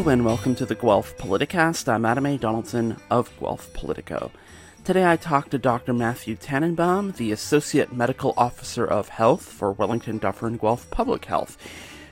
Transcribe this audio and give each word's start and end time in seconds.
Hello 0.00 0.12
and 0.12 0.24
welcome 0.24 0.54
to 0.54 0.64
the 0.64 0.74
Guelph 0.74 1.14
Politicast. 1.18 1.86
I'm 1.86 2.06
Adam 2.06 2.24
A. 2.24 2.38
Donaldson 2.38 2.96
of 3.10 3.30
Guelph 3.38 3.70
Politico. 3.74 4.32
Today 4.82 5.04
I 5.04 5.16
talked 5.16 5.50
to 5.50 5.58
Dr. 5.58 5.92
Matthew 5.92 6.36
Tannenbaum, 6.36 7.12
the 7.12 7.32
Associate 7.32 7.92
Medical 7.92 8.32
Officer 8.34 8.86
of 8.86 9.10
Health 9.10 9.42
for 9.42 9.72
Wellington 9.72 10.16
Dufferin 10.16 10.56
Guelph 10.56 10.90
Public 10.90 11.26
Health, 11.26 11.58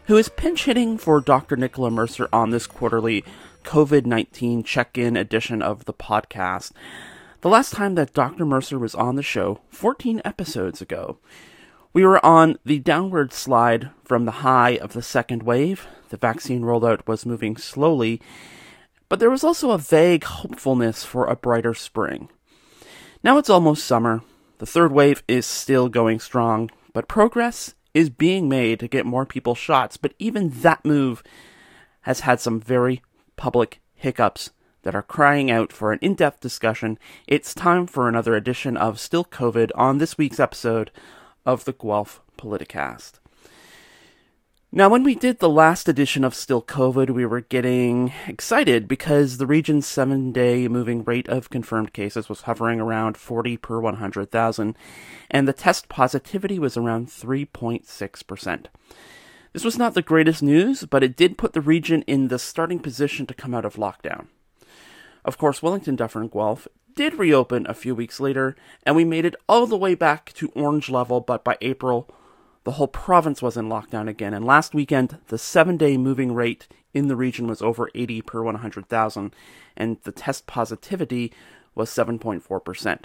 who 0.04 0.18
is 0.18 0.28
pinch 0.28 0.66
hitting 0.66 0.98
for 0.98 1.22
Dr. 1.22 1.56
Nicola 1.56 1.90
Mercer 1.90 2.28
on 2.30 2.50
this 2.50 2.66
quarterly 2.66 3.24
COVID 3.64 4.04
19 4.04 4.64
check 4.64 4.98
in 4.98 5.16
edition 5.16 5.62
of 5.62 5.86
the 5.86 5.94
podcast. 5.94 6.72
The 7.40 7.48
last 7.48 7.72
time 7.72 7.94
that 7.94 8.12
Dr. 8.12 8.44
Mercer 8.44 8.78
was 8.78 8.94
on 8.94 9.16
the 9.16 9.22
show, 9.22 9.60
14 9.70 10.20
episodes 10.26 10.82
ago. 10.82 11.16
We 11.92 12.04
were 12.04 12.24
on 12.24 12.58
the 12.64 12.78
downward 12.78 13.32
slide 13.32 13.90
from 14.04 14.24
the 14.24 14.42
high 14.42 14.76
of 14.76 14.92
the 14.92 15.02
second 15.02 15.42
wave. 15.42 15.86
The 16.10 16.16
vaccine 16.16 16.62
rollout 16.62 17.06
was 17.06 17.26
moving 17.26 17.56
slowly, 17.56 18.20
but 19.08 19.20
there 19.20 19.30
was 19.30 19.42
also 19.42 19.70
a 19.70 19.78
vague 19.78 20.24
hopefulness 20.24 21.04
for 21.04 21.26
a 21.26 21.36
brighter 21.36 21.74
spring. 21.74 22.28
Now 23.22 23.38
it's 23.38 23.50
almost 23.50 23.86
summer. 23.86 24.22
The 24.58 24.66
third 24.66 24.92
wave 24.92 25.22
is 25.26 25.46
still 25.46 25.88
going 25.88 26.20
strong, 26.20 26.70
but 26.92 27.08
progress 27.08 27.74
is 27.94 28.10
being 28.10 28.48
made 28.48 28.80
to 28.80 28.88
get 28.88 29.06
more 29.06 29.24
people 29.24 29.54
shots. 29.54 29.96
But 29.96 30.14
even 30.18 30.50
that 30.60 30.84
move 30.84 31.22
has 32.02 32.20
had 32.20 32.40
some 32.40 32.60
very 32.60 33.02
public 33.36 33.80
hiccups 33.94 34.50
that 34.82 34.94
are 34.94 35.02
crying 35.02 35.50
out 35.50 35.72
for 35.72 35.92
an 35.92 35.98
in 36.00 36.14
depth 36.14 36.40
discussion, 36.40 36.98
it's 37.26 37.54
time 37.54 37.86
for 37.86 38.08
another 38.08 38.34
edition 38.34 38.76
of 38.76 39.00
Still 39.00 39.24
COVID 39.24 39.70
on 39.74 39.98
this 39.98 40.18
week's 40.18 40.40
episode 40.40 40.90
of 41.48 41.64
the 41.64 41.72
Guelph 41.72 42.20
Politicast. 42.36 43.20
Now, 44.70 44.90
when 44.90 45.02
we 45.02 45.14
did 45.14 45.38
the 45.38 45.48
last 45.48 45.88
edition 45.88 46.22
of 46.22 46.34
Still 46.34 46.60
COVID, 46.60 47.08
we 47.08 47.24
were 47.24 47.40
getting 47.40 48.12
excited 48.26 48.86
because 48.86 49.38
the 49.38 49.46
region's 49.46 49.86
seven 49.86 50.30
day 50.30 50.68
moving 50.68 51.04
rate 51.04 51.26
of 51.26 51.48
confirmed 51.48 51.94
cases 51.94 52.28
was 52.28 52.42
hovering 52.42 52.82
around 52.82 53.16
40 53.16 53.56
per 53.56 53.80
100,000, 53.80 54.76
and 55.30 55.48
the 55.48 55.54
test 55.54 55.88
positivity 55.88 56.58
was 56.58 56.76
around 56.76 57.06
3.6%. 57.06 58.66
This 59.54 59.64
was 59.64 59.78
not 59.78 59.94
the 59.94 60.02
greatest 60.02 60.42
news, 60.42 60.84
but 60.84 61.02
it 61.02 61.16
did 61.16 61.38
put 61.38 61.54
the 61.54 61.62
region 61.62 62.02
in 62.02 62.28
the 62.28 62.38
starting 62.38 62.80
position 62.80 63.24
to 63.24 63.32
come 63.32 63.54
out 63.54 63.64
of 63.64 63.76
lockdown. 63.76 64.26
Of 65.24 65.38
course, 65.38 65.62
Wellington, 65.62 65.96
Dufferin, 65.96 66.24
and 66.24 66.30
Guelph 66.30 66.68
did 66.98 67.14
reopen 67.14 67.64
a 67.68 67.74
few 67.74 67.94
weeks 67.94 68.18
later, 68.18 68.56
and 68.82 68.96
we 68.96 69.04
made 69.04 69.24
it 69.24 69.36
all 69.48 69.68
the 69.68 69.76
way 69.76 69.94
back 69.94 70.32
to 70.32 70.50
orange 70.56 70.90
level, 70.90 71.20
but 71.20 71.44
by 71.44 71.56
April, 71.60 72.10
the 72.64 72.72
whole 72.72 72.88
province 72.88 73.40
was 73.40 73.56
in 73.56 73.68
lockdown 73.68 74.08
again. 74.08 74.34
And 74.34 74.44
last 74.44 74.74
weekend, 74.74 75.16
the 75.28 75.38
seven 75.38 75.76
day 75.76 75.96
moving 75.96 76.34
rate 76.34 76.66
in 76.92 77.06
the 77.06 77.14
region 77.14 77.46
was 77.46 77.62
over 77.62 77.88
80 77.94 78.22
per 78.22 78.42
100,000, 78.42 79.32
and 79.76 79.98
the 80.02 80.10
test 80.10 80.48
positivity 80.48 81.32
was 81.76 81.88
7.4%. 81.88 83.04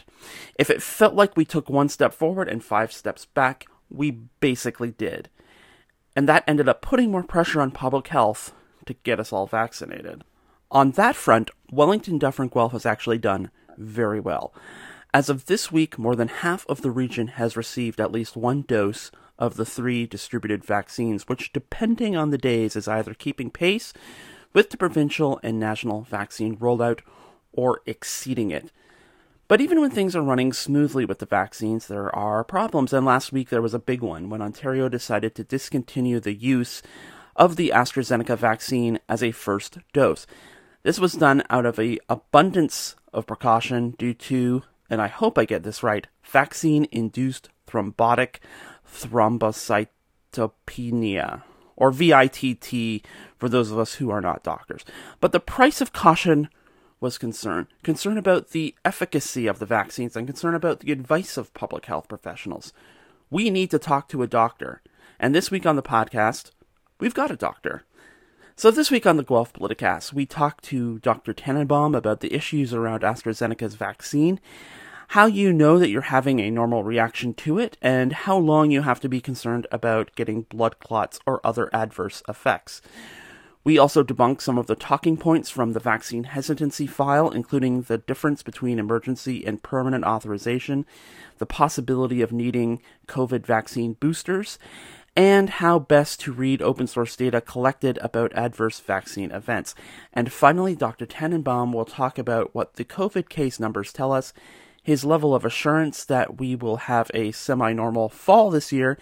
If 0.57 0.71
it 0.71 0.81
felt 0.81 1.13
like 1.13 1.37
we 1.37 1.45
took 1.45 1.69
one 1.69 1.87
step 1.87 2.15
forward 2.15 2.49
and 2.49 2.63
five 2.63 2.91
steps 2.91 3.25
back, 3.25 3.67
we 3.91 4.09
basically 4.39 4.89
did. 4.89 5.29
And 6.15 6.27
that 6.27 6.43
ended 6.47 6.67
up 6.67 6.81
putting 6.81 7.11
more 7.11 7.21
pressure 7.21 7.61
on 7.61 7.69
public 7.69 8.07
health 8.07 8.55
to 8.87 8.95
get 9.03 9.19
us 9.19 9.31
all 9.31 9.45
vaccinated. 9.45 10.23
On 10.71 10.89
that 10.93 11.15
front, 11.15 11.51
Wellington 11.71 12.17
Dufferin 12.17 12.49
Guelph 12.49 12.71
has 12.71 12.87
actually 12.87 13.19
done 13.19 13.51
very 13.77 14.19
well. 14.19 14.53
As 15.13 15.29
of 15.29 15.45
this 15.45 15.71
week, 15.71 15.99
more 15.99 16.15
than 16.15 16.27
half 16.27 16.65
of 16.67 16.81
the 16.81 16.91
region 16.91 17.27
has 17.27 17.55
received 17.55 18.01
at 18.01 18.11
least 18.11 18.35
one 18.35 18.63
dose 18.63 19.11
of 19.37 19.55
the 19.57 19.65
three 19.65 20.05
distributed 20.05 20.63
vaccines, 20.63 21.27
which, 21.27 21.53
depending 21.53 22.15
on 22.15 22.29
the 22.29 22.37
days, 22.37 22.75
is 22.75 22.87
either 22.87 23.13
keeping 23.13 23.51
pace 23.51 23.93
with 24.53 24.69
the 24.69 24.77
provincial 24.77 25.39
and 25.43 25.59
national 25.59 26.01
vaccine 26.01 26.57
rollout 26.57 27.01
or 27.51 27.81
exceeding 27.85 28.51
it. 28.51 28.71
But 29.47 29.61
even 29.61 29.81
when 29.81 29.91
things 29.91 30.15
are 30.15 30.23
running 30.23 30.53
smoothly 30.53 31.05
with 31.05 31.19
the 31.19 31.25
vaccines, 31.25 31.87
there 31.87 32.13
are 32.15 32.43
problems. 32.43 32.93
And 32.93 33.05
last 33.05 33.31
week 33.31 33.49
there 33.49 33.61
was 33.61 33.73
a 33.73 33.79
big 33.79 34.01
one 34.01 34.29
when 34.29 34.41
Ontario 34.41 34.89
decided 34.89 35.35
to 35.35 35.43
discontinue 35.43 36.19
the 36.19 36.33
use 36.33 36.81
of 37.35 37.55
the 37.55 37.71
AstraZeneca 37.73 38.37
vaccine 38.37 38.99
as 39.09 39.21
a 39.21 39.31
first 39.31 39.79
dose. 39.91 40.25
This 40.83 40.99
was 40.99 41.13
done 41.13 41.41
out 41.49 41.65
of 41.65 41.79
a 41.79 41.97
abundance 42.09 42.97
of 43.13 43.25
precaution 43.25 43.91
due 43.91 44.13
to, 44.13 44.63
and 44.89 45.01
I 45.01 45.07
hope 45.07 45.37
I 45.37 45.45
get 45.45 45.63
this 45.63 45.81
right, 45.81 46.05
vaccine-induced 46.23 47.47
thrombotic 47.65 48.39
thrombocytopenia, 48.85 51.43
or 51.77 51.91
VITT 51.91 53.01
for 53.37 53.47
those 53.47 53.71
of 53.71 53.79
us 53.79 53.93
who 53.95 54.09
are 54.09 54.19
not 54.19 54.43
doctors. 54.43 54.83
But 55.21 55.31
the 55.31 55.39
price 55.39 55.79
of 55.79 55.93
caution 55.93 56.49
was 56.99 57.17
concern. 57.17 57.69
Concern 57.81 58.17
about 58.17 58.49
the 58.49 58.75
efficacy 58.83 59.47
of 59.47 59.59
the 59.59 59.65
vaccines 59.65 60.17
and 60.17 60.27
concern 60.27 60.53
about 60.53 60.81
the 60.81 60.91
advice 60.91 61.37
of 61.37 61.53
public 61.53 61.85
health 61.85 62.09
professionals. 62.09 62.73
We 63.29 63.49
need 63.49 63.71
to 63.71 63.79
talk 63.79 64.09
to 64.09 64.21
a 64.21 64.27
doctor. 64.27 64.81
And 65.17 65.33
this 65.33 65.49
week 65.49 65.65
on 65.65 65.77
the 65.77 65.81
podcast, 65.81 66.51
we've 66.99 67.13
got 67.13 67.31
a 67.31 67.37
doctor. 67.37 67.83
So 68.55 68.69
this 68.69 68.91
week 68.91 69.07
on 69.07 69.17
the 69.17 69.23
Guelph 69.23 69.51
Politicast, 69.51 70.13
we 70.13 70.27
talked 70.27 70.63
to 70.65 70.99
Dr. 70.99 71.33
Tannenbaum 71.33 71.95
about 71.95 72.19
the 72.19 72.31
issues 72.35 72.71
around 72.71 73.01
AstraZeneca's 73.01 73.73
vaccine, 73.73 74.39
how 75.09 75.25
you 75.25 75.51
know 75.51 75.79
that 75.79 75.89
you're 75.89 76.01
having 76.01 76.39
a 76.39 76.51
normal 76.51 76.83
reaction 76.83 77.33
to 77.33 77.57
it, 77.57 77.77
and 77.81 78.13
how 78.13 78.37
long 78.37 78.69
you 78.69 78.83
have 78.83 78.99
to 78.99 79.09
be 79.09 79.19
concerned 79.19 79.65
about 79.71 80.15
getting 80.15 80.43
blood 80.43 80.77
clots 80.77 81.19
or 81.25 81.41
other 81.43 81.67
adverse 81.73 82.21
effects. 82.29 82.79
We 83.63 83.79
also 83.79 84.03
debunk 84.03 84.39
some 84.39 84.59
of 84.59 84.67
the 84.67 84.75
talking 84.75 85.17
points 85.17 85.49
from 85.49 85.73
the 85.73 85.79
vaccine 85.79 86.25
hesitancy 86.25 86.85
file, 86.85 87.31
including 87.31 87.83
the 87.83 87.97
difference 87.97 88.43
between 88.43 88.77
emergency 88.77 89.43
and 89.47 89.63
permanent 89.63 90.03
authorization, 90.03 90.85
the 91.39 91.47
possibility 91.47 92.21
of 92.21 92.31
needing 92.31 92.83
COVID 93.07 93.47
vaccine 93.47 93.93
boosters, 93.93 94.59
and 95.15 95.49
how 95.49 95.77
best 95.77 96.19
to 96.21 96.31
read 96.31 96.61
open 96.61 96.87
source 96.87 97.15
data 97.15 97.39
collected 97.39 97.99
about 98.01 98.33
adverse 98.33 98.79
vaccine 98.79 99.31
events. 99.31 99.75
And 100.11 100.31
finally, 100.31 100.75
Dr. 100.75 101.05
Tannenbaum 101.05 101.71
will 101.71 101.85
talk 101.85 102.17
about 102.17 102.53
what 102.55 102.75
the 102.75 102.85
COVID 102.85 103.29
case 103.29 103.59
numbers 103.59 103.93
tell 103.93 104.11
us, 104.11 104.33
his 104.81 105.05
level 105.05 105.35
of 105.35 105.45
assurance 105.45 106.03
that 106.05 106.39
we 106.39 106.55
will 106.55 106.77
have 106.77 107.11
a 107.13 107.31
semi 107.31 107.73
normal 107.73 108.09
fall 108.09 108.49
this 108.49 108.71
year, 108.71 108.97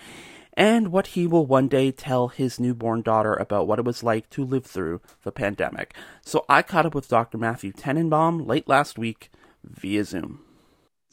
and 0.53 0.91
what 0.91 1.07
he 1.07 1.25
will 1.25 1.45
one 1.45 1.69
day 1.69 1.91
tell 1.91 2.27
his 2.27 2.59
newborn 2.59 3.01
daughter 3.01 3.33
about 3.33 3.67
what 3.67 3.79
it 3.79 3.85
was 3.85 4.03
like 4.03 4.29
to 4.31 4.43
live 4.43 4.65
through 4.65 5.01
the 5.23 5.31
pandemic. 5.31 5.95
So 6.25 6.45
I 6.49 6.61
caught 6.61 6.85
up 6.85 6.93
with 6.93 7.07
Dr. 7.07 7.37
Matthew 7.37 7.71
Tannenbaum 7.71 8.45
late 8.45 8.67
last 8.67 8.97
week 8.97 9.31
via 9.63 10.03
Zoom. 10.03 10.41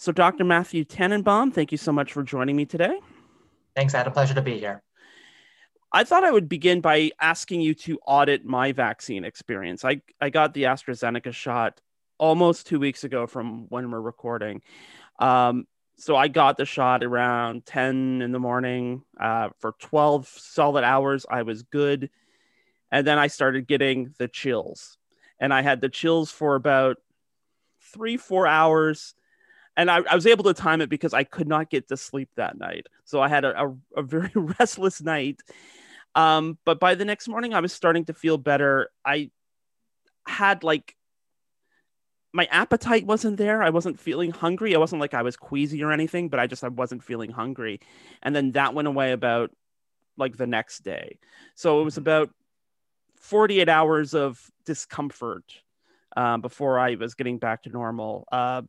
So, 0.01 0.13
Dr. 0.13 0.45
Matthew 0.45 0.85
Tannenbaum, 0.85 1.51
thank 1.53 1.73
you 1.73 1.79
so 1.79 1.91
much 1.91 2.13
for 2.13 2.23
joining 2.23 2.55
me 2.55 2.65
today. 2.65 3.01
Thanks, 3.75 3.95
I 3.95 3.99
had 3.99 4.07
a 4.07 4.13
pleasure 4.13 4.35
to 4.35 4.43
be 4.43 4.57
here. 4.57 4.81
I 5.93 6.05
thought 6.05 6.25
I 6.25 6.31
would 6.31 6.49
begin 6.49 6.81
by 6.81 7.13
asking 7.21 7.63
you 7.63 7.75
to 7.75 7.99
audit 8.07 8.45
my 8.45 8.73
vaccine 8.73 9.25
experience. 9.25 9.85
I, 9.85 10.03
I 10.21 10.31
got 10.31 10.53
the 10.53 10.65
AstraZeneca 10.65 11.33
shot 11.33 11.81
almost 12.19 12.67
two 12.67 12.79
weeks 12.79 13.05
ago 13.05 13.27
from 13.27 13.67
when 13.69 13.91
we're 13.91 14.01
recording. 14.01 14.61
Um, 15.19 15.67
so 15.97 16.15
I 16.15 16.29
got 16.29 16.59
the 16.59 16.67
shot 16.67 17.03
around 17.03 17.65
10 17.65 18.21
in 18.23 18.33
the 18.33 18.39
morning. 18.39 19.03
Uh, 19.19 19.49
for 19.61 19.75
12 19.81 20.29
solid 20.29 20.85
hours, 20.85 21.25
I 21.29 21.43
was 21.43 21.63
good. 21.63 22.11
And 22.93 23.07
then 23.07 23.19
I 23.19 23.29
started 23.29 23.67
getting 23.67 24.15
the 24.19 24.29
chills. 24.29 24.99
And 25.41 25.55
I 25.55 25.63
had 25.63 25.81
the 25.81 25.89
chills 25.89 26.31
for 26.31 26.55
about 26.55 26.99
three, 27.81 28.17
four 28.17 28.47
hours 28.47 29.15
and 29.79 29.89
I, 29.89 30.01
I, 30.11 30.17
was 30.17 30.27
able 30.27 30.43
to 30.45 30.55
time 30.55 30.81
it 30.81 30.91
because 30.91 31.15
I 31.15 31.23
could 31.23 31.47
not 31.47 31.71
get 31.71 31.87
to 31.89 31.97
sleep 31.97 32.29
that 32.35 32.59
night. 32.59 32.89
So 33.05 33.23
I 33.23 33.29
had 33.29 33.45
a, 33.45 33.67
a, 33.67 33.75
a 33.99 34.03
very 34.03 34.33
restless 34.35 35.01
night. 35.01 35.41
Um, 36.15 36.59
but 36.65 36.81
by 36.81 36.95
the 36.95 37.05
next 37.05 37.29
morning, 37.29 37.55
I 37.55 37.61
was 37.61 37.73
starting 37.73 38.05
to 38.07 38.15
feel 38.15 38.39
better. 38.39 38.91
I 39.05 39.31
had 40.27 40.65
like 40.65 40.95
my 42.33 42.47
appetite 42.51 43.07
wasn't 43.07 43.39
there. 43.39 43.63
I 43.63 43.71
wasn't 43.71 43.99
feeling 43.99 44.31
hungry. 44.31 44.75
I 44.75 44.79
wasn't 44.79 45.01
like 45.01 45.15
I 45.15 45.23
was 45.23 45.37
queasy 45.37 45.83
or 45.83 45.93
anything, 45.93 46.29
but 46.29 46.41
I 46.41 46.47
just 46.47 46.63
I 46.63 46.69
wasn't 46.69 47.03
feeling 47.03 47.31
hungry. 47.31 47.81
And 48.23 48.35
then 48.35 48.53
that 48.53 48.75
went 48.75 48.89
away 48.89 49.13
about 49.13 49.51
like 50.17 50.37
the 50.37 50.47
next 50.47 50.81
day. 50.81 51.19
So 51.55 51.81
it 51.81 51.85
was 51.85 51.95
mm-hmm. 51.95 52.03
about 52.03 52.31
48 53.17 53.69
hours 53.69 54.15
of 54.15 54.41
discomfort 54.67 55.45
uh, 56.17 56.37
before 56.39 56.79
I 56.79 56.97
was 56.97 57.15
getting 57.15 57.39
back 57.39 57.63
to 57.63 57.71
normal. 57.71 58.27
Uh, 58.31 58.63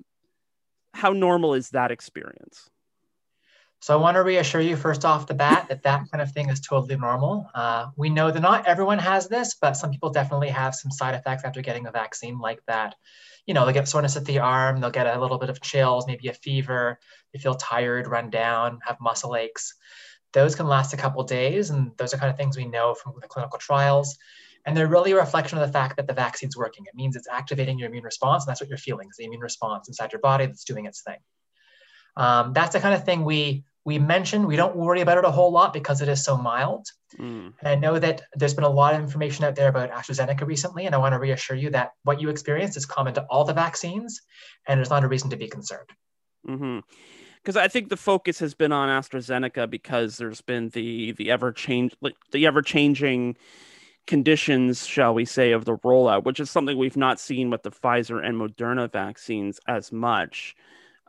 how 0.93 1.11
normal 1.11 1.53
is 1.53 1.69
that 1.71 1.91
experience? 1.91 2.69
So 3.81 3.93
I 3.93 4.01
want 4.01 4.15
to 4.15 4.23
reassure 4.23 4.59
you 4.59 4.75
first 4.75 5.05
off 5.05 5.27
the 5.27 5.33
bat 5.33 5.67
that 5.69 5.83
that 5.83 6.11
kind 6.11 6.21
of 6.21 6.31
thing 6.31 6.49
is 6.49 6.59
totally 6.59 6.97
normal. 6.97 7.49
Uh, 7.55 7.87
we 7.95 8.09
know 8.09 8.29
that 8.29 8.41
not 8.41 8.67
everyone 8.67 8.99
has 8.99 9.29
this, 9.29 9.55
but 9.55 9.77
some 9.77 9.89
people 9.89 10.09
definitely 10.09 10.49
have 10.49 10.75
some 10.75 10.91
side 10.91 11.15
effects 11.15 11.45
after 11.45 11.61
getting 11.61 11.87
a 11.87 11.91
vaccine 11.91 12.39
like 12.39 12.61
that. 12.67 12.95
You 13.45 13.53
know, 13.53 13.65
they 13.65 13.71
get 13.71 13.87
soreness 13.87 14.17
at 14.17 14.25
the 14.25 14.39
arm, 14.39 14.81
they'll 14.81 14.91
get 14.91 15.07
a 15.07 15.19
little 15.19 15.37
bit 15.37 15.49
of 15.49 15.61
chills, 15.61 16.07
maybe 16.07 16.27
a 16.27 16.33
fever, 16.33 16.99
they 17.31 17.39
feel 17.39 17.55
tired, 17.55 18.07
run 18.07 18.29
down, 18.29 18.79
have 18.85 18.99
muscle 18.99 19.35
aches. 19.35 19.73
Those 20.33 20.55
can 20.55 20.67
last 20.67 20.93
a 20.93 20.97
couple 20.97 21.23
days, 21.23 21.69
and 21.69 21.91
those 21.97 22.13
are 22.13 22.17
kind 22.17 22.29
of 22.29 22.37
things 22.37 22.57
we 22.57 22.65
know 22.65 22.93
from 22.93 23.13
the 23.21 23.27
clinical 23.27 23.59
trials. 23.59 24.17
And 24.65 24.75
they're 24.75 24.87
really 24.87 25.13
a 25.13 25.15
reflection 25.15 25.57
of 25.57 25.65
the 25.65 25.73
fact 25.73 25.95
that 25.95 26.05
the 26.05 26.13
vaccine's 26.13 26.57
working. 26.57 26.85
It 26.85 26.95
means 26.95 27.15
it's 27.15 27.29
activating 27.29 27.79
your 27.79 27.87
immune 27.87 28.03
response, 28.03 28.43
and 28.43 28.51
that's 28.51 28.59
what 28.59 28.67
you're 28.69 28.77
feeling, 28.77 29.07
is 29.09 29.15
the 29.17 29.23
immune 29.23 29.41
response 29.41 29.87
inside 29.87 30.11
your 30.11 30.21
body 30.21 30.45
that's 30.45 30.65
doing 30.65 30.85
its 30.85 31.01
thing. 31.01 31.17
Um, 32.17 32.51
that's 32.53 32.73
the 32.73 32.81
kind 32.81 32.93
of 32.93 33.05
thing 33.05 33.23
we 33.23 33.63
we 33.89 33.97
mentioned 33.97 34.45
We 34.45 34.55
don't 34.55 34.75
worry 34.75 35.01
about 35.01 35.17
it 35.17 35.25
a 35.25 35.31
whole 35.31 35.51
lot 35.51 35.73
because 35.73 36.01
it 36.01 36.07
is 36.07 36.23
so 36.23 36.37
mild. 36.37 36.85
Mm. 37.17 37.53
And 37.59 37.67
I 37.67 37.73
know 37.73 37.97
that 37.97 38.21
there's 38.35 38.53
been 38.53 38.63
a 38.63 38.69
lot 38.69 38.93
of 38.93 39.01
information 39.01 39.43
out 39.43 39.55
there 39.55 39.67
about 39.67 39.91
AstraZeneca 39.91 40.45
recently, 40.45 40.85
and 40.85 40.93
I 40.93 40.99
want 40.99 41.13
to 41.13 41.19
reassure 41.19 41.57
you 41.57 41.71
that 41.71 41.93
what 42.03 42.21
you 42.21 42.29
experience 42.29 42.77
is 42.77 42.85
common 42.85 43.15
to 43.15 43.25
all 43.31 43.43
the 43.45 43.53
vaccines, 43.53 44.21
and 44.67 44.77
there's 44.77 44.91
not 44.91 45.03
a 45.03 45.07
reason 45.07 45.31
to 45.31 45.37
be 45.37 45.47
concerned. 45.47 45.89
Mm-hmm 46.47 46.79
because 47.41 47.55
I 47.55 47.69
think 47.69 47.87
the 47.87 47.95
focus 47.95 48.39
has 48.39 48.53
been 48.53 48.73
on 48.73 48.89
AstraZeneca 48.89 49.69
because 49.69 50.17
there's 50.17 50.41
been 50.41 50.69
the 50.69 51.13
the 51.13 51.31
ever 51.31 51.53
change 51.53 51.95
the 52.31 52.45
ever 52.45 52.61
changing 52.61 53.37
conditions, 54.07 54.85
shall 54.85 55.13
we 55.13 55.23
say, 55.23 55.51
of 55.51 55.65
the 55.65 55.77
rollout, 55.77 56.25
which 56.25 56.39
is 56.39 56.49
something 56.49 56.77
we've 56.77 56.97
not 56.97 57.19
seen 57.19 57.49
with 57.49 57.63
the 57.63 57.71
Pfizer 57.71 58.23
and 58.23 58.35
Moderna 58.41 58.91
vaccines 58.91 59.59
as 59.67 59.91
much. 59.91 60.55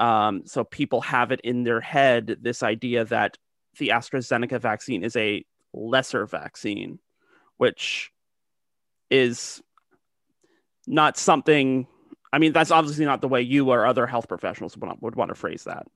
Um, 0.01 0.43
so 0.47 0.65
people 0.65 1.03
have 1.03 1.31
it 1.31 1.43
in 1.43 1.63
their 1.63 1.81
head 1.81 2.39
this 2.41 2.63
idea 2.63 3.05
that 3.05 3.37
the 3.79 3.89
AstraZeneca 3.91 4.59
vaccine 4.59 5.05
is 5.05 5.15
a 5.15 5.45
lesser 5.75 6.27
vaccine, 6.27 6.99
which 7.59 8.11
is 9.11 9.63
not 10.87 11.19
something. 11.19 11.87
I 12.33 12.39
mean, 12.39 12.53
that's 12.53 12.71
obviously 12.71 13.05
not 13.05 13.21
the 13.21 13.29
way 13.29 13.43
you 13.43 13.71
or 13.71 13.85
other 13.85 14.07
health 14.07 14.27
professionals 14.27 14.77
would, 14.77 14.91
would 15.01 15.17
want 15.17 15.29
to 15.29 15.35
phrase 15.35 15.65
that. 15.65 15.87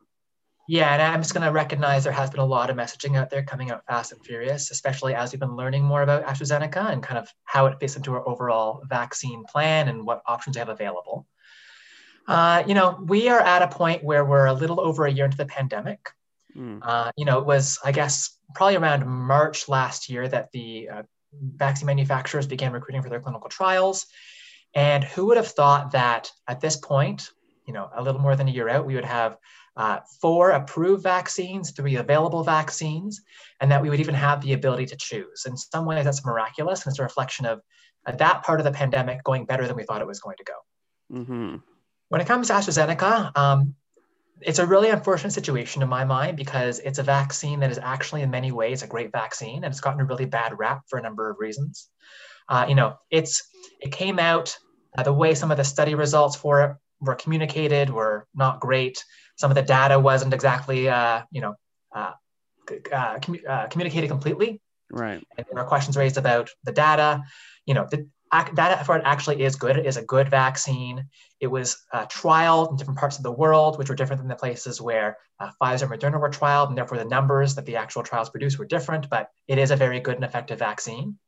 Yeah, 0.68 0.92
and 0.92 1.02
I'm 1.02 1.20
just 1.20 1.34
going 1.34 1.46
to 1.46 1.52
recognize 1.52 2.04
there 2.04 2.12
has 2.12 2.30
been 2.30 2.40
a 2.40 2.46
lot 2.46 2.70
of 2.70 2.76
messaging 2.76 3.16
out 3.16 3.30
there 3.30 3.42
coming 3.42 3.70
out 3.70 3.84
fast 3.86 4.12
and 4.12 4.24
furious, 4.24 4.70
especially 4.70 5.14
as 5.14 5.32
we've 5.32 5.40
been 5.40 5.56
learning 5.56 5.84
more 5.84 6.02
about 6.02 6.24
AstraZeneca 6.24 6.90
and 6.90 7.02
kind 7.02 7.18
of 7.18 7.28
how 7.44 7.66
it 7.66 7.78
fits 7.80 7.96
into 7.96 8.12
our 8.12 8.26
overall 8.26 8.82
vaccine 8.88 9.44
plan 9.44 9.88
and 9.88 10.06
what 10.06 10.22
options 10.26 10.56
we 10.56 10.60
have 10.60 10.70
available. 10.70 11.26
Uh, 12.26 12.62
you 12.66 12.74
know, 12.74 12.98
we 13.06 13.28
are 13.28 13.40
at 13.40 13.62
a 13.62 13.68
point 13.68 14.02
where 14.02 14.24
we're 14.24 14.46
a 14.46 14.52
little 14.52 14.80
over 14.80 15.06
a 15.06 15.12
year 15.12 15.24
into 15.24 15.36
the 15.36 15.46
pandemic. 15.46 16.10
Mm. 16.56 16.80
Uh, 16.82 17.10
you 17.16 17.24
know, 17.24 17.38
it 17.38 17.46
was, 17.46 17.78
I 17.84 17.92
guess, 17.92 18.38
probably 18.54 18.76
around 18.76 19.06
March 19.06 19.68
last 19.68 20.08
year 20.08 20.26
that 20.28 20.50
the 20.52 20.88
uh, 20.88 21.02
vaccine 21.56 21.86
manufacturers 21.86 22.46
began 22.46 22.72
recruiting 22.72 23.02
for 23.02 23.08
their 23.08 23.20
clinical 23.20 23.48
trials. 23.48 24.06
And 24.74 25.04
who 25.04 25.26
would 25.26 25.36
have 25.36 25.48
thought 25.48 25.92
that 25.92 26.30
at 26.48 26.60
this 26.60 26.76
point, 26.76 27.30
you 27.66 27.72
know, 27.72 27.90
a 27.94 28.02
little 28.02 28.20
more 28.20 28.36
than 28.36 28.48
a 28.48 28.50
year 28.50 28.68
out, 28.68 28.86
we 28.86 28.94
would 28.94 29.04
have 29.04 29.36
uh, 29.76 30.00
four 30.20 30.50
approved 30.50 31.02
vaccines, 31.02 31.72
three 31.72 31.96
available 31.96 32.44
vaccines, 32.44 33.22
and 33.60 33.70
that 33.70 33.82
we 33.82 33.90
would 33.90 34.00
even 34.00 34.14
have 34.14 34.40
the 34.40 34.52
ability 34.52 34.86
to 34.86 34.96
choose. 34.96 35.44
In 35.46 35.56
some 35.56 35.84
ways, 35.84 36.04
that's 36.04 36.24
miraculous, 36.24 36.84
and 36.84 36.92
it's 36.92 37.00
a 37.00 37.02
reflection 37.02 37.46
of 37.46 37.60
that 38.18 38.42
part 38.42 38.60
of 38.60 38.64
the 38.64 38.72
pandemic 38.72 39.24
going 39.24 39.46
better 39.46 39.66
than 39.66 39.76
we 39.76 39.82
thought 39.82 40.00
it 40.00 40.06
was 40.06 40.20
going 40.20 40.36
to 40.36 40.44
go. 40.44 41.18
Mm-hmm. 41.18 41.56
When 42.14 42.20
it 42.20 42.28
comes 42.28 42.46
to 42.46 42.52
AstraZeneca, 42.52 43.36
um, 43.36 43.74
it's 44.40 44.60
a 44.60 44.66
really 44.66 44.88
unfortunate 44.88 45.32
situation 45.32 45.82
in 45.82 45.88
my 45.88 46.04
mind 46.04 46.36
because 46.36 46.78
it's 46.78 47.00
a 47.00 47.02
vaccine 47.02 47.58
that 47.58 47.72
is 47.72 47.78
actually, 47.82 48.22
in 48.22 48.30
many 48.30 48.52
ways, 48.52 48.84
a 48.84 48.86
great 48.86 49.10
vaccine, 49.10 49.64
and 49.64 49.72
it's 49.72 49.80
gotten 49.80 50.00
a 50.00 50.04
really 50.04 50.24
bad 50.24 50.56
rap 50.56 50.82
for 50.88 50.96
a 50.96 51.02
number 51.02 51.28
of 51.28 51.38
reasons. 51.40 51.88
Uh, 52.48 52.66
you 52.68 52.76
know, 52.76 52.94
it's 53.10 53.42
it 53.80 53.90
came 53.90 54.20
out 54.20 54.56
uh, 54.96 55.02
the 55.02 55.12
way 55.12 55.34
some 55.34 55.50
of 55.50 55.56
the 55.56 55.64
study 55.64 55.96
results 55.96 56.36
for 56.36 56.62
it 56.62 56.76
were 57.00 57.16
communicated 57.16 57.90
were 57.90 58.28
not 58.32 58.60
great 58.60 59.04
some 59.36 59.50
of 59.50 59.56
the 59.56 59.62
data 59.62 59.98
wasn't 59.98 60.32
exactly 60.32 60.88
uh, 60.88 61.22
you 61.30 61.40
know 61.40 61.54
uh, 61.94 62.12
uh, 62.92 63.18
commu- 63.18 63.48
uh, 63.48 63.66
communicated 63.66 64.08
completely. 64.08 64.60
Right. 64.90 65.26
And 65.36 65.46
there 65.50 65.62
were 65.62 65.68
questions 65.68 65.96
raised 65.96 66.18
about 66.18 66.50
the 66.62 66.72
data. 66.72 67.24
You 67.66 67.74
know, 67.74 67.88
the 67.90 68.08
data 68.42 68.78
effort 68.78 69.02
actually 69.04 69.42
is 69.42 69.54
good. 69.54 69.76
It 69.76 69.86
is 69.86 69.96
a 69.96 70.04
good 70.04 70.28
vaccine. 70.28 71.06
It 71.40 71.46
was 71.46 71.84
uh, 71.92 72.06
trialed 72.06 72.70
in 72.70 72.76
different 72.76 72.98
parts 72.98 73.16
of 73.16 73.22
the 73.22 73.32
world, 73.32 73.78
which 73.78 73.88
were 73.88 73.94
different 73.94 74.20
than 74.20 74.28
the 74.28 74.34
places 74.34 74.80
where 74.80 75.16
uh, 75.38 75.50
Pfizer 75.60 75.82
and 75.82 75.92
Moderna 75.92 76.20
were 76.20 76.30
trialed, 76.30 76.68
and 76.68 76.76
therefore 76.76 76.98
the 76.98 77.04
numbers 77.04 77.54
that 77.54 77.66
the 77.66 77.76
actual 77.76 78.02
trials 78.02 78.30
produced 78.30 78.58
were 78.58 78.64
different. 78.64 79.08
But 79.08 79.30
it 79.46 79.58
is 79.58 79.70
a 79.70 79.76
very 79.76 80.00
good 80.00 80.16
and 80.16 80.24
effective 80.24 80.58
vaccine. 80.58 81.18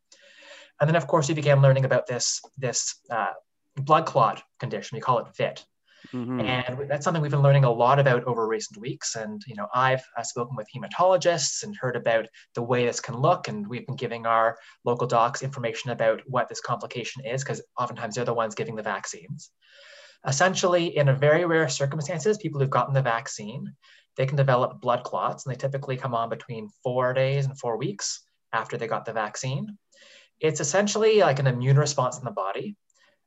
And 0.80 0.88
then, 0.88 0.96
of 0.96 1.06
course, 1.06 1.28
we 1.28 1.34
began 1.34 1.62
learning 1.62 1.84
about 1.84 2.06
this 2.06 2.42
this 2.58 2.96
uh, 3.10 3.32
blood 3.76 4.06
clot 4.06 4.42
condition. 4.58 4.96
We 4.96 5.00
call 5.00 5.18
it 5.18 5.36
VITT, 5.36 5.64
Mm-hmm. 6.12 6.40
And 6.40 6.90
that's 6.90 7.04
something 7.04 7.22
we've 7.22 7.30
been 7.30 7.42
learning 7.42 7.64
a 7.64 7.72
lot 7.72 7.98
about 7.98 8.24
over 8.24 8.46
recent 8.46 8.80
weeks. 8.80 9.16
And, 9.16 9.42
you 9.46 9.54
know, 9.54 9.66
I've 9.74 10.02
uh, 10.16 10.22
spoken 10.22 10.56
with 10.56 10.68
hematologists 10.74 11.62
and 11.62 11.76
heard 11.76 11.96
about 11.96 12.26
the 12.54 12.62
way 12.62 12.86
this 12.86 13.00
can 13.00 13.16
look. 13.16 13.48
And 13.48 13.66
we've 13.66 13.86
been 13.86 13.96
giving 13.96 14.26
our 14.26 14.56
local 14.84 15.06
docs 15.06 15.42
information 15.42 15.90
about 15.90 16.22
what 16.26 16.48
this 16.48 16.60
complication 16.60 17.24
is, 17.24 17.42
because 17.42 17.62
oftentimes 17.78 18.14
they're 18.14 18.24
the 18.24 18.34
ones 18.34 18.54
giving 18.54 18.76
the 18.76 18.82
vaccines. 18.82 19.50
Essentially, 20.26 20.96
in 20.96 21.08
a 21.08 21.14
very 21.14 21.44
rare 21.44 21.68
circumstances, 21.68 22.38
people 22.38 22.60
who've 22.60 22.70
gotten 22.70 22.94
the 22.94 23.02
vaccine, 23.02 23.72
they 24.16 24.26
can 24.26 24.36
develop 24.36 24.80
blood 24.80 25.04
clots, 25.04 25.44
and 25.44 25.54
they 25.54 25.58
typically 25.58 25.96
come 25.96 26.14
on 26.14 26.28
between 26.28 26.68
four 26.82 27.12
days 27.12 27.44
and 27.44 27.58
four 27.58 27.76
weeks 27.76 28.22
after 28.52 28.76
they 28.76 28.86
got 28.86 29.04
the 29.04 29.12
vaccine. 29.12 29.76
It's 30.40 30.60
essentially 30.60 31.20
like 31.20 31.38
an 31.38 31.46
immune 31.46 31.78
response 31.78 32.18
in 32.18 32.24
the 32.24 32.30
body 32.30 32.76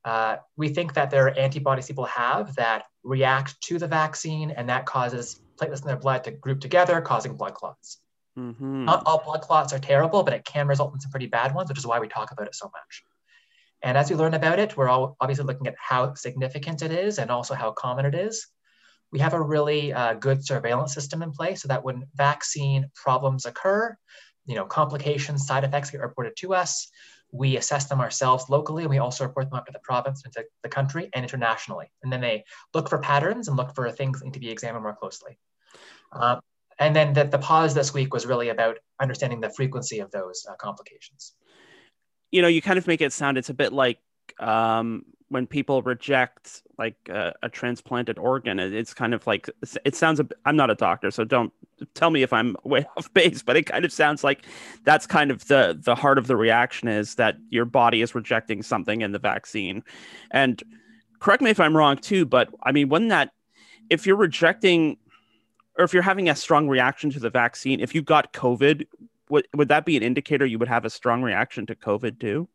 uh, 0.05 0.37
we 0.57 0.69
think 0.69 0.93
that 0.93 1.11
there 1.11 1.27
are 1.27 1.37
antibodies 1.37 1.87
people 1.87 2.05
have 2.05 2.55
that 2.55 2.85
react 3.03 3.59
to 3.61 3.77
the 3.77 3.87
vaccine, 3.87 4.51
and 4.51 4.69
that 4.69 4.85
causes 4.85 5.41
platelets 5.59 5.81
in 5.81 5.87
their 5.87 5.97
blood 5.97 6.23
to 6.23 6.31
group 6.31 6.61
together, 6.61 7.01
causing 7.01 7.35
blood 7.35 7.53
clots. 7.53 7.99
Mm-hmm. 8.37 8.85
Not 8.85 9.03
all 9.05 9.21
blood 9.23 9.41
clots 9.41 9.73
are 9.73 9.79
terrible, 9.79 10.23
but 10.23 10.33
it 10.33 10.45
can 10.45 10.67
result 10.67 10.93
in 10.93 10.99
some 10.99 11.11
pretty 11.11 11.27
bad 11.27 11.53
ones, 11.53 11.69
which 11.69 11.77
is 11.77 11.87
why 11.87 11.99
we 11.99 12.07
talk 12.07 12.31
about 12.31 12.47
it 12.47 12.55
so 12.55 12.67
much. 12.67 13.03
And 13.81 13.97
as 13.97 14.09
we 14.09 14.15
learn 14.15 14.33
about 14.33 14.59
it, 14.59 14.75
we're 14.75 14.89
all 14.89 15.15
obviously 15.19 15.45
looking 15.45 15.67
at 15.67 15.75
how 15.79 16.13
significant 16.13 16.81
it 16.81 16.91
is 16.91 17.17
and 17.17 17.31
also 17.31 17.53
how 17.53 17.71
common 17.71 18.05
it 18.05 18.15
is. 18.15 18.47
We 19.11 19.19
have 19.19 19.33
a 19.33 19.41
really 19.41 19.91
uh, 19.91 20.13
good 20.15 20.45
surveillance 20.45 20.93
system 20.93 21.23
in 21.23 21.31
place 21.31 21.61
so 21.61 21.69
that 21.69 21.83
when 21.83 22.05
vaccine 22.15 22.91
problems 22.93 23.45
occur, 23.45 23.97
you 24.45 24.55
know, 24.55 24.65
complications, 24.65 25.47
side 25.47 25.63
effects 25.63 25.91
get 25.91 26.01
reported 26.01 26.33
to 26.37 26.53
us, 26.53 26.89
we 27.31 27.57
assess 27.57 27.85
them 27.85 27.99
ourselves 27.99 28.49
locally, 28.49 28.83
and 28.83 28.89
we 28.89 28.97
also 28.97 29.25
report 29.25 29.49
them 29.49 29.59
up 29.59 29.65
to 29.65 29.71
the 29.71 29.79
province, 29.79 30.23
and 30.23 30.33
to 30.33 30.45
the 30.63 30.69
country, 30.69 31.09
and 31.13 31.23
internationally. 31.23 31.91
And 32.03 32.11
then 32.11 32.21
they 32.21 32.43
look 32.73 32.89
for 32.89 32.99
patterns 32.99 33.47
and 33.47 33.57
look 33.57 33.75
for 33.75 33.89
things 33.91 34.21
to 34.21 34.39
be 34.39 34.49
examined 34.49 34.83
more 34.83 34.95
closely. 34.95 35.37
Um, 36.11 36.39
and 36.79 36.95
then 36.95 37.13
the, 37.13 37.25
the 37.25 37.37
pause 37.37 37.73
this 37.73 37.93
week 37.93 38.13
was 38.13 38.25
really 38.25 38.49
about 38.49 38.77
understanding 39.01 39.41
the 39.41 39.49
frequency 39.49 39.99
of 39.99 40.11
those 40.11 40.45
uh, 40.49 40.55
complications. 40.55 41.33
You 42.31 42.41
know, 42.41 42.47
you 42.47 42.61
kind 42.61 42.77
of 42.77 42.87
make 42.87 43.01
it 43.01 43.11
sound 43.11 43.37
it's 43.37 43.49
a 43.49 43.53
bit 43.53 43.73
like 43.73 43.99
um, 44.39 45.05
when 45.29 45.47
people 45.47 45.81
reject 45.81 46.63
like 46.77 46.95
a, 47.09 47.49
transplanted 47.49 48.17
organ. 48.17 48.59
It, 48.59 48.73
it's 48.73 48.93
kind 48.93 49.13
of 49.13 49.25
like 49.25 49.49
it 49.85 49.95
sounds. 49.95 50.19
i 50.19 50.23
I'm 50.45 50.55
not 50.55 50.69
a 50.69 50.75
doctor, 50.75 51.11
so 51.11 51.23
don't 51.23 51.53
tell 51.93 52.09
me 52.09 52.23
if 52.23 52.33
I'm 52.33 52.55
way 52.63 52.85
off 52.97 53.13
base, 53.13 53.41
but 53.41 53.55
it 53.55 53.63
kind 53.63 53.85
of 53.85 53.91
sounds 53.91 54.23
like 54.23 54.45
that's 54.83 55.05
kind 55.05 55.31
of 55.31 55.47
the 55.47 55.77
the 55.79 55.95
heart 55.95 56.17
of 56.17 56.27
the 56.27 56.35
reaction 56.35 56.87
is 56.87 57.15
that 57.15 57.37
your 57.49 57.65
body 57.65 58.01
is 58.01 58.15
rejecting 58.15 58.61
something 58.63 59.01
in 59.01 59.11
the 59.11 59.19
vaccine. 59.19 59.83
And 60.31 60.61
correct 61.19 61.41
me 61.41 61.51
if 61.51 61.59
I'm 61.59 61.75
wrong 61.75 61.97
too, 61.97 62.25
but 62.25 62.49
I 62.63 62.71
mean, 62.71 62.89
wouldn't 62.89 63.09
that 63.09 63.31
if 63.89 64.05
you're 64.05 64.15
rejecting 64.15 64.97
or 65.77 65.85
if 65.85 65.93
you're 65.93 66.03
having 66.03 66.29
a 66.29 66.35
strong 66.35 66.67
reaction 66.67 67.09
to 67.11 67.19
the 67.19 67.29
vaccine, 67.29 67.79
if 67.79 67.95
you 67.95 68.01
got 68.01 68.33
COVID, 68.33 68.85
would 69.29 69.47
would 69.53 69.67
that 69.67 69.85
be 69.85 69.95
an 69.95 70.03
indicator 70.03 70.45
you 70.45 70.59
would 70.59 70.67
have 70.67 70.85
a 70.85 70.89
strong 70.89 71.21
reaction 71.21 71.65
to 71.67 71.75
COVID 71.75 72.19
too? 72.19 72.47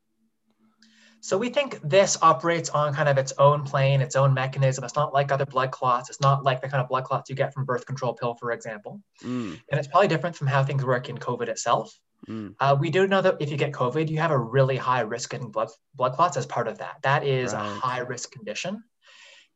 So 1.25 1.39
we 1.39 1.49
think 1.49 1.81
this 1.83 2.19
operates 2.21 2.69
on 2.69 2.93
kind 2.93 3.09
of 3.09 3.17
its 3.17 3.33
own 3.39 3.65
plane, 3.65 4.03
its 4.03 4.15
own 4.15 4.35
mechanism. 4.35 4.85
It's 4.85 4.95
not 4.95 5.15
like 5.15 5.33
other 5.33 5.47
blood 5.47 5.71
clots. 5.71 6.11
It's 6.11 6.21
not 6.21 6.45
like 6.45 6.61
the 6.61 6.69
kind 6.69 6.83
of 6.83 6.89
blood 6.91 7.05
clots 7.05 7.31
you 7.31 7.35
get 7.35 7.55
from 7.55 7.65
birth 7.65 7.87
control 7.87 8.13
pill, 8.13 8.35
for 8.35 8.53
example. 8.53 9.01
Mm. 9.23 9.59
And 9.71 9.79
it's 9.79 9.89
probably 9.89 10.09
different 10.09 10.37
from 10.37 10.49
how 10.49 10.63
things 10.63 10.85
work 10.85 11.09
in 11.09 11.17
COVID 11.17 11.49
itself. 11.49 11.99
Mm. 12.29 12.55
Uh, 12.61 12.77
we 12.79 12.91
do 12.91 13.07
know 13.07 13.23
that 13.23 13.39
if 13.41 13.51
you 13.51 13.57
get 13.57 13.73
COVID, 13.73 14.11
you 14.11 14.19
have 14.19 14.33
a 14.33 14.39
really 14.39 14.77
high 14.77 15.01
risk 15.01 15.31
getting 15.31 15.51
blood 15.51 15.71
blood 15.95 16.13
clots 16.13 16.37
as 16.37 16.45
part 16.45 16.69
of 16.69 16.77
that. 16.77 16.97
That 17.05 17.25
is 17.25 17.55
right. 17.55 17.65
a 17.65 17.71
high 17.71 18.01
risk 18.01 18.31
condition. 18.31 18.85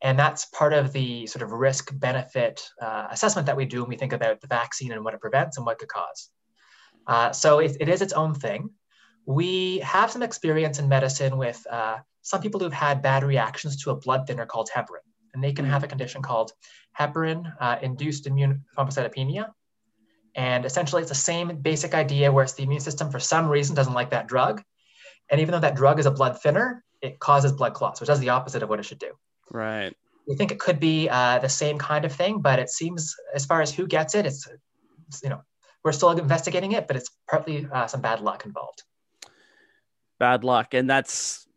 And 0.01 0.17
that's 0.17 0.45
part 0.45 0.73
of 0.73 0.91
the 0.91 1.27
sort 1.27 1.43
of 1.43 1.51
risk 1.51 1.91
benefit 1.93 2.67
uh, 2.81 3.09
assessment 3.11 3.45
that 3.45 3.55
we 3.55 3.65
do 3.65 3.81
when 3.81 3.89
we 3.89 3.95
think 3.95 4.13
about 4.13 4.41
the 4.41 4.47
vaccine 4.47 4.91
and 4.91 5.03
what 5.03 5.13
it 5.13 5.21
prevents 5.21 5.57
and 5.57 5.67
what 5.67 5.77
could 5.77 5.89
cause. 5.89 6.31
Uh, 7.05 7.31
so 7.31 7.59
it, 7.59 7.77
it 7.79 7.89
is 7.89 8.01
its 8.01 8.13
own 8.13 8.33
thing 8.33 8.71
we 9.29 9.77
have 9.79 10.09
some 10.09 10.23
experience 10.23 10.79
in 10.79 10.89
medicine 10.89 11.37
with 11.37 11.63
uh, 11.69 11.97
some 12.23 12.41
people 12.41 12.59
who've 12.59 12.73
had 12.73 13.03
bad 13.03 13.23
reactions 13.23 13.83
to 13.83 13.91
a 13.91 13.95
blood 13.95 14.25
thinner 14.25 14.47
called 14.47 14.71
heparin. 14.75 15.05
And 15.35 15.43
they 15.43 15.53
can 15.53 15.65
have 15.65 15.83
a 15.83 15.87
condition 15.87 16.23
called 16.23 16.51
heparin 16.99 17.53
uh, 17.59 17.77
induced 17.83 18.25
immune 18.25 18.65
thrombocytopenia. 18.75 19.51
And 20.33 20.65
essentially, 20.65 21.03
it's 21.03 21.09
the 21.09 21.15
same 21.15 21.61
basic 21.61 21.93
idea 21.93 22.31
where 22.31 22.43
it's 22.43 22.53
the 22.53 22.63
immune 22.63 22.79
system, 22.79 23.11
for 23.11 23.19
some 23.19 23.47
reason, 23.47 23.75
doesn't 23.75 23.93
like 23.93 24.09
that 24.09 24.25
drug. 24.25 24.63
And 25.29 25.39
even 25.39 25.51
though 25.51 25.59
that 25.59 25.75
drug 25.75 25.99
is 25.99 26.07
a 26.07 26.11
blood 26.11 26.41
thinner, 26.41 26.83
it 26.99 27.19
causes 27.19 27.51
blood 27.51 27.75
clots, 27.75 28.01
which 28.01 28.07
does 28.07 28.19
the 28.19 28.29
opposite 28.29 28.63
of 28.63 28.69
what 28.69 28.79
it 28.79 28.85
should 28.85 28.97
do. 28.97 29.11
Right. 29.51 29.95
We 30.27 30.37
think 30.37 30.51
it 30.51 30.59
could 30.59 30.79
be 30.79 31.07
uh, 31.07 31.37
the 31.37 31.49
same 31.49 31.77
kind 31.77 32.03
of 32.03 32.11
thing, 32.11 32.41
but 32.41 32.57
it 32.57 32.71
seems, 32.71 33.15
as 33.35 33.45
far 33.45 33.61
as 33.61 33.71
who 33.71 33.85
gets 33.85 34.15
it, 34.15 34.25
it's, 34.25 34.47
you 35.23 35.29
know, 35.29 35.41
we're 35.83 35.91
still 35.91 36.09
investigating 36.09 36.71
it, 36.71 36.87
but 36.87 36.95
it's 36.95 37.11
partly 37.29 37.67
uh, 37.71 37.85
some 37.85 38.01
bad 38.01 38.21
luck 38.21 38.43
involved 38.47 38.81
bad 40.19 40.43
luck. 40.43 40.73
And 40.73 40.89
that's 40.89 41.47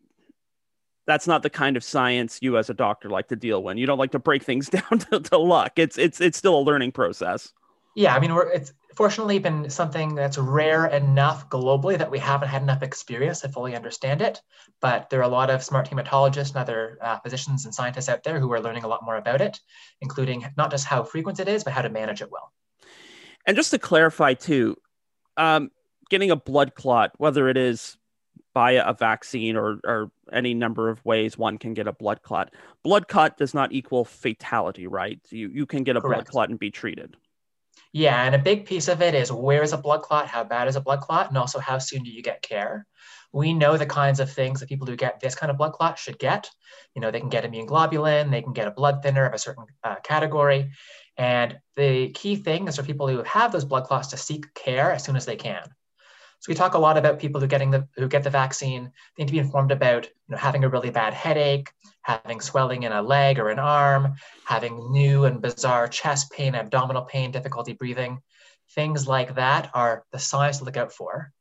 that's 1.05 1.27
not 1.27 1.43
the 1.43 1.49
kind 1.49 1.75
of 1.75 1.83
science 1.83 2.39
you 2.41 2.57
as 2.57 2.69
a 2.69 2.73
doctor 2.73 3.09
like 3.09 3.27
to 3.27 3.35
deal 3.35 3.61
with. 3.61 3.77
You 3.77 3.85
don't 3.85 3.97
like 3.97 4.11
to 4.11 4.19
break 4.19 4.43
things 4.43 4.69
down 4.69 4.99
to, 5.11 5.19
to 5.19 5.37
luck. 5.37 5.73
It's 5.77 5.97
it's 5.97 6.21
it's 6.21 6.37
still 6.37 6.57
a 6.57 6.63
learning 6.63 6.93
process. 6.93 7.51
Yeah, 7.95 8.15
I 8.15 8.19
mean, 8.19 8.33
we're 8.33 8.49
it's 8.49 8.73
fortunately 8.95 9.39
been 9.39 9.69
something 9.69 10.15
that's 10.15 10.37
rare 10.37 10.85
enough 10.87 11.49
globally 11.49 11.97
that 11.97 12.09
we 12.09 12.19
haven't 12.19 12.47
had 12.47 12.61
enough 12.61 12.81
experience 12.81 13.41
to 13.41 13.49
fully 13.49 13.75
understand 13.75 14.21
it. 14.21 14.41
But 14.81 15.09
there 15.09 15.19
are 15.19 15.23
a 15.23 15.27
lot 15.27 15.49
of 15.49 15.63
smart 15.63 15.89
hematologists 15.89 16.49
and 16.49 16.57
other 16.57 16.97
uh, 17.01 17.19
physicians 17.19 17.65
and 17.65 17.73
scientists 17.73 18.09
out 18.09 18.23
there 18.23 18.39
who 18.39 18.51
are 18.51 18.61
learning 18.61 18.83
a 18.83 18.87
lot 18.87 19.03
more 19.03 19.17
about 19.17 19.41
it, 19.41 19.59
including 20.01 20.45
not 20.57 20.71
just 20.71 20.85
how 20.85 21.03
frequent 21.03 21.39
it 21.39 21.47
is, 21.47 21.63
but 21.63 21.73
how 21.73 21.81
to 21.81 21.89
manage 21.89 22.21
it 22.21 22.31
well. 22.31 22.51
And 23.45 23.55
just 23.55 23.71
to 23.71 23.79
clarify 23.79 24.33
too, 24.33 24.77
um, 25.37 25.69
getting 26.09 26.31
a 26.31 26.35
blood 26.35 26.75
clot, 26.75 27.11
whether 27.17 27.47
it 27.47 27.57
is 27.57 27.97
via 28.53 28.83
a 28.85 28.93
vaccine 28.93 29.55
or, 29.55 29.79
or 29.83 30.11
any 30.31 30.53
number 30.53 30.89
of 30.89 31.03
ways 31.05 31.37
one 31.37 31.57
can 31.57 31.73
get 31.73 31.87
a 31.87 31.93
blood 31.93 32.21
clot. 32.21 32.53
Blood 32.83 33.07
clot 33.07 33.37
does 33.37 33.53
not 33.53 33.71
equal 33.71 34.05
fatality, 34.05 34.87
right? 34.87 35.19
You, 35.29 35.49
you 35.49 35.65
can 35.65 35.83
get 35.83 35.97
a 35.97 36.01
Correct. 36.01 36.25
blood 36.25 36.31
clot 36.31 36.49
and 36.49 36.59
be 36.59 36.71
treated. 36.71 37.15
Yeah, 37.91 38.23
and 38.23 38.33
a 38.33 38.39
big 38.39 38.65
piece 38.65 38.87
of 38.87 39.01
it 39.01 39.13
is 39.13 39.31
where 39.31 39.61
is 39.61 39.73
a 39.73 39.77
blood 39.77 40.01
clot, 40.01 40.27
how 40.27 40.43
bad 40.43 40.67
is 40.67 40.75
a 40.75 40.81
blood 40.81 41.01
clot, 41.01 41.29
and 41.29 41.37
also 41.37 41.59
how 41.59 41.77
soon 41.77 42.03
do 42.03 42.11
you 42.11 42.23
get 42.23 42.41
care. 42.41 42.87
We 43.31 43.53
know 43.53 43.77
the 43.77 43.85
kinds 43.85 44.19
of 44.19 44.31
things 44.31 44.59
that 44.59 44.69
people 44.69 44.87
who 44.87 44.95
get 44.95 45.19
this 45.19 45.35
kind 45.35 45.51
of 45.51 45.57
blood 45.57 45.73
clot 45.73 45.97
should 45.97 46.19
get. 46.19 46.49
You 46.95 47.01
know, 47.01 47.11
they 47.11 47.19
can 47.19 47.29
get 47.29 47.45
immune 47.45 47.67
globulin, 47.67 48.31
they 48.31 48.41
can 48.41 48.53
get 48.53 48.67
a 48.67 48.71
blood 48.71 49.01
thinner 49.01 49.25
of 49.25 49.33
a 49.33 49.39
certain 49.39 49.65
uh, 49.83 49.95
category. 50.03 50.71
And 51.17 51.59
the 51.75 52.09
key 52.09 52.35
thing 52.35 52.67
is 52.67 52.77
for 52.77 52.83
people 52.83 53.07
who 53.07 53.23
have 53.23 53.51
those 53.51 53.65
blood 53.65 53.85
clots 53.85 54.09
to 54.09 54.17
seek 54.17 54.53
care 54.53 54.91
as 54.91 55.03
soon 55.03 55.15
as 55.15 55.25
they 55.25 55.35
can. 55.35 55.63
So 56.43 56.49
we 56.49 56.55
talk 56.55 56.73
a 56.73 56.77
lot 56.77 56.97
about 56.97 57.19
people 57.19 57.39
who 57.39 57.47
getting 57.47 57.71
the 57.71 57.87
who 57.95 58.09
get 58.09 58.25
the 58.25 58.29
vaccine. 58.29 58.91
They 59.15 59.23
need 59.23 59.27
to 59.27 59.31
be 59.31 59.39
informed 59.39 59.71
about 59.71 60.03
you 60.05 60.11
know 60.33 60.37
having 60.37 60.65
a 60.65 60.69
really 60.69 60.89
bad 60.89 61.13
headache, 61.13 61.71
having 62.01 62.41
swelling 62.41 62.83
in 62.83 62.91
a 62.91 63.01
leg 63.01 63.39
or 63.39 63.49
an 63.49 63.59
arm, 63.59 64.15
having 64.43 64.91
new 64.91 65.23
and 65.23 65.41
bizarre 65.41 65.87
chest 65.87 66.33
pain, 66.33 66.53
abdominal 66.53 67.03
pain, 67.03 67.31
difficulty 67.31 67.71
breathing. 67.71 68.19
Things 68.75 69.07
like 69.07 69.35
that 69.35 69.71
are 69.73 70.03
the 70.11 70.19
signs 70.19 70.57
to 70.57 70.65
look 70.65 70.75
out 70.75 70.91
for. 70.91 71.31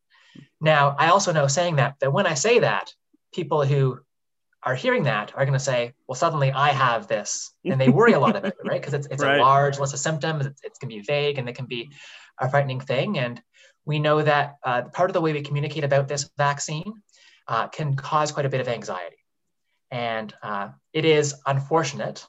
Now, 0.61 0.95
I 0.97 1.09
also 1.09 1.33
know 1.33 1.49
saying 1.49 1.77
that 1.77 1.97
that 1.99 2.13
when 2.13 2.29
I 2.29 2.35
say 2.35 2.61
that, 2.61 2.95
people 3.35 3.65
who 3.65 3.99
are 4.63 4.77
hearing 4.77 5.03
that 5.03 5.33
are 5.35 5.45
going 5.45 5.59
to 5.59 5.65
say, 5.65 5.95
well, 6.07 6.15
suddenly 6.15 6.53
I 6.53 6.69
have 6.69 7.09
this. 7.09 7.53
And 7.65 7.81
they 7.81 7.89
worry 7.89 8.13
a 8.13 8.21
lot 8.21 8.37
about 8.37 8.53
it, 8.53 8.65
right? 8.65 8.81
Because 8.81 8.95
it's, 8.95 9.09
it's 9.09 9.23
right. 9.25 9.41
a 9.41 9.43
large 9.43 9.81
list 9.81 9.95
of 9.95 9.99
symptoms. 9.99 10.45
Going 10.45 10.55
to 10.81 10.87
be 10.87 11.01
vague 11.01 11.39
and 11.39 11.49
it 11.49 11.57
can 11.57 11.67
be 11.67 11.91
a 12.39 12.49
frightening 12.49 12.79
thing. 12.79 13.19
And 13.19 13.43
we 13.85 13.99
know 13.99 14.23
that 14.23 14.57
uh, 14.65 14.83
part 14.83 15.11
of 15.11 15.15
the 15.15 15.21
way 15.21 15.33
we 15.33 15.43
communicate 15.43 15.85
about 15.85 16.09
this 16.09 16.31
vaccine 16.37 16.93
uh, 17.49 17.69
can 17.69 17.97
cause 17.97 18.33
quite 18.33 18.47
a 18.47 18.49
bit 18.49 18.61
of 18.61 18.69
anxiety. 18.69 19.17
And 19.91 20.33
uh, 20.43 20.69
it 20.93 21.05
is 21.05 21.35
unfortunate, 21.47 22.27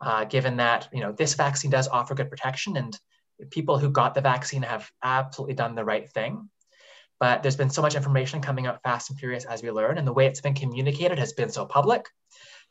uh, 0.00 0.24
given 0.24 0.56
that 0.58 0.88
you 0.92 1.00
know 1.00 1.12
this 1.12 1.34
vaccine 1.34 1.70
does 1.70 1.88
offer 1.88 2.14
good 2.14 2.30
protection, 2.30 2.76
and 2.76 2.96
people 3.50 3.78
who 3.78 3.90
got 3.90 4.14
the 4.14 4.20
vaccine 4.20 4.62
have 4.62 4.88
absolutely 5.02 5.54
done 5.54 5.74
the 5.74 5.84
right 5.84 6.08
thing. 6.10 6.48
But 7.18 7.42
there's 7.42 7.56
been 7.56 7.70
so 7.70 7.82
much 7.82 7.94
information 7.94 8.40
coming 8.40 8.66
out 8.66 8.82
fast 8.82 9.10
and 9.10 9.18
furious 9.18 9.44
as 9.44 9.62
we 9.62 9.70
learn, 9.70 9.98
and 9.98 10.06
the 10.06 10.12
way 10.12 10.26
it's 10.26 10.40
been 10.40 10.54
communicated 10.54 11.18
has 11.18 11.32
been 11.32 11.50
so 11.50 11.66
public 11.66 12.06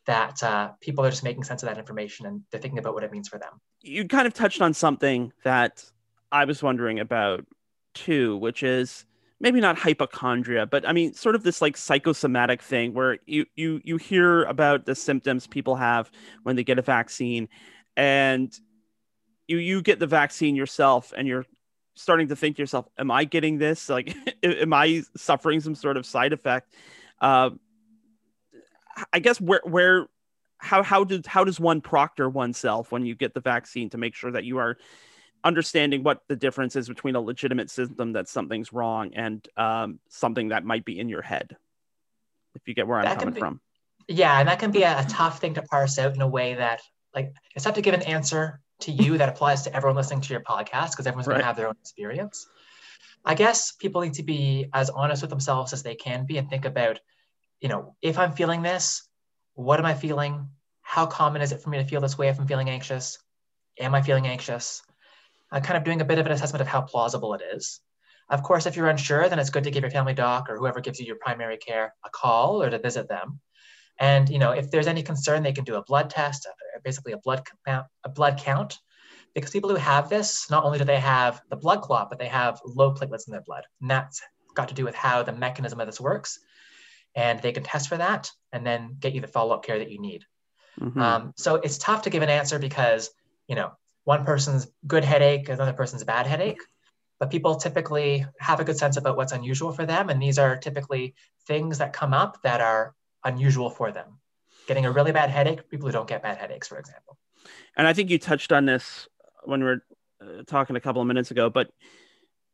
that 0.05 0.41
uh, 0.43 0.71
people 0.81 1.05
are 1.05 1.09
just 1.09 1.23
making 1.23 1.43
sense 1.43 1.61
of 1.63 1.69
that 1.69 1.77
information 1.77 2.25
and 2.25 2.41
they're 2.51 2.59
thinking 2.59 2.79
about 2.79 2.93
what 2.93 3.03
it 3.03 3.11
means 3.11 3.27
for 3.27 3.37
them. 3.37 3.61
You 3.81 4.07
kind 4.07 4.25
of 4.25 4.33
touched 4.33 4.61
on 4.61 4.73
something 4.73 5.31
that 5.43 5.83
I 6.31 6.45
was 6.45 6.63
wondering 6.63 6.99
about 6.99 7.45
too, 7.93 8.37
which 8.37 8.63
is 8.63 9.05
maybe 9.39 9.59
not 9.59 9.77
hypochondria, 9.77 10.65
but 10.65 10.87
I 10.87 10.93
mean, 10.93 11.13
sort 11.13 11.35
of 11.35 11.43
this 11.43 11.61
like 11.61 11.75
psychosomatic 11.75 12.61
thing 12.61 12.93
where 12.93 13.17
you 13.25 13.45
you 13.55 13.81
you 13.83 13.97
hear 13.97 14.43
about 14.43 14.85
the 14.85 14.95
symptoms 14.95 15.47
people 15.47 15.75
have 15.75 16.11
when 16.43 16.55
they 16.55 16.63
get 16.63 16.79
a 16.79 16.83
vaccine, 16.83 17.49
and 17.97 18.57
you 19.47 19.57
you 19.57 19.81
get 19.81 19.99
the 19.99 20.07
vaccine 20.07 20.55
yourself, 20.55 21.13
and 21.17 21.27
you're 21.27 21.45
starting 21.95 22.27
to 22.29 22.35
think 22.35 22.55
to 22.55 22.61
yourself, 22.61 22.87
"Am 22.97 23.11
I 23.11 23.25
getting 23.25 23.57
this? 23.57 23.89
Like, 23.89 24.15
am 24.43 24.73
I 24.73 25.03
suffering 25.17 25.59
some 25.59 25.75
sort 25.75 25.97
of 25.97 26.05
side 26.05 26.33
effect?" 26.33 26.73
Uh, 27.19 27.51
I 29.11 29.19
guess 29.19 29.41
where 29.41 29.61
where 29.65 30.07
how 30.59 30.83
how 30.83 31.03
does 31.03 31.25
how 31.25 31.43
does 31.43 31.59
one 31.59 31.81
proctor 31.81 32.29
oneself 32.29 32.91
when 32.91 33.05
you 33.05 33.15
get 33.15 33.33
the 33.33 33.41
vaccine 33.41 33.89
to 33.89 33.97
make 33.97 34.13
sure 34.13 34.31
that 34.31 34.43
you 34.43 34.59
are 34.59 34.77
understanding 35.43 36.03
what 36.03 36.21
the 36.27 36.35
difference 36.35 36.75
is 36.75 36.87
between 36.87 37.15
a 37.15 37.21
legitimate 37.21 37.69
symptom 37.69 38.13
that 38.13 38.27
something's 38.27 38.71
wrong 38.71 39.13
and 39.13 39.47
um, 39.57 39.99
something 40.09 40.49
that 40.49 40.63
might 40.63 40.85
be 40.85 40.99
in 40.99 41.09
your 41.09 41.21
head. 41.21 41.55
If 42.55 42.67
you 42.67 42.73
get 42.73 42.87
where 42.87 42.99
i'm 42.99 43.17
coming 43.17 43.33
be, 43.33 43.39
from. 43.39 43.61
Yeah 44.07 44.39
and 44.39 44.47
that 44.47 44.59
can 44.59 44.71
be 44.71 44.83
a, 44.83 44.99
a, 44.99 45.05
tough 45.05 45.39
thing 45.39 45.53
to 45.53 45.61
parse 45.61 45.97
out 45.97 46.15
in 46.15 46.21
a 46.21 46.27
way 46.27 46.55
that 46.55 46.81
like 47.15 47.33
it's 47.55 47.63
tough 47.63 47.75
to 47.75 47.81
give 47.81 47.93
an 47.93 48.01
answer 48.01 48.59
to 48.81 48.91
you 48.91 49.17
that 49.17 49.29
applies 49.29 49.63
to 49.63 49.75
everyone 49.75 49.95
listening 49.95 50.21
to 50.21 50.33
your 50.33 50.41
podcast 50.41 50.91
because 50.91 51.07
everyone's 51.07 51.27
right. 51.27 51.35
going 51.35 51.41
to 51.41 51.45
have 51.45 51.55
their 51.55 51.67
own 51.67 51.75
experience. 51.79 52.47
I 53.23 53.35
guess 53.35 53.71
people 53.71 54.01
need 54.01 54.15
to 54.15 54.23
be 54.23 54.67
as 54.73 54.89
honest 54.89 55.21
with 55.21 55.29
themselves 55.29 55.71
as 55.71 55.83
they 55.83 55.95
can 55.95 56.25
be 56.25 56.37
and 56.37 56.49
think 56.49 56.65
about 56.65 56.99
you 57.61 57.69
know 57.69 57.95
if 58.01 58.17
i'm 58.17 58.33
feeling 58.33 58.61
this 58.61 59.07
what 59.53 59.79
am 59.79 59.85
i 59.85 59.93
feeling? 59.93 60.49
How 60.81 61.05
common 61.05 61.41
is 61.41 61.51
it 61.53 61.61
for 61.61 61.69
me 61.69 61.77
to 61.77 61.85
feel 61.85 62.01
this 62.01 62.17
way 62.17 62.27
if 62.27 62.39
i'm 62.39 62.47
feeling 62.47 62.69
anxious? 62.69 63.17
Am 63.79 63.95
i 63.95 64.01
feeling 64.01 64.27
anxious 64.27 64.81
uh, 65.51 65.59
kind 65.59 65.77
of 65.77 65.83
doing 65.83 66.01
a 66.01 66.05
bit 66.05 66.19
of 66.19 66.25
an 66.25 66.31
assessment 66.31 66.61
of 66.61 66.67
how 66.67 66.81
plausible 66.81 67.33
it 67.33 67.41
is. 67.53 67.79
Of 68.29 68.43
course, 68.43 68.65
if 68.65 68.75
you're 68.75 68.87
unsure, 68.87 69.27
then 69.27 69.39
it's 69.39 69.49
good 69.49 69.65
to 69.65 69.71
give 69.71 69.83
your 69.83 69.91
family 69.91 70.13
doc 70.13 70.49
or 70.49 70.57
whoever 70.57 70.79
gives 70.79 70.99
you 70.99 71.05
your 71.05 71.17
primary 71.17 71.57
care 71.57 71.93
a 72.05 72.09
call 72.09 72.63
or 72.63 72.69
to 72.69 72.79
visit 72.79 73.09
them. 73.09 73.39
And 73.99 74.29
you 74.29 74.39
know, 74.39 74.51
if 74.51 74.71
there's 74.71 74.87
any 74.87 75.03
concern, 75.03 75.43
they 75.43 75.51
can 75.51 75.65
do 75.65 75.75
a 75.75 75.83
blood 75.83 76.09
test, 76.09 76.47
uh, 76.47 76.79
basically 76.83 77.11
a 77.11 77.17
blood 77.17 77.43
count, 77.65 77.85
a 78.03 78.09
blood 78.09 78.37
count, 78.37 78.79
because 79.35 79.51
people 79.51 79.69
who 79.69 79.75
have 79.75 80.09
this, 80.09 80.49
not 80.49 80.63
only 80.63 80.77
do 80.77 80.85
they 80.85 80.99
have 80.99 81.41
the 81.49 81.55
blood 81.55 81.81
clot, 81.81 82.09
but 82.09 82.19
they 82.19 82.27
have 82.27 82.59
low 82.65 82.93
platelets 82.93 83.27
in 83.27 83.31
their 83.31 83.43
blood, 83.45 83.63
and 83.79 83.89
that's 83.89 84.21
got 84.55 84.69
to 84.69 84.73
do 84.73 84.85
with 84.85 84.95
how 84.95 85.23
the 85.23 85.31
mechanism 85.31 85.79
of 85.79 85.87
this 85.87 86.01
works. 86.01 86.39
And 87.15 87.41
they 87.41 87.51
can 87.51 87.63
test 87.63 87.89
for 87.89 87.97
that, 87.97 88.31
and 88.53 88.65
then 88.65 88.95
get 88.99 89.13
you 89.13 89.21
the 89.21 89.27
follow-up 89.27 89.65
care 89.65 89.79
that 89.79 89.91
you 89.91 89.99
need. 89.99 90.23
Mm-hmm. 90.79 91.01
Um, 91.01 91.33
so 91.37 91.55
it's 91.55 91.77
tough 91.77 92.03
to 92.03 92.09
give 92.09 92.23
an 92.23 92.29
answer 92.29 92.59
because 92.59 93.09
you 93.47 93.55
know 93.55 93.71
one 94.03 94.25
person's 94.25 94.67
good 94.87 95.03
headache, 95.03 95.49
another 95.49 95.73
person's 95.73 96.03
bad 96.03 96.27
headache. 96.27 96.61
But 97.19 97.29
people 97.29 97.55
typically 97.55 98.25
have 98.39 98.59
a 98.59 98.63
good 98.63 98.77
sense 98.77 98.97
about 98.97 99.15
what's 99.15 99.31
unusual 99.31 99.71
for 99.71 99.85
them. 99.85 100.09
And 100.09 100.21
these 100.21 100.39
are 100.39 100.57
typically 100.57 101.13
things 101.45 101.77
that 101.77 101.93
come 101.93 102.13
up 102.13 102.41
that 102.41 102.61
are 102.61 102.95
unusual 103.23 103.69
for 103.69 103.91
them. 103.91 104.19
Getting 104.67 104.85
a 104.85 104.91
really 104.91 105.11
bad 105.11 105.29
headache, 105.29 105.69
people 105.69 105.87
who 105.87 105.91
don't 105.91 106.07
get 106.07 106.23
bad 106.23 106.37
headaches, 106.37 106.67
for 106.67 106.79
example. 106.79 107.17
And 107.77 107.87
I 107.87 107.93
think 107.93 108.09
you 108.09 108.17
touched 108.17 108.51
on 108.51 108.65
this 108.65 109.07
when 109.43 109.59
we 109.59 109.65
were 109.67 109.83
uh, 110.21 110.43
talking 110.47 110.75
a 110.75 110.79
couple 110.79 111.01
of 111.01 111.07
minutes 111.07 111.29
ago, 111.29 111.49
but 111.49 111.71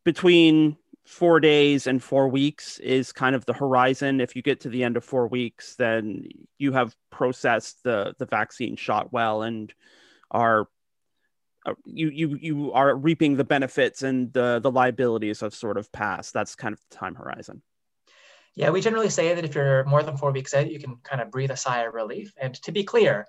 between 0.03 0.77
four 1.05 1.39
days 1.39 1.87
and 1.87 2.03
four 2.03 2.27
weeks 2.27 2.79
is 2.79 3.13
kind 3.13 3.35
of 3.35 3.45
the 3.45 3.53
horizon. 3.53 4.19
If 4.19 4.35
you 4.35 4.41
get 4.41 4.59
to 4.61 4.69
the 4.69 4.83
end 4.83 4.97
of 4.97 5.05
four 5.05 5.27
weeks, 5.27 5.75
then 5.75 6.27
you 6.57 6.73
have 6.73 6.95
processed 7.09 7.83
the 7.83 8.13
the 8.19 8.25
vaccine 8.25 8.75
shot 8.75 9.13
well 9.13 9.41
and 9.41 9.73
are 10.29 10.67
you 11.85 12.09
you 12.09 12.37
you 12.41 12.71
are 12.73 12.95
reaping 12.95 13.35
the 13.35 13.43
benefits 13.43 14.03
and 14.03 14.31
the 14.33 14.59
the 14.61 14.71
liabilities 14.71 15.41
of 15.41 15.53
sort 15.53 15.77
of 15.77 15.91
past. 15.91 16.33
That's 16.33 16.55
kind 16.55 16.73
of 16.73 16.79
the 16.89 16.95
time 16.95 17.15
horizon. 17.15 17.61
Yeah, 18.55 18.71
we 18.71 18.81
generally 18.81 19.09
say 19.09 19.35
that 19.35 19.45
if 19.45 19.53
you're 19.53 19.83
more 19.85 20.01
than 20.01 20.17
four 20.17 20.31
weeks 20.31 20.53
out, 20.53 20.71
you 20.71 20.79
can 20.79 20.95
kind 21.03 21.21
of 21.21 21.29
breathe 21.29 21.51
a 21.51 21.57
sigh 21.57 21.83
of 21.83 21.93
relief. 21.93 22.33
And 22.41 22.55
to 22.63 22.71
be 22.71 22.83
clear, 22.83 23.27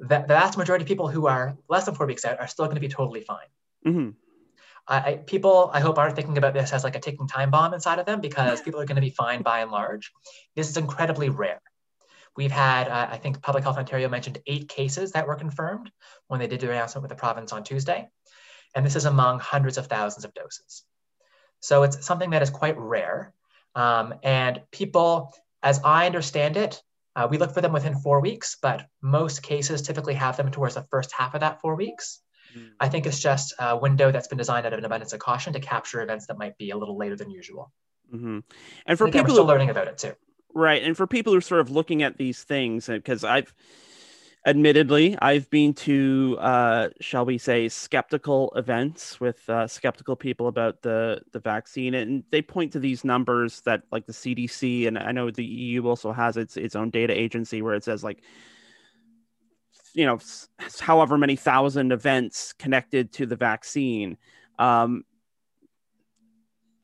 that 0.00 0.28
the 0.28 0.34
vast 0.34 0.56
majority 0.56 0.84
of 0.84 0.88
people 0.88 1.08
who 1.08 1.26
are 1.26 1.56
less 1.68 1.84
than 1.84 1.94
four 1.94 2.06
weeks 2.06 2.24
out 2.24 2.38
are 2.38 2.46
still 2.46 2.66
going 2.66 2.76
to 2.76 2.80
be 2.80 2.88
totally 2.88 3.22
fine. 3.22 3.48
Mm-hmm. 3.86 4.10
I, 4.86 5.14
people, 5.26 5.70
I 5.74 5.80
hope, 5.80 5.98
aren't 5.98 6.16
thinking 6.16 6.38
about 6.38 6.54
this 6.54 6.72
as 6.72 6.82
like 6.82 6.96
a 6.96 7.00
ticking 7.00 7.28
time 7.28 7.50
bomb 7.50 7.74
inside 7.74 7.98
of 7.98 8.06
them 8.06 8.20
because 8.20 8.62
people 8.62 8.80
are 8.80 8.86
going 8.86 8.96
to 8.96 9.02
be 9.02 9.10
fine 9.10 9.42
by 9.42 9.60
and 9.60 9.70
large. 9.70 10.12
This 10.56 10.70
is 10.70 10.76
incredibly 10.76 11.28
rare. 11.28 11.60
We've 12.38 12.52
had, 12.52 12.86
uh, 12.86 13.08
I 13.10 13.16
think 13.16 13.42
Public 13.42 13.64
Health 13.64 13.78
Ontario 13.78 14.08
mentioned 14.08 14.38
eight 14.46 14.68
cases 14.68 15.10
that 15.10 15.26
were 15.26 15.34
confirmed 15.34 15.90
when 16.28 16.38
they 16.38 16.46
did 16.46 16.60
their 16.60 16.70
announcement 16.70 17.02
with 17.02 17.08
the 17.08 17.16
province 17.16 17.52
on 17.52 17.64
Tuesday. 17.64 18.08
And 18.76 18.86
this 18.86 18.94
is 18.94 19.06
among 19.06 19.40
hundreds 19.40 19.76
of 19.76 19.88
thousands 19.88 20.24
of 20.24 20.32
doses. 20.34 20.84
So 21.58 21.82
it's 21.82 22.06
something 22.06 22.30
that 22.30 22.42
is 22.42 22.50
quite 22.50 22.78
rare. 22.78 23.34
Um, 23.74 24.14
and 24.22 24.62
people, 24.70 25.34
as 25.64 25.80
I 25.82 26.06
understand 26.06 26.56
it, 26.56 26.80
uh, 27.16 27.26
we 27.28 27.38
look 27.38 27.52
for 27.52 27.60
them 27.60 27.72
within 27.72 27.96
four 27.96 28.20
weeks, 28.20 28.56
but 28.62 28.86
most 29.02 29.42
cases 29.42 29.82
typically 29.82 30.14
have 30.14 30.36
them 30.36 30.52
towards 30.52 30.76
the 30.76 30.86
first 30.92 31.10
half 31.10 31.34
of 31.34 31.40
that 31.40 31.60
four 31.60 31.74
weeks. 31.74 32.20
Mm. 32.56 32.68
I 32.78 32.88
think 32.88 33.06
it's 33.06 33.18
just 33.18 33.52
a 33.58 33.76
window 33.76 34.12
that's 34.12 34.28
been 34.28 34.38
designed 34.38 34.64
out 34.64 34.72
of 34.72 34.78
an 34.78 34.84
abundance 34.84 35.12
of 35.12 35.18
caution 35.18 35.54
to 35.54 35.60
capture 35.60 36.02
events 36.02 36.28
that 36.28 36.38
might 36.38 36.56
be 36.56 36.70
a 36.70 36.76
little 36.76 36.96
later 36.96 37.16
than 37.16 37.32
usual. 37.32 37.72
Mm-hmm. 38.14 38.38
And 38.86 38.96
for 38.96 39.06
and 39.06 39.12
again, 39.12 39.24
people, 39.24 39.24
we're 39.24 39.38
still 39.38 39.44
learning 39.44 39.70
about 39.70 39.88
it 39.88 39.98
too. 39.98 40.12
Right. 40.54 40.82
And 40.82 40.96
for 40.96 41.06
people 41.06 41.32
who 41.32 41.38
are 41.38 41.42
sort 41.42 41.60
of 41.60 41.70
looking 41.70 42.02
at 42.02 42.16
these 42.16 42.42
things, 42.42 42.86
because 42.86 43.22
I've, 43.22 43.54
admittedly, 44.46 45.16
I've 45.20 45.48
been 45.50 45.74
to, 45.74 46.36
uh, 46.40 46.88
shall 47.00 47.24
we 47.24 47.38
say, 47.38 47.68
skeptical 47.68 48.52
events 48.56 49.20
with 49.20 49.48
uh, 49.48 49.66
skeptical 49.66 50.16
people 50.16 50.48
about 50.48 50.82
the 50.82 51.20
the 51.32 51.40
vaccine, 51.40 51.94
and 51.94 52.24
they 52.30 52.42
point 52.42 52.72
to 52.72 52.80
these 52.80 53.04
numbers 53.04 53.60
that, 53.62 53.82
like 53.92 54.06
the 54.06 54.12
CDC, 54.14 54.86
and 54.86 54.98
I 54.98 55.12
know 55.12 55.30
the 55.30 55.44
EU 55.44 55.86
also 55.86 56.12
has 56.12 56.36
its 56.36 56.56
its 56.56 56.74
own 56.74 56.90
data 56.90 57.12
agency 57.12 57.62
where 57.62 57.74
it 57.74 57.84
says 57.84 58.02
like, 58.02 58.22
you 59.94 60.06
know, 60.06 60.18
however 60.80 61.18
many 61.18 61.36
thousand 61.36 61.92
events 61.92 62.52
connected 62.52 63.12
to 63.12 63.26
the 63.26 63.36
vaccine. 63.36 64.16
Um, 64.58 65.04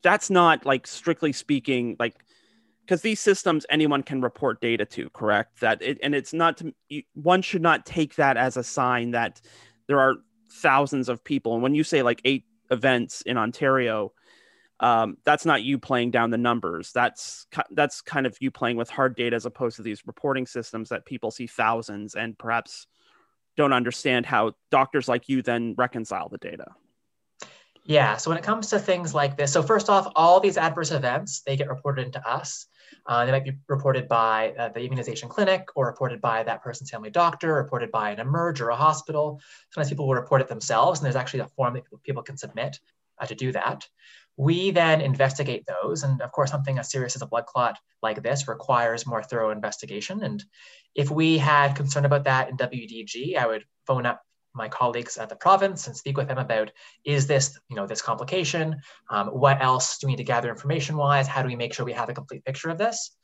that's 0.03 0.29
not 0.29 0.65
like 0.65 0.85
strictly 0.87 1.33
speaking 1.33 1.95
like 1.99 2.15
because 2.85 3.01
these 3.01 3.19
systems 3.19 3.65
anyone 3.69 4.03
can 4.03 4.21
report 4.21 4.61
data 4.61 4.85
to 4.85 5.09
correct? 5.09 5.59
That 5.61 5.81
it, 5.81 5.97
and 6.03 6.13
it's 6.13 6.33
not 6.33 6.57
to, 6.57 6.73
one 7.13 7.41
should 7.41 7.61
not 7.61 7.85
take 7.85 8.15
that 8.15 8.37
as 8.37 8.57
a 8.57 8.63
sign 8.63 9.11
that 9.11 9.41
there 9.87 9.99
are 9.99 10.15
thousands 10.51 11.09
of 11.09 11.23
people. 11.23 11.53
And 11.53 11.63
when 11.63 11.75
you 11.75 11.83
say 11.83 12.01
like 12.01 12.21
eight 12.25 12.45
events 12.71 13.21
in 13.21 13.37
ontario 13.37 14.11
um, 14.79 15.17
that's 15.23 15.45
not 15.45 15.63
you 15.63 15.77
playing 15.77 16.11
down 16.11 16.31
the 16.31 16.37
numbers. 16.37 16.91
That's 16.91 17.47
that's 17.71 18.01
kind 18.01 18.25
of 18.25 18.35
you 18.41 18.51
playing 18.51 18.75
with 18.77 18.89
hard 18.89 19.15
data 19.15 19.35
as 19.35 19.45
opposed 19.45 19.77
to 19.77 19.83
these 19.83 20.05
reporting 20.05 20.45
systems 20.45 20.89
that 20.89 21.05
people 21.05 21.31
see 21.31 21.47
thousands 21.47 22.15
and 22.15 22.37
perhaps 22.37 22.87
don't 23.55 23.71
understand 23.71 24.25
how 24.25 24.53
doctors 24.71 25.07
like 25.07 25.29
you 25.29 25.41
then 25.41 25.75
reconcile 25.77 26.27
the 26.27 26.37
data. 26.37 26.65
Yeah, 27.85 28.17
so 28.17 28.31
when 28.31 28.37
it 28.37 28.43
comes 28.43 28.71
to 28.71 28.79
things 28.79 29.13
like 29.13 29.37
this, 29.37 29.53
so 29.53 29.61
first 29.61 29.89
off, 29.89 30.11
all 30.15 30.39
these 30.39 30.57
adverse 30.57 30.91
events, 30.91 31.41
they 31.41 31.55
get 31.55 31.69
reported 31.69 32.07
into 32.07 32.27
us. 32.27 32.65
Uh, 33.07 33.25
they 33.25 33.31
might 33.31 33.43
be 33.43 33.53
reported 33.67 34.07
by 34.07 34.53
uh, 34.57 34.69
the 34.69 34.79
immunization 34.79 35.29
clinic 35.29 35.67
or 35.75 35.85
reported 35.85 36.19
by 36.21 36.43
that 36.43 36.63
person's 36.63 36.89
family 36.89 37.09
doctor, 37.09 37.53
reported 37.53 37.91
by 37.91 38.09
an 38.09 38.19
emerge 38.19 38.61
or 38.61 38.69
a 38.69 38.75
hospital. 38.75 39.39
Sometimes 39.71 39.89
people 39.89 40.07
will 40.07 40.15
report 40.15 40.41
it 40.41 40.47
themselves, 40.47 40.99
and 40.99 41.05
there's 41.05 41.15
actually 41.15 41.41
a 41.41 41.47
form 41.47 41.75
that 41.75 41.83
people 42.03 42.23
can 42.23 42.37
submit 42.37 42.79
uh, 43.19 43.25
to 43.25 43.35
do 43.35 43.51
that. 43.51 43.87
We 44.37 44.71
then 44.71 45.01
investigate 45.01 45.65
those. 45.65 46.03
And 46.03 46.21
of 46.21 46.31
course, 46.31 46.51
something 46.51 46.77
as 46.77 46.91
serious 46.91 47.15
as 47.15 47.21
a 47.21 47.27
blood 47.27 47.45
clot 47.45 47.77
like 48.01 48.21
this 48.21 48.47
requires 48.47 49.07
more 49.07 49.23
thorough 49.23 49.51
investigation. 49.51 50.23
And 50.23 50.43
if 50.93 51.09
we 51.09 51.37
had 51.37 51.75
concern 51.75 52.05
about 52.05 52.25
that 52.25 52.49
in 52.49 52.57
WDG, 52.57 53.37
I 53.37 53.47
would 53.47 53.63
phone 53.85 54.05
up 54.05 54.21
my 54.55 54.69
colleagues 54.69 55.17
at 55.17 55.29
the 55.29 55.35
province 55.35 55.87
and 55.87 55.95
speak 55.95 56.17
with 56.17 56.27
them 56.27 56.37
about 56.37 56.71
is 57.03 57.27
this 57.27 57.57
you 57.69 57.75
know 57.75 57.85
this 57.85 58.01
complication? 58.01 58.77
Um, 59.09 59.27
what 59.27 59.61
else 59.61 59.97
do 59.97 60.07
we 60.07 60.13
need 60.13 60.17
to 60.17 60.23
gather 60.23 60.49
information 60.49 60.97
wise 60.97 61.27
how 61.27 61.41
do 61.41 61.47
we 61.47 61.55
make 61.55 61.73
sure 61.73 61.85
we 61.85 61.93
have 61.93 62.09
a 62.09 62.13
complete 62.13 62.45
picture 62.45 62.69
of 62.69 62.77
this? 62.77 63.15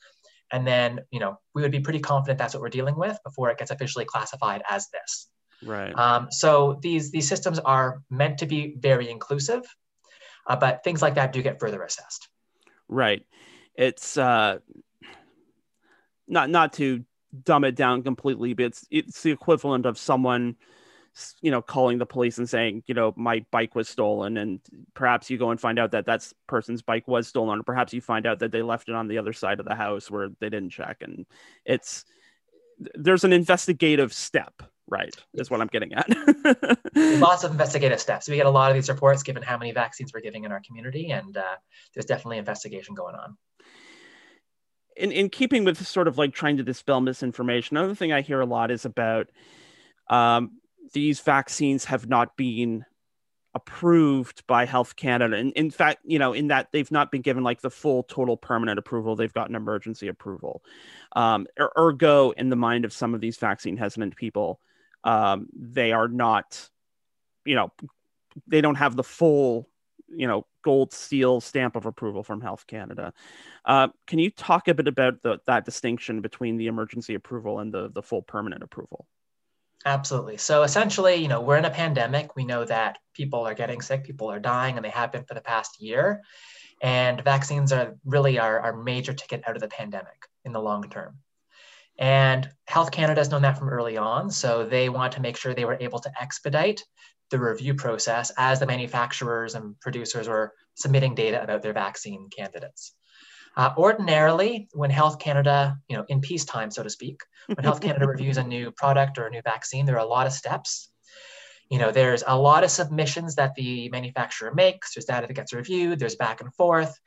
And 0.50 0.66
then 0.66 1.00
you 1.10 1.20
know 1.20 1.38
we 1.54 1.62
would 1.62 1.72
be 1.72 1.80
pretty 1.80 2.00
confident 2.00 2.38
that's 2.38 2.54
what 2.54 2.60
we're 2.60 2.68
dealing 2.68 2.96
with 2.96 3.18
before 3.24 3.50
it 3.50 3.58
gets 3.58 3.70
officially 3.70 4.04
classified 4.04 4.62
as 4.68 4.88
this. 4.90 5.28
Right. 5.64 5.96
Um, 5.96 6.28
so 6.30 6.78
these 6.82 7.10
these 7.10 7.28
systems 7.28 7.58
are 7.58 8.02
meant 8.10 8.38
to 8.38 8.46
be 8.46 8.76
very 8.78 9.10
inclusive 9.10 9.62
uh, 10.46 10.56
but 10.56 10.82
things 10.84 11.02
like 11.02 11.14
that 11.14 11.32
do 11.32 11.42
get 11.42 11.60
further 11.60 11.82
assessed. 11.82 12.28
Right. 12.88 13.24
It's 13.74 14.16
uh 14.16 14.58
not 16.28 16.50
not 16.50 16.74
to 16.74 17.04
dumb 17.44 17.64
it 17.64 17.74
down 17.74 18.02
completely 18.02 18.52
but 18.52 18.66
it's 18.66 18.86
it's 18.90 19.22
the 19.22 19.30
equivalent 19.30 19.86
of 19.86 19.98
someone 19.98 20.56
you 21.42 21.50
know 21.50 21.60
calling 21.60 21.98
the 21.98 22.06
police 22.06 22.38
and 22.38 22.48
saying 22.48 22.82
you 22.86 22.94
know 22.94 23.12
my 23.16 23.44
bike 23.50 23.74
was 23.74 23.88
stolen 23.88 24.38
and 24.38 24.60
perhaps 24.94 25.28
you 25.28 25.36
go 25.36 25.50
and 25.50 25.60
find 25.60 25.78
out 25.78 25.90
that 25.90 26.06
that 26.06 26.26
person's 26.46 26.80
bike 26.80 27.06
was 27.06 27.28
stolen 27.28 27.60
or 27.60 27.62
perhaps 27.62 27.92
you 27.92 28.00
find 28.00 28.26
out 28.26 28.38
that 28.38 28.50
they 28.50 28.62
left 28.62 28.88
it 28.88 28.94
on 28.94 29.08
the 29.08 29.18
other 29.18 29.32
side 29.32 29.60
of 29.60 29.66
the 29.66 29.74
house 29.74 30.10
where 30.10 30.30
they 30.40 30.48
didn't 30.48 30.70
check 30.70 30.98
and 31.02 31.26
it's 31.66 32.04
there's 32.94 33.24
an 33.24 33.32
investigative 33.32 34.12
step 34.12 34.62
right 34.88 35.14
is 35.34 35.50
what 35.50 35.60
i'm 35.60 35.68
getting 35.68 35.92
at. 35.92 36.08
Lots 36.94 37.44
of 37.44 37.52
investigative 37.52 38.00
steps. 38.00 38.28
We 38.28 38.36
get 38.36 38.46
a 38.46 38.50
lot 38.50 38.70
of 38.70 38.74
these 38.74 38.88
reports 38.88 39.22
given 39.22 39.42
how 39.42 39.56
many 39.56 39.72
vaccines 39.72 40.12
we're 40.12 40.20
giving 40.20 40.44
in 40.44 40.52
our 40.52 40.60
community 40.66 41.10
and 41.10 41.36
uh, 41.36 41.56
there's 41.94 42.04
definitely 42.04 42.38
investigation 42.38 42.94
going 42.94 43.14
on. 43.14 43.36
In, 44.96 45.10
in 45.12 45.30
keeping 45.30 45.64
with 45.64 45.86
sort 45.86 46.08
of 46.08 46.18
like 46.18 46.34
trying 46.34 46.56
to 46.58 46.62
dispel 46.62 47.00
misinformation 47.00 47.76
another 47.76 47.94
thing 47.94 48.12
i 48.12 48.20
hear 48.20 48.40
a 48.40 48.46
lot 48.46 48.70
is 48.70 48.84
about 48.84 49.30
um, 50.10 50.50
these 50.92 51.20
vaccines 51.20 51.84
have 51.86 52.08
not 52.08 52.36
been 52.36 52.84
approved 53.54 54.46
by 54.46 54.64
Health 54.64 54.96
Canada. 54.96 55.36
And 55.36 55.52
in 55.52 55.70
fact, 55.70 56.00
you 56.04 56.18
know, 56.18 56.32
in 56.32 56.48
that 56.48 56.68
they've 56.72 56.90
not 56.90 57.10
been 57.10 57.22
given 57.22 57.42
like 57.42 57.60
the 57.60 57.70
full 57.70 58.02
total 58.04 58.36
permanent 58.36 58.78
approval, 58.78 59.14
they've 59.14 59.32
gotten 59.32 59.54
emergency 59.54 60.08
approval. 60.08 60.62
Um, 61.14 61.46
er, 61.60 61.70
ergo, 61.76 62.30
in 62.30 62.48
the 62.48 62.56
mind 62.56 62.84
of 62.84 62.92
some 62.92 63.14
of 63.14 63.20
these 63.20 63.36
vaccine 63.36 63.76
hesitant 63.76 64.16
people, 64.16 64.60
um, 65.04 65.48
they 65.54 65.92
are 65.92 66.08
not, 66.08 66.68
you 67.44 67.54
know, 67.54 67.72
they 68.46 68.62
don't 68.62 68.76
have 68.76 68.96
the 68.96 69.04
full, 69.04 69.68
you 70.08 70.26
know, 70.26 70.46
gold 70.62 70.92
seal 70.92 71.40
stamp 71.40 71.76
of 71.76 71.84
approval 71.84 72.22
from 72.22 72.40
Health 72.40 72.66
Canada. 72.66 73.12
Uh, 73.64 73.88
can 74.06 74.18
you 74.18 74.30
talk 74.30 74.68
a 74.68 74.74
bit 74.74 74.88
about 74.88 75.20
the, 75.22 75.40
that 75.46 75.66
distinction 75.66 76.22
between 76.22 76.56
the 76.56 76.68
emergency 76.68 77.14
approval 77.14 77.58
and 77.58 77.74
the, 77.74 77.90
the 77.90 78.02
full 78.02 78.22
permanent 78.22 78.62
approval? 78.62 79.06
Absolutely. 79.84 80.36
So 80.36 80.62
essentially, 80.62 81.16
you 81.16 81.28
know, 81.28 81.40
we're 81.40 81.56
in 81.56 81.64
a 81.64 81.70
pandemic. 81.70 82.36
We 82.36 82.44
know 82.44 82.64
that 82.64 82.98
people 83.14 83.46
are 83.46 83.54
getting 83.54 83.80
sick, 83.80 84.04
people 84.04 84.30
are 84.30 84.38
dying, 84.38 84.76
and 84.76 84.84
they 84.84 84.90
have 84.90 85.10
been 85.10 85.24
for 85.24 85.34
the 85.34 85.40
past 85.40 85.82
year. 85.82 86.22
And 86.80 87.22
vaccines 87.22 87.72
are 87.72 87.96
really 88.04 88.38
our, 88.38 88.60
our 88.60 88.76
major 88.76 89.12
ticket 89.12 89.42
out 89.46 89.56
of 89.56 89.62
the 89.62 89.68
pandemic 89.68 90.26
in 90.44 90.52
the 90.52 90.60
long 90.60 90.88
term. 90.88 91.18
And 91.98 92.48
Health 92.66 92.90
Canada 92.90 93.20
has 93.20 93.30
known 93.30 93.42
that 93.42 93.58
from 93.58 93.68
early 93.68 93.96
on. 93.96 94.30
So 94.30 94.64
they 94.64 94.88
want 94.88 95.12
to 95.14 95.20
make 95.20 95.36
sure 95.36 95.52
they 95.52 95.64
were 95.64 95.78
able 95.80 95.98
to 96.00 96.12
expedite 96.20 96.82
the 97.30 97.38
review 97.38 97.74
process 97.74 98.30
as 98.36 98.60
the 98.60 98.66
manufacturers 98.66 99.54
and 99.54 99.78
producers 99.80 100.28
were 100.28 100.52
submitting 100.74 101.14
data 101.14 101.42
about 101.42 101.62
their 101.62 101.72
vaccine 101.72 102.28
candidates. 102.36 102.94
Uh, 103.56 103.72
ordinarily, 103.76 104.68
when 104.72 104.90
Health 104.90 105.18
Canada, 105.18 105.78
you 105.88 105.96
know, 105.96 106.04
in 106.08 106.20
peacetime, 106.20 106.70
so 106.70 106.82
to 106.82 106.90
speak, 106.90 107.20
when 107.46 107.64
Health 107.64 107.80
Canada 107.80 108.06
reviews 108.14 108.38
a 108.38 108.42
new 108.42 108.70
product 108.70 109.18
or 109.18 109.26
a 109.26 109.30
new 109.30 109.42
vaccine, 109.42 109.84
there 109.84 109.96
are 109.96 110.04
a 110.04 110.08
lot 110.08 110.26
of 110.26 110.32
steps. 110.32 110.90
You 111.68 111.78
know, 111.78 111.90
there's 111.90 112.24
a 112.26 112.38
lot 112.38 112.64
of 112.64 112.70
submissions 112.70 113.34
that 113.36 113.54
the 113.54 113.88
manufacturer 113.90 114.54
makes. 114.54 114.94
There's 114.94 115.04
data 115.04 115.26
that 115.26 115.34
gets 115.34 115.52
reviewed. 115.52 115.98
There's 115.98 116.16
back 116.16 116.40
and 116.40 116.52
forth, 116.54 116.98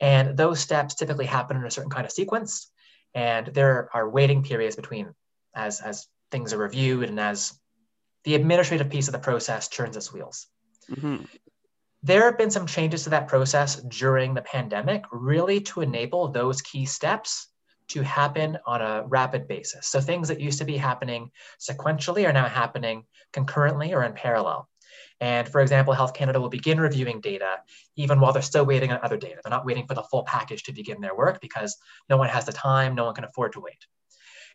and 0.00 0.36
those 0.36 0.60
steps 0.60 0.94
typically 0.94 1.26
happen 1.26 1.56
in 1.56 1.64
a 1.64 1.70
certain 1.70 1.90
kind 1.90 2.06
of 2.06 2.12
sequence. 2.12 2.70
And 3.14 3.48
there 3.48 3.88
are 3.92 4.08
waiting 4.08 4.42
periods 4.42 4.76
between 4.76 5.14
as 5.54 5.80
as 5.80 6.06
things 6.30 6.52
are 6.52 6.58
reviewed 6.58 7.08
and 7.08 7.18
as 7.18 7.58
the 8.24 8.34
administrative 8.34 8.90
piece 8.90 9.08
of 9.08 9.12
the 9.12 9.18
process 9.18 9.68
turns 9.68 9.96
its 9.96 10.12
wheels. 10.12 10.46
Mm-hmm. 10.90 11.24
There 12.02 12.24
have 12.24 12.38
been 12.38 12.50
some 12.50 12.66
changes 12.66 13.04
to 13.04 13.10
that 13.10 13.26
process 13.26 13.76
during 13.76 14.32
the 14.32 14.42
pandemic, 14.42 15.04
really 15.10 15.60
to 15.62 15.80
enable 15.80 16.28
those 16.28 16.62
key 16.62 16.86
steps 16.86 17.48
to 17.88 18.02
happen 18.02 18.58
on 18.66 18.80
a 18.80 19.04
rapid 19.06 19.48
basis. 19.48 19.88
So 19.88 20.00
things 20.00 20.28
that 20.28 20.40
used 20.40 20.58
to 20.58 20.64
be 20.64 20.76
happening 20.76 21.30
sequentially 21.58 22.28
are 22.28 22.32
now 22.32 22.48
happening 22.48 23.04
concurrently 23.32 23.94
or 23.94 24.04
in 24.04 24.12
parallel. 24.12 24.68
And 25.20 25.48
for 25.48 25.60
example, 25.60 25.92
Health 25.92 26.14
Canada 26.14 26.40
will 26.40 26.48
begin 26.48 26.80
reviewing 26.80 27.20
data 27.20 27.58
even 27.96 28.20
while 28.20 28.32
they're 28.32 28.42
still 28.42 28.64
waiting 28.64 28.92
on 28.92 29.00
other 29.02 29.16
data. 29.16 29.40
They're 29.42 29.50
not 29.50 29.66
waiting 29.66 29.86
for 29.86 29.94
the 29.94 30.04
full 30.04 30.22
package 30.22 30.62
to 30.64 30.72
begin 30.72 31.00
their 31.00 31.16
work 31.16 31.40
because 31.40 31.76
no 32.08 32.16
one 32.16 32.28
has 32.28 32.44
the 32.44 32.52
time, 32.52 32.94
no 32.94 33.06
one 33.06 33.14
can 33.14 33.24
afford 33.24 33.52
to 33.54 33.60
wait. 33.60 33.84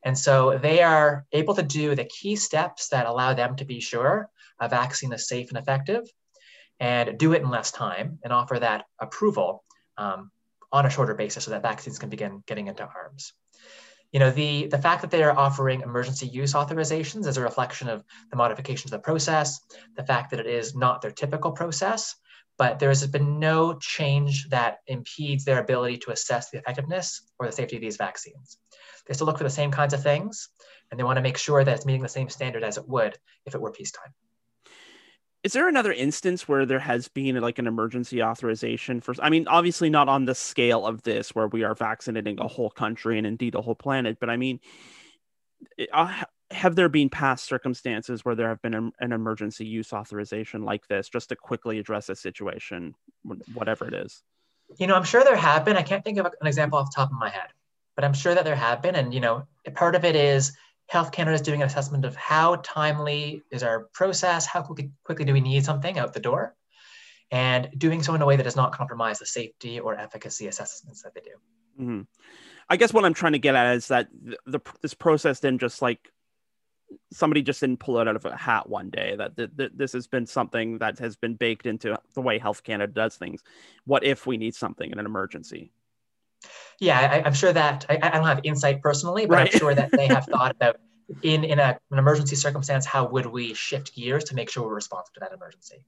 And 0.05 0.17
so 0.17 0.57
they 0.57 0.81
are 0.81 1.25
able 1.33 1.55
to 1.55 1.63
do 1.63 1.95
the 1.95 2.05
key 2.05 2.37
steps 2.37 2.87
that 2.89 3.05
allow 3.05 3.33
them 3.33 3.57
to 3.57 3.65
be 3.65 3.81
sure 3.81 4.29
a 4.59 4.69
vaccine 4.69 5.11
is 5.11 5.27
safe 5.27 5.49
and 5.49 5.57
effective 5.57 6.07
and 6.83 7.17
do 7.17 7.31
it 7.31 7.41
in 7.41 7.49
less 7.49 7.71
time 7.71 8.19
and 8.25 8.33
offer 8.33 8.59
that 8.59 8.83
approval 8.99 9.63
um, 9.97 10.29
on 10.69 10.85
a 10.85 10.89
shorter 10.89 11.15
basis 11.15 11.45
so 11.45 11.51
that 11.51 11.61
vaccines 11.61 11.97
can 11.97 12.09
begin 12.09 12.43
getting 12.45 12.67
into 12.67 12.83
arms. 12.83 13.31
You 14.11 14.19
know, 14.19 14.31
the, 14.31 14.67
the 14.67 14.77
fact 14.77 15.01
that 15.01 15.09
they 15.09 15.23
are 15.23 15.31
offering 15.31 15.79
emergency 15.79 16.27
use 16.27 16.53
authorizations 16.53 17.25
is 17.25 17.37
a 17.37 17.41
reflection 17.41 17.87
of 17.87 18.03
the 18.29 18.35
modifications 18.35 18.91
of 18.91 18.99
the 18.99 19.05
process, 19.05 19.61
the 19.95 20.03
fact 20.03 20.31
that 20.31 20.41
it 20.41 20.45
is 20.45 20.75
not 20.75 21.01
their 21.01 21.11
typical 21.11 21.53
process, 21.53 22.15
but 22.57 22.79
there 22.79 22.89
has 22.89 23.07
been 23.07 23.39
no 23.39 23.75
change 23.79 24.49
that 24.49 24.79
impedes 24.85 25.45
their 25.45 25.59
ability 25.59 25.99
to 25.99 26.11
assess 26.11 26.49
the 26.49 26.57
effectiveness 26.57 27.21
or 27.39 27.45
the 27.45 27.53
safety 27.53 27.77
of 27.77 27.81
these 27.81 27.95
vaccines. 27.95 28.57
They 29.07 29.13
still 29.13 29.25
look 29.25 29.37
for 29.37 29.45
the 29.45 29.49
same 29.49 29.71
kinds 29.71 29.93
of 29.93 30.03
things, 30.03 30.49
and 30.91 30.99
they 30.99 31.05
want 31.05 31.15
to 31.15 31.23
make 31.23 31.37
sure 31.37 31.63
that 31.63 31.75
it's 31.75 31.85
meeting 31.85 32.03
the 32.03 32.09
same 32.09 32.27
standard 32.27 32.63
as 32.65 32.77
it 32.77 32.89
would 32.89 33.17
if 33.45 33.55
it 33.55 33.61
were 33.61 33.71
peacetime 33.71 34.13
is 35.43 35.53
there 35.53 35.67
another 35.67 35.91
instance 35.91 36.47
where 36.47 36.65
there 36.65 36.79
has 36.79 37.09
been 37.09 37.39
like 37.41 37.59
an 37.59 37.67
emergency 37.67 38.23
authorization 38.23 39.01
for 39.01 39.13
i 39.21 39.29
mean 39.29 39.47
obviously 39.47 39.89
not 39.89 40.09
on 40.09 40.25
the 40.25 40.35
scale 40.35 40.85
of 40.85 41.01
this 41.03 41.35
where 41.35 41.47
we 41.47 41.63
are 41.63 41.75
vaccinating 41.75 42.39
a 42.39 42.47
whole 42.47 42.69
country 42.69 43.17
and 43.17 43.27
indeed 43.27 43.55
a 43.55 43.61
whole 43.61 43.75
planet 43.75 44.17
but 44.19 44.29
i 44.29 44.37
mean 44.37 44.59
uh, 45.91 46.23
have 46.51 46.75
there 46.75 46.89
been 46.89 47.09
past 47.09 47.45
circumstances 47.45 48.23
where 48.23 48.35
there 48.35 48.49
have 48.49 48.61
been 48.61 48.91
an 48.99 49.11
emergency 49.11 49.65
use 49.65 49.91
authorization 49.93 50.63
like 50.63 50.85
this 50.87 51.09
just 51.09 51.29
to 51.29 51.35
quickly 51.35 51.79
address 51.79 52.09
a 52.09 52.15
situation 52.15 52.93
whatever 53.53 53.87
it 53.87 53.93
is? 53.93 54.21
You 54.77 54.87
know 54.87 54.95
i'm 54.95 55.03
sure 55.03 55.23
there 55.23 55.35
have 55.35 55.65
been. 55.65 55.77
I 55.77 55.81
can't 55.81 56.03
think 56.03 56.19
of 56.19 56.25
an 56.25 56.47
example 56.47 56.77
off 56.79 56.91
the 56.91 56.95
top 56.95 57.11
of 57.11 57.17
my 57.17 57.29
head 57.29 57.47
but 57.95 58.03
i'm 58.03 58.13
sure 58.13 58.33
that 58.35 58.43
there 58.43 58.55
have 58.55 58.81
been 58.81 58.95
and 58.95 59.13
you 59.13 59.19
know 59.19 59.47
part 59.75 59.95
of 59.95 60.05
it 60.05 60.15
is 60.15 60.53
Health 60.87 61.11
Canada 61.11 61.35
is 61.35 61.41
doing 61.41 61.61
an 61.61 61.67
assessment 61.67 62.05
of 62.05 62.15
how 62.15 62.57
timely 62.57 63.43
is 63.51 63.63
our 63.63 63.89
process, 63.93 64.45
how 64.45 64.61
quickly, 64.61 64.91
quickly 65.03 65.25
do 65.25 65.33
we 65.33 65.41
need 65.41 65.65
something 65.65 65.97
out 65.97 66.13
the 66.13 66.19
door, 66.19 66.55
and 67.31 67.69
doing 67.77 68.03
so 68.03 68.13
in 68.13 68.21
a 68.21 68.25
way 68.25 68.35
that 68.35 68.43
does 68.43 68.55
not 68.55 68.73
compromise 68.73 69.19
the 69.19 69.25
safety 69.25 69.79
or 69.79 69.95
efficacy 69.95 70.47
assessments 70.47 71.01
that 71.01 71.15
they 71.15 71.21
do. 71.21 71.83
Mm-hmm. 71.83 72.01
I 72.69 72.77
guess 72.77 72.93
what 72.93 73.05
I'm 73.05 73.13
trying 73.13 73.33
to 73.33 73.39
get 73.39 73.55
at 73.55 73.75
is 73.75 73.87
that 73.87 74.07
the, 74.45 74.61
this 74.81 74.93
process 74.93 75.39
didn't 75.39 75.61
just 75.61 75.81
like 75.81 76.09
somebody 77.11 77.41
just 77.41 77.59
didn't 77.59 77.79
pull 77.79 77.99
it 77.99 78.07
out 78.07 78.15
of 78.15 78.25
a 78.25 78.35
hat 78.35 78.69
one 78.69 78.89
day. 78.89 79.15
That 79.17 79.71
this 79.75 79.93
has 79.93 80.07
been 80.07 80.25
something 80.25 80.77
that 80.77 80.99
has 80.99 81.15
been 81.15 81.35
baked 81.35 81.65
into 81.65 81.97
the 82.13 82.21
way 82.21 82.37
Health 82.37 82.63
Canada 82.63 82.91
does 82.91 83.15
things. 83.15 83.41
What 83.85 84.03
if 84.03 84.27
we 84.27 84.37
need 84.37 84.55
something 84.55 84.91
in 84.91 84.99
an 84.99 85.05
emergency? 85.05 85.71
Yeah, 86.79 86.99
I, 86.99 87.27
am 87.27 87.33
sure 87.33 87.53
that 87.53 87.85
I, 87.89 87.99
I, 88.01 88.09
don't 88.09 88.25
have 88.25 88.41
insight 88.43 88.81
personally, 88.81 89.25
but 89.25 89.35
right. 89.35 89.53
I'm 89.53 89.59
sure 89.59 89.73
that 89.73 89.91
they 89.91 90.07
have 90.07 90.25
thought 90.31 90.51
about 90.51 90.77
in 91.21 91.43
in 91.43 91.59
a, 91.59 91.77
an 91.91 91.99
emergency 91.99 92.35
circumstance, 92.35 92.85
how 92.85 93.07
would 93.07 93.25
we 93.25 93.53
shift 93.53 93.95
gears 93.95 94.25
to 94.25 94.35
make 94.35 94.49
sure 94.49 94.63
we're 94.63 94.75
responsive 94.75 95.13
to 95.13 95.19
that 95.21 95.31
emergency? 95.33 95.85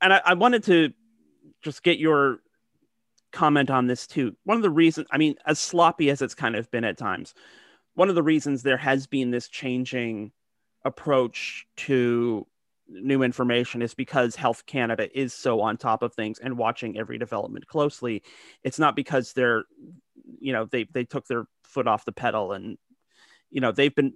And 0.00 0.12
I, 0.12 0.20
I 0.24 0.34
wanted 0.34 0.64
to 0.64 0.92
just 1.62 1.82
get 1.82 1.98
your 1.98 2.40
comment 3.32 3.70
on 3.70 3.86
this 3.86 4.06
too. 4.06 4.36
One 4.44 4.56
of 4.56 4.62
the 4.62 4.70
reasons, 4.70 5.06
I 5.10 5.18
mean, 5.18 5.34
as 5.46 5.58
sloppy 5.58 6.10
as 6.10 6.22
it's 6.22 6.34
kind 6.34 6.56
of 6.56 6.70
been 6.70 6.84
at 6.84 6.98
times, 6.98 7.34
one 7.94 8.08
of 8.08 8.14
the 8.14 8.22
reasons 8.22 8.62
there 8.62 8.76
has 8.76 9.06
been 9.06 9.30
this 9.30 9.48
changing 9.48 10.32
approach 10.84 11.66
to 11.76 12.46
new 12.90 13.22
information 13.22 13.82
is 13.82 13.94
because 13.94 14.36
Health 14.36 14.66
Canada 14.66 15.08
is 15.18 15.32
so 15.32 15.60
on 15.60 15.76
top 15.76 16.02
of 16.02 16.14
things 16.14 16.38
and 16.38 16.58
watching 16.58 16.98
every 16.98 17.18
development 17.18 17.66
closely. 17.66 18.22
It's 18.62 18.78
not 18.78 18.96
because 18.96 19.32
they're, 19.32 19.64
you 20.40 20.52
know, 20.52 20.66
they 20.66 20.84
they 20.92 21.04
took 21.04 21.26
their 21.26 21.44
foot 21.64 21.86
off 21.86 22.04
the 22.04 22.12
pedal 22.12 22.52
and, 22.52 22.76
you 23.50 23.60
know, 23.60 23.72
they've 23.72 23.94
been 23.94 24.14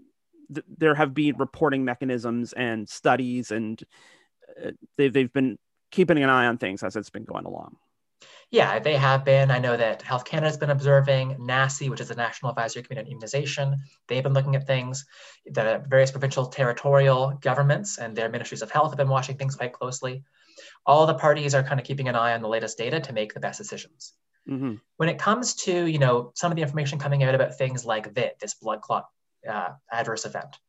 th- 0.53 0.67
there 0.79 0.95
have 0.95 1.15
been 1.15 1.37
reporting 1.37 1.85
mechanisms 1.85 2.53
and 2.53 2.89
studies 2.89 3.51
and 3.51 3.83
uh, 4.65 4.71
they've 4.97 5.13
they've 5.13 5.33
been 5.33 5.59
keeping 5.91 6.23
an 6.23 6.31
eye 6.31 6.47
on 6.47 6.59
things 6.59 6.83
as 6.83 6.97
it's 6.97 7.11
been 7.11 7.25
going 7.25 7.45
along. 7.45 7.77
Yeah, 8.55 8.79
they 8.79 8.95
have 8.95 9.25
been. 9.25 9.51
I 9.51 9.59
know 9.59 9.77
that 9.77 10.03
Health 10.03 10.25
Canada 10.25 10.47
has 10.47 10.57
been 10.57 10.71
observing 10.71 11.39
NACI, 11.41 11.91
which 11.91 12.01
is 12.01 12.07
the 12.07 12.15
National 12.15 12.51
Advisory 12.51 12.85
Committee 12.85 13.01
on 13.01 13.07
Immunization. 13.09 13.83
They've 14.07 14.23
been 14.23 14.33
looking 14.33 14.55
at 14.55 14.65
things. 14.65 15.07
The 15.45 15.83
various 15.89 16.13
provincial 16.13 16.47
territorial 16.47 17.37
governments 17.41 17.99
and 17.99 18.15
their 18.15 18.29
ministries 18.29 18.63
of 18.63 18.71
health 18.71 18.93
have 18.93 18.97
been 18.97 19.09
watching 19.09 19.37
things 19.37 19.57
quite 19.57 19.73
closely. 19.73 20.23
All 20.87 21.05
the 21.05 21.15
parties 21.15 21.53
are 21.57 21.65
kind 21.65 21.81
of 21.81 21.85
keeping 21.85 22.07
an 22.07 22.15
eye 22.15 22.33
on 22.33 22.43
the 22.43 22.49
latest 22.49 22.79
data 22.79 23.01
to 23.01 23.13
make 23.13 23.35
the 23.35 23.41
best 23.41 23.59
decisions. 23.59 24.13
Mm-hmm. 24.49 24.75
When 24.99 25.09
it 25.09 25.19
comes 25.19 25.57
to, 25.65 25.87
you 25.87 25.99
know, 25.99 26.31
some 26.37 26.53
of 26.53 26.57
the 26.57 26.63
information 26.63 27.01
coming 27.01 27.25
out 27.25 27.35
about 27.35 27.59
things 27.59 27.85
like 27.85 28.15
VITT, 28.15 28.39
this 28.39 28.55
blood 28.55 28.83
clot 28.83 29.09
uh, 29.51 29.71
adverse 29.91 30.27
event, 30.27 30.61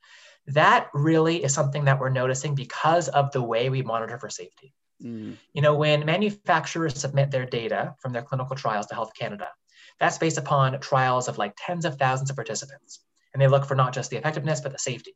that 0.48 0.90
really 0.96 1.44
is 1.44 1.54
something 1.54 1.86
that 1.86 2.00
we're 2.00 2.10
noticing 2.10 2.56
because 2.56 3.10
of 3.10 3.32
the 3.32 3.44
way 3.44 3.70
we 3.70 3.84
monitor 3.84 4.18
for 4.18 4.32
safety. 4.32 4.74
Mm. 5.04 5.38
You 5.54 5.62
know, 5.62 5.76
when 5.76 6.06
manufacturers 6.06 7.00
submit 7.00 7.32
their 7.32 7.46
data 7.46 7.96
from 8.00 8.14
their 8.14 8.22
clinical 8.22 8.56
trials 8.56 8.88
to 8.88 8.96
Health 8.96 9.12
Canada, 9.18 9.50
that's 10.00 10.18
based 10.18 10.38
upon 10.38 10.80
trials 10.80 11.28
of 11.28 11.38
like 11.38 11.56
tens 11.58 11.86
of 11.86 11.98
thousands 11.98 12.30
of 12.30 12.36
participants. 12.36 13.00
And 13.34 13.42
they 13.42 13.48
look 13.48 13.66
for 13.66 13.76
not 13.76 13.94
just 13.94 14.10
the 14.10 14.18
effectiveness, 14.18 14.62
but 14.62 14.72
the 14.72 14.80
safety. 14.80 15.16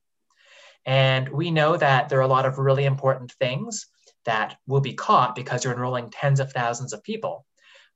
And 0.85 1.29
we 1.29 1.51
know 1.51 1.77
that 1.77 2.09
there 2.09 2.19
are 2.19 2.23
a 2.23 2.27
lot 2.27 2.45
of 2.45 2.57
really 2.57 2.85
important 2.85 3.31
things 3.33 3.87
that 4.25 4.57
will 4.67 4.81
be 4.81 4.93
caught 4.93 5.35
because 5.35 5.63
you're 5.63 5.73
enrolling 5.73 6.09
tens 6.09 6.39
of 6.39 6.51
thousands 6.51 6.93
of 6.93 7.03
people. 7.03 7.45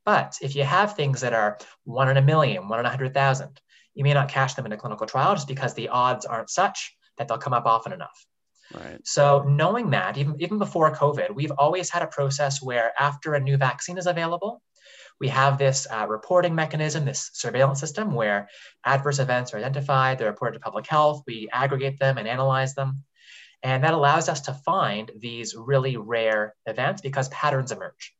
But 0.06 0.38
if 0.41 0.56
you 0.56 0.63
have 0.63 0.96
things 0.96 1.22
that 1.22 1.34
are 1.34 1.58
one 1.86 2.10
in 2.10 2.17
a 2.17 2.22
million, 2.22 2.67
one 2.67 2.80
in 2.80 2.86
a 2.86 2.89
hundred 2.89 3.13
thousand, 3.13 3.60
you 3.93 4.04
may 4.04 4.13
not 4.13 4.30
catch 4.30 4.56
them 4.56 4.65
in 4.65 4.72
a 4.72 4.78
clinical 4.78 5.08
trial 5.08 5.36
just 5.36 5.48
because 5.48 5.74
the 5.74 5.89
odds 5.89 6.26
aren't 6.26 6.50
such 6.50 6.96
that 7.17 7.28
they'll 7.28 7.38
come 7.38 7.54
up 7.54 7.65
often 7.65 7.93
enough. 7.93 8.26
Right. 8.73 8.99
So 9.04 9.43
knowing 9.43 9.91
that, 9.91 10.17
even, 10.17 10.36
even 10.39 10.58
before 10.58 10.95
COVID, 10.95 11.34
we've 11.36 11.52
always 11.52 11.89
had 11.89 12.02
a 12.02 12.08
process 12.08 12.62
where 12.62 12.91
after 12.99 13.34
a 13.34 13.39
new 13.39 13.58
vaccine 13.58 13.97
is 13.97 14.08
available, 14.08 14.62
we 15.19 15.28
have 15.30 15.58
this 15.58 15.88
uh, 15.89 16.06
reporting 16.08 16.56
mechanism, 16.56 17.06
this 17.06 17.30
surveillance 17.34 17.80
system 17.80 18.13
where 18.13 18.49
adverse 18.86 19.19
events 19.19 19.54
are 19.54 19.58
identified, 19.58 20.17
they're 20.17 20.30
reported 20.30 20.56
to 20.56 20.60
public 20.60 20.88
health, 20.88 21.23
we 21.28 21.49
aggregate 21.52 21.99
them 21.99 22.17
and 22.17 22.28
analyze 22.28 22.73
them. 22.73 23.04
And 23.62 23.84
that 23.84 23.93
allows 23.93 24.28
us 24.28 24.41
to 24.41 24.54
find 24.54 25.10
these 25.17 25.56
really 25.56 25.95
rare 25.95 26.56
events 26.65 27.02
because 27.02 27.30
patterns 27.30 27.71
emerge. 27.71 28.13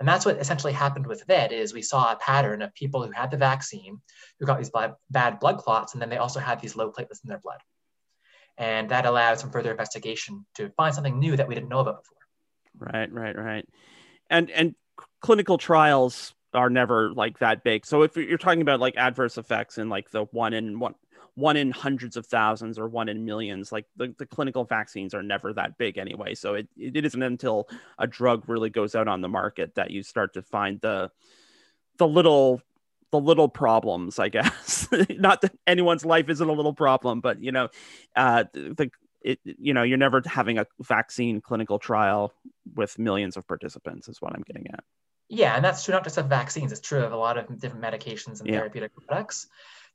And 0.00 0.08
that's 0.08 0.24
what 0.24 0.38
essentially 0.38 0.72
happened 0.72 1.06
with 1.06 1.24
VITT 1.26 1.52
is 1.52 1.74
we 1.74 1.82
saw 1.82 2.10
a 2.10 2.16
pattern 2.16 2.62
of 2.62 2.74
people 2.74 3.04
who 3.04 3.12
had 3.12 3.30
the 3.30 3.36
vaccine 3.36 4.00
who 4.40 4.46
got 4.46 4.58
these 4.58 4.72
bad 5.10 5.38
blood 5.38 5.58
clots, 5.58 5.92
and 5.92 6.02
then 6.02 6.08
they 6.08 6.16
also 6.16 6.40
had 6.40 6.60
these 6.60 6.74
low 6.74 6.90
platelets 6.90 7.22
in 7.22 7.28
their 7.28 7.38
blood. 7.38 7.60
And 8.58 8.90
that 8.90 9.06
allowed 9.06 9.38
some 9.38 9.50
further 9.50 9.70
investigation 9.70 10.44
to 10.54 10.70
find 10.70 10.94
something 10.94 11.18
new 11.18 11.36
that 11.36 11.48
we 11.48 11.54
didn't 11.54 11.70
know 11.70 11.80
about 11.80 12.02
before. 12.02 12.18
Right, 12.78 13.12
right, 13.12 13.36
right. 13.36 13.68
And 14.30 14.50
and 14.50 14.74
clinical 15.20 15.58
trials 15.58 16.34
are 16.54 16.70
never 16.70 17.12
like 17.12 17.38
that 17.38 17.64
big. 17.64 17.86
So 17.86 18.02
if 18.02 18.16
you're 18.16 18.38
talking 18.38 18.62
about 18.62 18.80
like 18.80 18.96
adverse 18.96 19.38
effects 19.38 19.78
in 19.78 19.88
like 19.88 20.10
the 20.10 20.24
one 20.32 20.52
in 20.52 20.78
one 20.78 20.94
one 21.34 21.56
in 21.56 21.70
hundreds 21.70 22.16
of 22.16 22.26
thousands 22.26 22.78
or 22.78 22.88
one 22.88 23.08
in 23.08 23.24
millions, 23.24 23.72
like 23.72 23.86
the, 23.96 24.14
the 24.18 24.26
clinical 24.26 24.64
vaccines 24.64 25.14
are 25.14 25.22
never 25.22 25.52
that 25.54 25.78
big 25.78 25.96
anyway. 25.96 26.34
So 26.34 26.54
it, 26.54 26.68
it 26.76 27.06
isn't 27.06 27.22
until 27.22 27.68
a 27.98 28.06
drug 28.06 28.48
really 28.48 28.68
goes 28.68 28.94
out 28.94 29.08
on 29.08 29.22
the 29.22 29.28
market 29.28 29.76
that 29.76 29.90
you 29.90 30.02
start 30.02 30.34
to 30.34 30.42
find 30.42 30.80
the 30.80 31.10
the 31.98 32.06
little 32.06 32.60
the 33.12 33.20
little 33.20 33.48
problems, 33.48 34.18
I 34.18 34.28
guess. 34.30 34.81
Not 35.10 35.40
that 35.42 35.52
anyone's 35.66 36.04
life 36.04 36.28
isn't 36.28 36.48
a 36.48 36.52
little 36.52 36.74
problem, 36.74 37.20
but 37.20 37.42
you 37.42 37.52
know, 37.52 37.68
uh, 38.16 38.44
the 38.52 38.90
it, 39.24 39.38
you 39.44 39.72
know, 39.72 39.82
you're 39.82 39.98
never 39.98 40.22
having 40.26 40.58
a 40.58 40.66
vaccine 40.80 41.40
clinical 41.40 41.78
trial 41.78 42.32
with 42.74 42.98
millions 42.98 43.36
of 43.36 43.46
participants, 43.46 44.08
is 44.08 44.20
what 44.20 44.34
I'm 44.34 44.42
getting 44.42 44.66
at. 44.72 44.82
Yeah, 45.28 45.54
and 45.54 45.64
that's 45.64 45.84
true 45.84 45.94
not 45.94 46.04
just 46.04 46.18
of 46.18 46.26
vaccines; 46.26 46.72
it's 46.72 46.80
true 46.80 47.02
of 47.02 47.12
a 47.12 47.16
lot 47.16 47.38
of 47.38 47.58
different 47.60 47.84
medications 47.84 48.40
and 48.40 48.48
yeah. 48.48 48.58
therapeutic 48.58 48.92
products. 48.94 49.46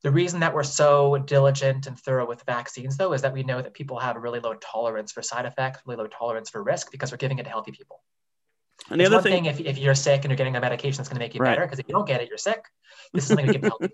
The 0.03 0.11
reason 0.11 0.39
that 0.41 0.53
we're 0.53 0.63
so 0.63 1.17
diligent 1.17 1.87
and 1.87 1.99
thorough 1.99 2.27
with 2.27 2.43
vaccines, 2.43 2.97
though, 2.97 3.13
is 3.13 3.21
that 3.23 3.33
we 3.33 3.43
know 3.43 3.61
that 3.61 3.73
people 3.73 3.99
have 3.99 4.15
a 4.15 4.19
really 4.19 4.39
low 4.39 4.53
tolerance 4.55 5.11
for 5.11 5.23
side 5.23 5.45
effects, 5.45 5.81
really 5.85 6.03
low 6.03 6.07
tolerance 6.07 6.49
for 6.49 6.63
risk, 6.63 6.91
because 6.91 7.11
we're 7.11 7.17
giving 7.17 7.39
it 7.39 7.43
to 7.43 7.49
healthy 7.49 7.71
people. 7.71 8.03
And 8.91 8.99
the 8.99 9.05
it's 9.05 9.13
other 9.13 9.23
thing, 9.23 9.45
thing, 9.45 9.45
if, 9.45 9.59
if 9.59 9.77
you're 9.79 9.95
sick 9.95 10.23
and 10.23 10.31
you're 10.31 10.37
getting 10.37 10.55
a 10.55 10.61
medication 10.61 10.97
that's 10.97 11.09
going 11.09 11.19
to 11.19 11.25
make 11.25 11.33
you 11.33 11.41
right. 11.41 11.51
better, 11.51 11.65
because 11.65 11.79
if 11.79 11.87
you 11.87 11.93
don't 11.93 12.07
get 12.07 12.21
it, 12.21 12.29
you're 12.29 12.37
sick. 12.37 12.63
This 13.11 13.23
is 13.23 13.29
something 13.29 13.47
to 13.47 13.53
give 13.53 13.63
healthy. 13.63 13.89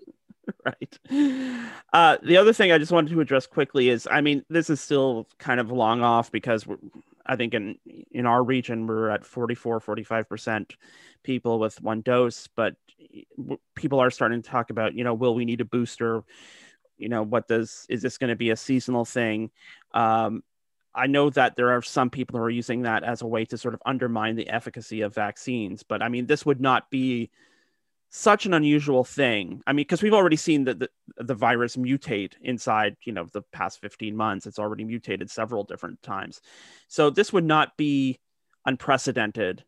right. 0.80 0.98
Uh, 1.92 2.16
the 2.22 2.36
other 2.36 2.52
thing 2.52 2.72
I 2.72 2.78
just 2.78 2.92
wanted 2.92 3.10
to 3.10 3.20
address 3.20 3.46
quickly 3.46 3.88
is, 3.88 4.08
I 4.10 4.20
mean, 4.20 4.44
this 4.48 4.70
is 4.70 4.80
still 4.80 5.26
kind 5.38 5.60
of 5.60 5.70
long 5.70 6.02
off 6.02 6.32
because 6.32 6.66
I 7.26 7.36
think 7.36 7.54
in 7.54 7.78
in 8.10 8.26
our 8.26 8.42
region 8.42 8.86
we're 8.86 9.10
at 9.10 9.24
44, 9.24 9.80
45 9.80 10.28
percent 10.28 10.76
people 11.22 11.58
with 11.58 11.80
one 11.82 12.00
dose, 12.00 12.48
but 12.48 12.76
people 13.74 14.00
are 14.00 14.10
starting 14.10 14.42
to 14.42 14.48
talk 14.48 14.70
about, 14.70 14.94
you 14.94 15.04
know, 15.04 15.14
will 15.14 15.34
we 15.34 15.44
need 15.44 15.60
a 15.60 15.64
booster? 15.64 16.22
You 16.96 17.08
know, 17.08 17.22
what 17.22 17.48
does 17.48 17.86
is 17.88 18.02
this 18.02 18.18
going 18.18 18.30
to 18.30 18.36
be 18.36 18.50
a 18.50 18.56
seasonal 18.56 19.04
thing? 19.04 19.50
Um, 19.92 20.42
I 20.94 21.08
know 21.08 21.28
that 21.30 21.56
there 21.56 21.72
are 21.72 21.82
some 21.82 22.08
people 22.08 22.38
who 22.38 22.44
are 22.44 22.50
using 22.50 22.82
that 22.82 23.02
as 23.02 23.20
a 23.20 23.26
way 23.26 23.44
to 23.46 23.58
sort 23.58 23.74
of 23.74 23.82
undermine 23.84 24.36
the 24.36 24.48
efficacy 24.48 25.00
of 25.00 25.14
vaccines, 25.14 25.82
but 25.82 26.02
I 26.02 26.08
mean, 26.08 26.26
this 26.26 26.46
would 26.46 26.60
not 26.60 26.88
be 26.90 27.30
such 28.16 28.46
an 28.46 28.54
unusual 28.54 29.02
thing. 29.02 29.60
I 29.66 29.72
mean, 29.72 29.82
because 29.82 30.00
we've 30.00 30.14
already 30.14 30.36
seen 30.36 30.64
that 30.64 30.78
the, 30.78 30.88
the 31.16 31.34
virus 31.34 31.74
mutate 31.74 32.34
inside, 32.40 32.96
you 33.04 33.12
know, 33.12 33.26
the 33.32 33.42
past 33.52 33.80
15 33.80 34.14
months. 34.14 34.46
It's 34.46 34.60
already 34.60 34.84
mutated 34.84 35.28
several 35.32 35.64
different 35.64 36.00
times. 36.00 36.40
So 36.86 37.10
this 37.10 37.32
would 37.32 37.44
not 37.44 37.76
be 37.76 38.20
unprecedented 38.66 39.64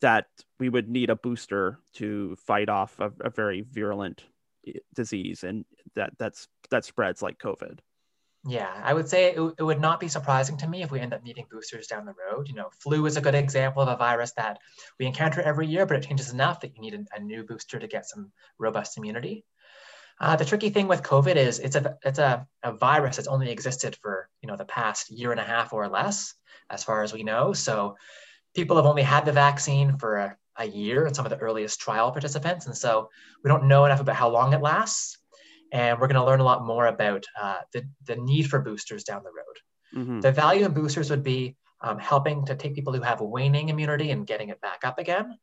that 0.00 0.26
we 0.58 0.68
would 0.68 0.88
need 0.88 1.10
a 1.10 1.16
booster 1.16 1.78
to 1.94 2.34
fight 2.44 2.68
off 2.68 2.98
a, 2.98 3.12
a 3.20 3.30
very 3.30 3.60
virulent 3.70 4.24
eh, 4.66 4.72
disease 4.96 5.44
and 5.44 5.64
that 5.94 6.10
that's 6.18 6.48
that 6.70 6.84
spreads 6.84 7.22
like 7.22 7.38
COVID. 7.38 7.78
Yeah, 8.48 8.80
I 8.84 8.94
would 8.94 9.08
say 9.08 9.32
it, 9.32 9.54
it, 9.58 9.62
would 9.62 9.80
not 9.80 9.98
be 9.98 10.06
surprising 10.06 10.56
to 10.58 10.68
me 10.68 10.82
if 10.82 10.92
we 10.92 11.00
end 11.00 11.12
up 11.12 11.24
needing 11.24 11.46
boosters 11.50 11.88
down 11.88 12.06
the 12.06 12.14
road. 12.14 12.48
You 12.48 12.54
know, 12.54 12.70
flu 12.78 13.04
is 13.06 13.16
a 13.16 13.20
good 13.20 13.34
example 13.34 13.82
of 13.82 13.88
a 13.88 13.96
virus 13.96 14.32
that 14.36 14.58
we 15.00 15.06
encounter 15.06 15.40
every 15.40 15.66
year, 15.66 15.84
but 15.84 15.96
it 15.96 16.06
changes 16.06 16.32
enough 16.32 16.60
that 16.60 16.76
you 16.76 16.80
need 16.80 16.94
a, 16.94 17.16
a 17.16 17.20
new 17.20 17.42
booster 17.42 17.80
to 17.80 17.88
get 17.88 18.06
some 18.06 18.30
robust 18.58 18.96
immunity. 18.98 19.44
Uh, 20.20 20.36
the 20.36 20.44
tricky 20.44 20.70
thing 20.70 20.86
with 20.86 21.02
COVID 21.02 21.34
is 21.34 21.58
it's 21.58 21.74
a 21.74 21.96
it's 22.04 22.20
a, 22.20 22.46
a 22.62 22.72
virus 22.72 23.16
that's 23.16 23.28
only 23.28 23.50
existed 23.50 23.96
for 24.00 24.30
you 24.40 24.46
know 24.46 24.56
the 24.56 24.64
past 24.64 25.10
year 25.10 25.32
and 25.32 25.40
a 25.40 25.44
half 25.44 25.72
or 25.72 25.88
less, 25.88 26.32
as 26.70 26.84
far 26.84 27.02
as 27.02 27.12
we 27.12 27.24
know. 27.24 27.52
So 27.52 27.96
people 28.54 28.76
have 28.76 28.86
only 28.86 29.02
had 29.02 29.24
the 29.24 29.32
vaccine 29.32 29.98
for 29.98 30.16
a, 30.16 30.36
a 30.56 30.66
year 30.66 31.04
and 31.04 31.16
some 31.16 31.26
of 31.26 31.30
the 31.30 31.38
earliest 31.38 31.80
trial 31.80 32.12
participants, 32.12 32.66
and 32.66 32.76
so 32.76 33.10
we 33.42 33.48
don't 33.48 33.66
know 33.66 33.86
enough 33.86 34.00
about 34.00 34.16
how 34.16 34.28
long 34.28 34.52
it 34.52 34.62
lasts 34.62 35.18
and 35.72 35.98
we're 35.98 36.06
going 36.06 36.20
to 36.20 36.24
learn 36.24 36.40
a 36.40 36.44
lot 36.44 36.64
more 36.64 36.86
about 36.86 37.24
uh, 37.40 37.58
the, 37.72 37.86
the 38.06 38.16
need 38.16 38.48
for 38.48 38.60
boosters 38.60 39.04
down 39.04 39.22
the 39.22 39.30
road. 39.30 40.02
Mm-hmm. 40.02 40.20
The 40.20 40.32
value 40.32 40.66
of 40.66 40.74
boosters 40.74 41.10
would 41.10 41.22
be 41.22 41.56
um, 41.80 41.98
helping 41.98 42.44
to 42.46 42.54
take 42.54 42.74
people 42.74 42.92
who 42.92 43.02
have 43.02 43.20
waning 43.20 43.68
immunity 43.68 44.10
and 44.10 44.26
getting 44.26 44.48
it 44.48 44.60
back 44.60 44.80
up 44.84 44.98
again. 44.98 45.38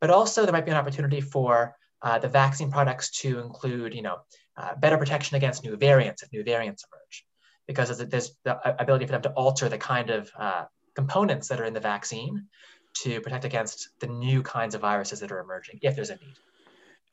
But 0.00 0.10
also, 0.10 0.44
there 0.44 0.52
might 0.52 0.64
be 0.64 0.70
an 0.70 0.76
opportunity 0.76 1.20
for 1.20 1.76
uh, 2.02 2.18
the 2.18 2.28
vaccine 2.28 2.70
products 2.70 3.10
to 3.22 3.40
include, 3.40 3.94
you 3.94 4.02
know, 4.02 4.18
uh, 4.56 4.74
better 4.76 4.98
protection 4.98 5.36
against 5.36 5.64
new 5.64 5.76
variants 5.76 6.22
if 6.22 6.32
new 6.32 6.44
variants 6.44 6.84
emerge, 6.84 7.26
because 7.66 7.96
there's 7.96 8.36
the 8.44 8.80
ability 8.80 9.06
for 9.06 9.12
them 9.12 9.22
to 9.22 9.30
alter 9.30 9.68
the 9.68 9.78
kind 9.78 10.10
of 10.10 10.30
uh, 10.38 10.64
components 10.94 11.48
that 11.48 11.60
are 11.60 11.64
in 11.64 11.74
the 11.74 11.80
vaccine 11.80 12.46
to 12.94 13.20
protect 13.20 13.44
against 13.44 13.88
the 14.00 14.06
new 14.06 14.42
kinds 14.42 14.74
of 14.74 14.80
viruses 14.80 15.20
that 15.20 15.32
are 15.32 15.40
emerging 15.40 15.78
if 15.82 15.96
there's 15.96 16.10
a 16.10 16.14
need. 16.16 16.34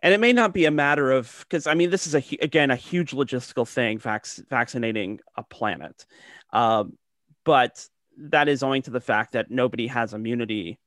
And 0.03 0.13
it 0.13 0.19
may 0.19 0.33
not 0.33 0.53
be 0.53 0.65
a 0.65 0.71
matter 0.71 1.11
of 1.11 1.45
because 1.47 1.67
I 1.67 1.75
mean 1.75 1.89
this 1.89 2.07
is 2.07 2.15
a 2.15 2.23
again 2.41 2.71
a 2.71 2.75
huge 2.75 3.11
logistical 3.11 3.67
thing, 3.67 3.99
vac- 3.99 4.25
vaccinating 4.49 5.19
a 5.37 5.43
planet, 5.43 6.05
um, 6.51 6.97
but 7.45 7.85
that 8.17 8.47
is 8.47 8.63
owing 8.63 8.81
to 8.83 8.91
the 8.91 8.99
fact 8.99 9.33
that 9.33 9.51
nobody 9.51 9.87
has 9.87 10.13
immunity 10.13 10.79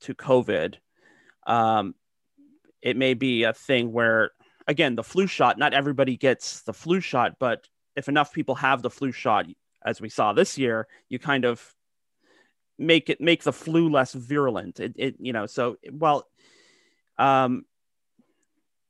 to 0.00 0.14
COVID. 0.14 0.76
Um, 1.46 1.94
it 2.82 2.96
may 2.96 3.14
be 3.14 3.44
a 3.44 3.54
thing 3.54 3.92
where 3.92 4.32
again 4.66 4.96
the 4.96 5.02
flu 5.02 5.26
shot, 5.26 5.58
not 5.58 5.72
everybody 5.72 6.16
gets 6.16 6.62
the 6.62 6.74
flu 6.74 7.00
shot, 7.00 7.36
but 7.38 7.66
if 7.96 8.08
enough 8.08 8.32
people 8.32 8.54
have 8.56 8.82
the 8.82 8.90
flu 8.90 9.12
shot, 9.12 9.46
as 9.84 10.00
we 10.00 10.08
saw 10.08 10.32
this 10.32 10.58
year, 10.58 10.86
you 11.08 11.18
kind 11.18 11.44
of 11.44 11.74
make 12.78 13.10
it 13.10 13.20
make 13.20 13.42
the 13.42 13.52
flu 13.52 13.90
less 13.90 14.12
virulent. 14.12 14.78
It, 14.78 14.92
it 14.96 15.16
you 15.18 15.32
know 15.32 15.46
so 15.46 15.76
well. 15.90 16.28
Um, 17.18 17.64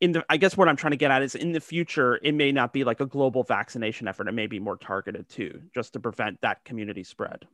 in 0.01 0.13
the, 0.13 0.25
I 0.29 0.37
guess 0.37 0.57
what 0.57 0.69
I'm 0.69 0.77
trying 0.77 0.93
to 0.93 0.97
get 0.97 1.11
at 1.11 1.23
is 1.23 1.35
in 1.35 1.53
the 1.53 1.61
future, 1.61 2.19
it 2.23 2.35
may 2.35 2.53
not 2.53 2.73
be 2.73 2.85
like 2.85 3.01
a 3.01 3.07
global 3.07 3.43
vaccination 3.43 4.09
effort. 4.09 4.29
It 4.29 4.33
may 4.33 4.47
be 4.47 4.61
more 4.61 4.77
targeted 4.77 5.29
too, 5.29 5.63
just 5.75 5.95
to 5.95 6.01
prevent 6.01 6.41
that 6.43 6.65
community 6.65 7.05
spread. 7.05 7.47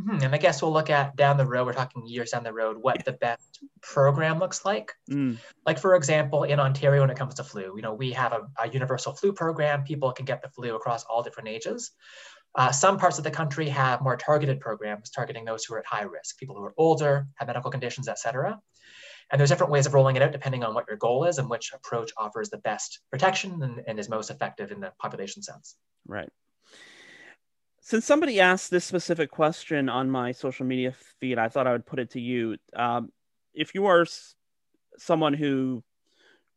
Mm-hmm. 0.00 0.24
And 0.24 0.34
I 0.34 0.38
guess 0.38 0.62
we'll 0.62 0.72
look 0.72 0.88
at 0.88 1.16
down 1.16 1.36
the 1.36 1.44
road, 1.44 1.66
we're 1.66 1.74
talking 1.74 2.06
years 2.06 2.30
down 2.30 2.42
the 2.42 2.52
road, 2.54 2.78
what 2.80 2.96
yeah. 2.96 3.02
the 3.04 3.12
best 3.12 3.58
program 3.82 4.38
looks 4.38 4.64
like. 4.64 4.94
Mm. 5.10 5.36
Like, 5.66 5.78
for 5.78 5.94
example, 5.94 6.44
in 6.44 6.58
Ontario, 6.58 7.02
when 7.02 7.10
it 7.10 7.18
comes 7.18 7.34
to 7.34 7.44
flu, 7.44 7.74
you 7.76 7.82
know, 7.82 7.92
we 7.92 8.12
have 8.12 8.32
a, 8.32 8.48
a 8.58 8.68
universal 8.68 9.12
flu 9.12 9.34
program. 9.34 9.84
People 9.84 10.10
can 10.12 10.24
get 10.24 10.40
the 10.40 10.48
flu 10.48 10.74
across 10.74 11.04
all 11.04 11.22
different 11.22 11.50
ages. 11.50 11.90
Uh, 12.54 12.72
some 12.72 12.98
parts 12.98 13.18
of 13.18 13.24
the 13.24 13.30
country 13.30 13.68
have 13.68 14.00
more 14.00 14.16
targeted 14.16 14.58
programs 14.58 15.10
targeting 15.10 15.44
those 15.44 15.64
who 15.64 15.74
are 15.74 15.80
at 15.80 15.86
high 15.86 16.02
risk, 16.02 16.38
people 16.38 16.56
who 16.56 16.62
are 16.62 16.74
older, 16.78 17.26
have 17.34 17.48
medical 17.48 17.70
conditions, 17.70 18.08
et 18.08 18.18
cetera. 18.18 18.58
And 19.30 19.38
there's 19.38 19.50
different 19.50 19.72
ways 19.72 19.86
of 19.86 19.94
rolling 19.94 20.16
it 20.16 20.22
out 20.22 20.32
depending 20.32 20.64
on 20.64 20.74
what 20.74 20.86
your 20.88 20.96
goal 20.96 21.24
is 21.24 21.38
and 21.38 21.48
which 21.48 21.72
approach 21.72 22.10
offers 22.16 22.50
the 22.50 22.58
best 22.58 23.00
protection 23.10 23.62
and, 23.62 23.82
and 23.86 23.98
is 23.98 24.08
most 24.08 24.30
effective 24.30 24.72
in 24.72 24.80
the 24.80 24.92
population 24.98 25.42
sense. 25.42 25.76
Right. 26.06 26.28
Since 27.80 28.04
somebody 28.04 28.40
asked 28.40 28.70
this 28.70 28.84
specific 28.84 29.30
question 29.30 29.88
on 29.88 30.10
my 30.10 30.32
social 30.32 30.66
media 30.66 30.94
feed, 31.20 31.38
I 31.38 31.48
thought 31.48 31.66
I 31.66 31.72
would 31.72 31.86
put 31.86 31.98
it 31.98 32.10
to 32.10 32.20
you. 32.20 32.56
Um, 32.74 33.10
if 33.54 33.74
you 33.74 33.86
are 33.86 34.06
someone 34.98 35.34
who 35.34 35.82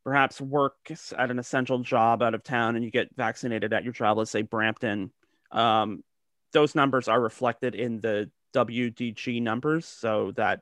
perhaps 0.03 0.41
works 0.41 1.13
at 1.17 1.31
an 1.31 1.39
essential 1.39 1.79
job 1.79 2.21
out 2.21 2.33
of 2.33 2.43
town 2.43 2.75
and 2.75 2.83
you 2.83 2.91
get 2.91 3.15
vaccinated 3.15 3.71
at 3.71 3.83
your 3.83 3.93
job, 3.93 4.17
let's 4.17 4.31
say 4.31 4.41
Brampton, 4.41 5.11
um, 5.51 6.03
those 6.51 6.75
numbers 6.75 7.07
are 7.07 7.21
reflected 7.21 7.73
in 7.73 8.01
the 8.01 8.29
WDG 8.53 9.41
numbers, 9.41 9.85
so 9.85 10.31
that 10.35 10.61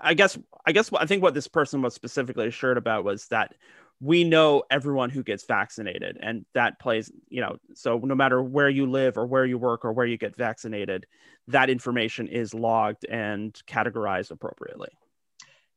I, 0.00 0.14
guess 0.14 0.38
I 0.64 0.72
guess 0.72 0.92
I 0.92 1.06
think 1.06 1.22
what 1.22 1.34
this 1.34 1.48
person 1.48 1.82
was 1.82 1.94
specifically 1.94 2.46
assured 2.46 2.78
about 2.78 3.04
was 3.04 3.26
that 3.28 3.54
we 4.00 4.24
know 4.24 4.64
everyone 4.70 5.10
who 5.10 5.22
gets 5.22 5.44
vaccinated, 5.44 6.18
and 6.20 6.44
that 6.54 6.78
plays 6.78 7.10
you 7.28 7.40
know 7.40 7.56
so 7.74 7.98
no 7.98 8.14
matter 8.14 8.42
where 8.42 8.68
you 8.68 8.86
live 8.86 9.16
or 9.16 9.26
where 9.26 9.44
you 9.44 9.58
work 9.58 9.84
or 9.84 9.92
where 9.92 10.06
you 10.06 10.16
get 10.16 10.36
vaccinated, 10.36 11.06
that 11.48 11.70
information 11.70 12.28
is 12.28 12.54
logged 12.54 13.04
and 13.06 13.52
categorized 13.66 14.30
appropriately. 14.30 14.90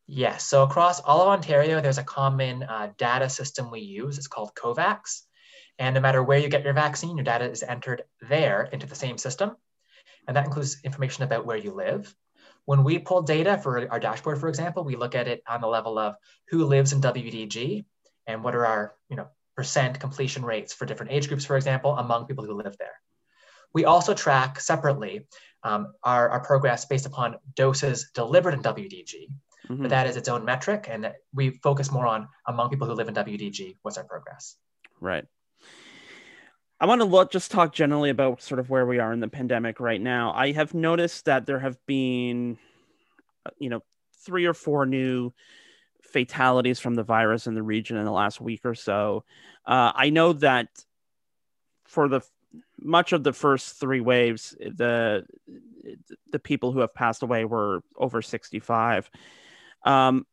Yes. 0.07 0.45
So 0.45 0.63
across 0.63 1.01
all 1.01 1.21
of 1.21 1.27
Ontario, 1.27 1.81
there's 1.81 1.97
a 1.97 2.03
common 2.03 2.63
uh, 2.63 2.91
data 2.97 3.29
system 3.29 3.69
we 3.69 3.81
use. 3.81 4.17
It's 4.17 4.27
called 4.27 4.55
COVAX. 4.55 5.23
And 5.79 5.95
no 5.95 6.01
matter 6.01 6.23
where 6.23 6.39
you 6.39 6.47
get 6.47 6.63
your 6.63 6.73
vaccine, 6.73 7.17
your 7.17 7.25
data 7.25 7.49
is 7.49 7.62
entered 7.62 8.03
there 8.21 8.69
into 8.71 8.88
the 8.88 8.95
same 8.95 9.17
system. 9.17 9.55
And 10.27 10.36
that 10.36 10.45
includes 10.45 10.77
information 10.83 11.23
about 11.23 11.45
where 11.45 11.57
you 11.57 11.71
live. 11.71 12.15
When 12.67 12.84
we 12.84 12.99
pull 12.99 13.21
data 13.21 13.58
for 13.58 13.89
our 13.89 13.99
dashboard, 13.99 14.41
for 14.41 14.49
example, 14.49 14.84
we 14.84 14.97
look 14.97 15.15
at 15.15 15.30
it 15.30 15.41
on 15.47 15.62
the 15.62 15.67
level 15.67 15.97
of 15.97 16.17
who 16.49 16.65
lives 16.65 16.91
in 16.91 16.99
WDG 16.99 17.86
and 18.27 18.43
what 18.43 18.56
are 18.56 18.65
our 18.65 18.93
you 19.10 19.15
know, 19.15 19.30
percent 19.56 20.01
completion 20.01 20.43
rates 20.43 20.73
for 20.73 20.86
different 20.86 21.13
age 21.13 21.30
groups, 21.30 21.45
for 21.45 21.56
example, 21.56 21.95
among 21.95 22.25
people 22.25 22.43
who 22.43 22.62
live 22.62 22.75
there. 22.77 22.99
We 23.73 23.86
also 23.86 24.13
track 24.13 24.60
separately 24.60 25.27
um, 25.63 25.93
our, 26.03 26.27
our 26.27 26.41
progress 26.41 26.84
based 26.84 27.06
upon 27.06 27.38
doses 27.56 28.12
delivered 28.13 28.53
in 28.53 28.62
WDG, 28.62 29.30
mm-hmm. 29.69 29.84
but 29.84 29.89
that 29.91 30.08
is 30.08 30.17
its 30.17 30.27
own 30.27 30.43
metric. 30.43 30.88
And 30.89 31.13
we 31.34 31.51
focus 31.63 31.89
more 31.89 32.06
on 32.06 32.27
among 32.45 32.69
people 32.69 32.86
who 32.86 32.95
live 32.95 33.08
in 33.08 33.15
WDG, 33.15 33.77
what's 33.82 33.97
our 33.97 34.03
progress. 34.03 34.58
Right. 34.99 35.23
I 36.79 36.85
want 36.85 37.01
to 37.01 37.05
look, 37.05 37.31
just 37.31 37.49
talk 37.49 37.73
generally 37.73 38.11
about 38.11 38.41
sort 38.41 38.59
of 38.59 38.69
where 38.69 38.85
we 38.85 38.99
are 38.99 39.11
in 39.11 39.19
the 39.19 39.27
pandemic 39.27 39.79
right 39.79 40.01
now. 40.01 40.31
I 40.33 40.51
have 40.51 40.73
noticed 40.73 41.25
that 41.25 41.47
there 41.47 41.59
have 41.59 41.77
been, 41.87 42.57
uh, 43.45 43.49
you 43.57 43.69
know, 43.69 43.81
three 44.23 44.45
or 44.45 44.53
four 44.53 44.85
new 44.85 45.33
fatalities 46.03 46.79
from 46.79 46.93
the 46.93 47.03
virus 47.03 47.47
in 47.47 47.55
the 47.55 47.63
region 47.63 47.97
in 47.97 48.05
the 48.05 48.11
last 48.11 48.39
week 48.39 48.61
or 48.63 48.75
so. 48.75 49.23
Uh, 49.65 49.91
I 49.95 50.11
know 50.11 50.33
that 50.33 50.67
for 51.85 52.07
the 52.07 52.21
much 52.79 53.11
of 53.11 53.23
the 53.23 53.33
first 53.33 53.79
three 53.79 54.01
waves, 54.01 54.55
the 54.59 55.25
the 56.31 56.39
people 56.39 56.71
who 56.71 56.79
have 56.79 56.93
passed 56.93 57.23
away 57.23 57.45
were 57.45 57.81
over 57.97 58.21
65. 58.21 59.09
Um, 59.83 60.25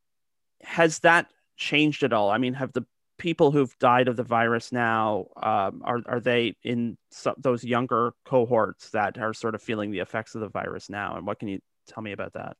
has 0.62 1.00
that 1.00 1.30
changed 1.56 2.02
at 2.02 2.12
all? 2.12 2.30
I 2.30 2.38
mean, 2.38 2.54
have 2.54 2.72
the 2.72 2.84
people 3.18 3.50
who've 3.50 3.76
died 3.78 4.08
of 4.08 4.16
the 4.16 4.24
virus 4.24 4.72
now 4.72 5.26
um, 5.42 5.82
are 5.84 6.00
are 6.06 6.20
they 6.20 6.56
in 6.62 6.96
those 7.38 7.64
younger 7.64 8.12
cohorts 8.24 8.90
that 8.90 9.18
are 9.18 9.32
sort 9.32 9.54
of 9.54 9.62
feeling 9.62 9.90
the 9.90 10.00
effects 10.00 10.34
of 10.34 10.40
the 10.40 10.48
virus 10.48 10.90
now? 10.90 11.16
And 11.16 11.26
what 11.26 11.38
can 11.38 11.48
you 11.48 11.60
tell 11.86 12.02
me 12.02 12.12
about 12.12 12.32
that? 12.34 12.56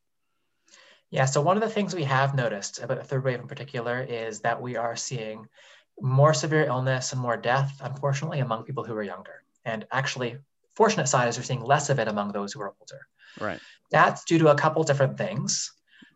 Yeah, 1.11 1.27
so 1.27 1.41
one 1.41 1.57
of 1.57 1.63
the 1.63 1.69
things 1.69 1.95
we 1.95 2.05
have 2.05 2.35
noticed 2.35 2.83
about 2.83 2.99
the 2.99 3.05
third 3.05 3.25
wave 3.25 3.41
in 3.41 3.47
particular 3.47 4.01
is 4.01 4.41
that 4.41 4.61
we 4.61 4.77
are 4.77 4.97
seeing 4.97 5.47
more 6.01 6.35
severe 6.35 6.65
illness 6.65 7.13
and 7.13 7.21
more 7.21 7.37
death, 7.37 7.81
unfortunately, 7.81 8.41
among 8.41 8.65
people 8.65 8.85
who 8.85 8.95
are 8.95 9.03
younger. 9.03 9.45
And 9.65 9.87
actually, 9.93 10.39
fortunate 10.75 11.07
side 11.07 11.29
is 11.29 11.37
we're 11.37 11.45
seeing 11.45 11.63
less 11.63 11.89
of 11.89 11.99
it 11.99 12.09
among 12.09 12.33
those 12.33 12.53
who 12.53 12.61
are 12.63 12.75
older. 12.81 13.07
Right. 13.41 13.61
That's 13.91 14.25
due 14.25 14.39
to 14.39 14.49
a 14.49 14.57
couple 14.57 14.83
different 14.83 15.17
things. 15.17 15.73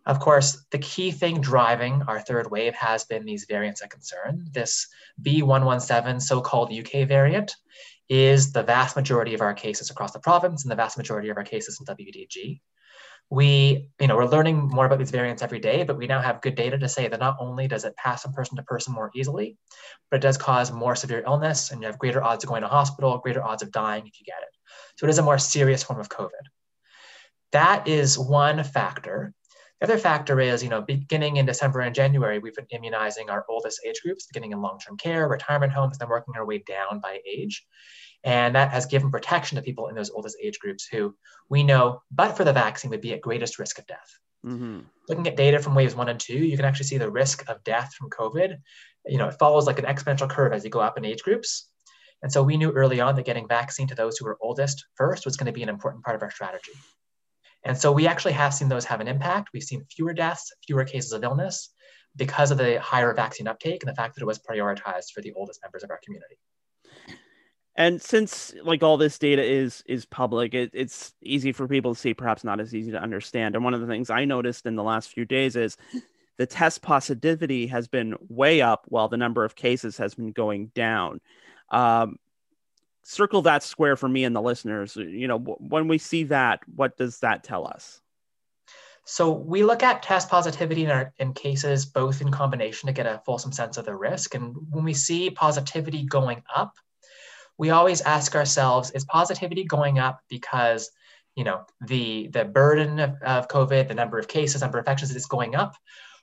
Of 0.09 0.21
course, 0.21 0.64
the 0.71 0.79
key 0.79 1.11
thing 1.11 1.42
driving 1.42 2.03
our 2.09 2.18
third 2.18 2.51
wave 2.51 2.75
has 2.75 3.05
been 3.05 3.27
these 3.27 3.44
variants 3.44 3.83
of 3.83 3.90
concern. 3.90 4.47
This 4.53 4.88
B117 5.23 6.23
so 6.23 6.40
called 6.40 6.73
UK 6.73 7.07
variant 7.07 7.55
is 8.09 8.51
the 8.53 8.62
vast 8.62 8.97
majority 8.97 9.35
of 9.35 9.42
our 9.42 9.53
cases 9.53 9.90
across 9.90 10.12
the 10.12 10.18
province 10.18 10.64
and 10.64 10.73
the 10.73 10.77
vast 10.77 10.97
majority 10.97 11.29
of 11.29 11.37
our 11.37 11.44
cases 11.44 11.79
in 11.79 11.94
WDG. 11.94 12.61
We, 13.29 13.90
you 14.01 14.07
know, 14.07 14.16
we're 14.16 14.25
learning 14.25 14.68
more 14.68 14.87
about 14.87 14.99
these 14.99 15.11
variants 15.11 15.42
every 15.42 15.59
day, 15.59 15.83
but 15.83 15.99
we 15.99 16.07
now 16.07 16.23
have 16.23 16.40
good 16.40 16.55
data 16.55 16.79
to 16.79 16.88
say 16.88 17.09
that 17.09 17.21
not 17.21 17.37
only 17.38 17.68
does 17.68 17.85
it 17.85 17.94
pass 17.97 18.23
from 18.23 18.33
person 18.33 18.57
to 18.57 18.62
person 18.62 18.94
more 18.94 19.11
easily, 19.14 19.59
but 20.11 20.16
it 20.16 20.23
does 20.23 20.38
cause 20.38 20.73
more 20.73 20.97
severe 20.97 21.23
illness 21.27 21.71
and 21.71 21.83
you 21.83 21.87
have 21.87 21.99
greater 21.99 22.25
odds 22.25 22.44
of 22.44 22.49
going 22.49 22.62
to 22.62 22.68
hospital, 22.68 23.18
greater 23.18 23.44
odds 23.44 23.62
of 23.62 23.71
dying 23.71 24.07
if 24.07 24.18
you 24.18 24.25
get 24.25 24.40
it. 24.40 24.49
So 24.97 25.07
it 25.07 25.11
is 25.11 25.18
a 25.18 25.23
more 25.23 25.37
serious 25.37 25.83
form 25.83 26.01
of 26.01 26.09
COVID. 26.09 26.31
That 27.53 27.88
is 27.88 28.18
one 28.18 28.64
factor. 28.64 29.35
The 29.81 29.87
other 29.87 29.99
factor 29.99 30.41
is, 30.41 30.62
you 30.62 30.69
know, 30.69 30.83
beginning 30.83 31.37
in 31.37 31.47
December 31.47 31.81
and 31.81 31.95
January, 31.95 32.41
we've 32.41 32.55
been 32.55 32.67
immunizing 32.71 33.31
our 33.31 33.45
oldest 33.49 33.81
age 33.87 34.01
groups, 34.03 34.27
beginning 34.27 34.53
in 34.53 34.61
long-term 34.61 34.97
care, 34.97 35.29
retirement 35.29 35.73
homes, 35.73 35.99
then 35.99 36.09
working 36.09 36.35
our 36.37 36.45
way 36.45 36.59
down 36.59 37.01
by 37.01 37.21
age. 37.25 37.64
And 38.25 38.57
that 38.57 38.73
has 38.73 38.87
given 38.87 39.11
protection 39.11 39.57
to 39.57 39.62
people 39.62 39.87
in 39.87 39.95
those 39.95 40.11
oldest 40.11 40.37
age 40.43 40.59
groups 40.59 40.88
who 40.91 41.14
we 41.49 41.62
know, 41.62 42.03
but 42.11 42.37
for 42.37 42.43
the 42.43 42.53
vaccine, 42.53 42.91
would 42.91 43.01
be 43.01 43.12
at 43.12 43.21
greatest 43.21 43.61
risk 43.61 43.79
of 43.79 43.87
death. 43.87 44.19
Mm-hmm. 44.45 44.81
Looking 45.09 45.27
at 45.29 45.37
data 45.37 45.61
from 45.61 45.77
waves 45.77 45.95
one 45.95 46.09
and 46.09 46.19
two, 46.19 46.38
you 46.38 46.57
can 46.57 46.64
actually 46.64 46.87
see 46.87 46.99
the 46.99 47.11
risk 47.11 47.49
of 47.49 47.62
death 47.62 47.95
from 47.95 48.11
COVID. 48.11 48.57
You 49.07 49.19
know, 49.19 49.29
it 49.29 49.38
follows 49.38 49.67
like 49.67 49.79
an 49.79 49.85
exponential 49.85 50.29
curve 50.29 50.53
as 50.53 50.64
you 50.64 50.71
go 50.71 50.81
up 50.81 50.99
in 50.99 51.05
age 51.05 51.23
groups. 51.23 51.71
And 52.23 52.33
so 52.33 52.43
we 52.43 52.57
knew 52.57 52.73
early 52.73 53.01
on 53.01 53.14
that 53.14 53.25
getting 53.25 53.47
vaccine 53.47 53.87
to 53.88 53.95
those 53.95 54.19
who 54.19 54.25
were 54.25 54.38
oldest 54.41 54.85
first 54.97 55.25
was 55.25 55.37
going 55.37 55.47
to 55.47 55.53
be 55.53 55.62
an 55.62 55.69
important 55.69 56.05
part 56.05 56.17
of 56.17 56.23
our 56.23 56.31
strategy. 56.33 56.73
And 57.68 57.76
so 57.76 57.92
we 57.92 58.07
actually 58.07 58.33
have 58.33 58.54
seen 58.54 58.70
those 58.70 58.87
have 58.87 59.00
an 59.00 59.09
impact. 59.09 59.50
We've 59.52 59.62
seen 59.62 59.85
fewer 59.94 60.14
deaths, 60.14 60.50
fewer 60.66 60.85
cases 60.85 61.12
of 61.12 61.22
illness 61.22 61.74
because 62.16 62.50
of 62.50 62.57
the 62.57 62.81
higher 62.81 63.12
vaccine 63.12 63.46
uptake 63.46 63.83
and 63.83 63.90
the 63.90 63.94
fact 63.94 64.14
that 64.14 64.22
it 64.22 64.26
was 64.26 64.38
prioritized 64.38 65.12
for 65.14 65.20
the 65.20 65.35
oldest 65.35 65.61
members 65.62 65.85
of 65.85 65.90
our 65.90 66.00
community. 66.02 66.38
And 67.76 68.00
since 68.00 68.54
like 68.64 68.83
all 68.83 68.96
this 68.96 69.18
data 69.18 69.42
is 69.42 69.85
is 69.87 70.07
public, 70.07 70.54
it, 70.54 70.70
it's 70.72 71.12
easy 71.22 71.52
for 71.52 71.68
people 71.68 71.94
to 71.94 72.00
see, 72.00 72.14
perhaps 72.14 72.42
not 72.42 72.59
as 72.59 72.74
easy 72.74 72.90
to 72.90 73.00
understand. 73.00 73.54
And 73.54 73.62
one 73.62 73.74
of 73.74 73.83
the 73.83 73.87
things 73.87 74.09
I 74.09 74.24
noticed 74.24 74.64
in 74.64 74.74
the 74.74 74.83
last 74.83 75.11
few 75.11 75.26
days 75.26 75.54
is 75.54 75.76
the 76.38 76.46
test 76.46 76.81
positivity 76.81 77.66
has 77.66 77.87
been 77.87 78.16
way 78.31 78.62
up 78.62 78.87
while 78.88 79.09
the 79.09 79.18
number 79.18 79.44
of 79.44 79.54
cases 79.54 79.98
has 79.98 80.14
been 80.14 80.33
going 80.33 80.72
down. 80.74 81.20
Um, 81.70 82.16
circle 83.09 83.40
that 83.40 83.62
square 83.62 83.97
for 83.97 84.07
me 84.07 84.25
and 84.25 84.37
the 84.37 84.42
listeners. 84.42 84.94
You 84.94 85.29
know, 85.29 85.38
when 85.38 85.88
we 85.88 85.97
see 85.97 86.25
that, 86.25 86.61
what 86.77 86.99
does 86.99 87.21
that 87.21 87.42
tell 87.42 87.66
us? 87.66 88.03
So 89.07 89.33
we 89.33 89.64
look 89.64 89.83
at 89.83 90.03
test 90.03 90.29
positivity 90.29 90.85
in, 90.85 90.90
our, 90.90 91.14
in 91.18 91.33
cases 91.33 91.87
both 91.87 92.21
in 92.21 92.31
combination 92.31 92.87
to 92.87 92.92
get 92.92 93.07
a 93.07 93.23
fulsome 93.25 93.53
sense 93.53 93.79
of 93.79 93.87
the 93.87 93.97
risk. 93.97 94.35
And 94.35 94.55
when 94.68 94.85
we 94.85 94.92
see 94.92 95.31
positivity 95.31 96.05
going 96.05 96.42
up, 96.55 96.75
we 97.57 97.71
always 97.71 98.03
ask 98.03 98.37
ourselves, 98.37 98.90
is 98.90 99.07
positivity 99.07 99.64
going 99.64 99.99
up 99.99 100.21
because 100.29 100.90
you 101.35 101.44
know 101.44 101.64
the 101.87 102.29
the 102.29 102.44
burden 102.44 102.99
of, 102.99 103.11
of 103.23 103.49
COVID, 103.49 103.88
the 103.88 103.94
number 103.94 104.18
of 104.18 104.29
cases, 104.29 104.61
number 104.61 104.79
of 104.79 104.83
infections 104.83 105.14
is 105.14 105.27
going 105.27 105.55
up, 105.55 105.75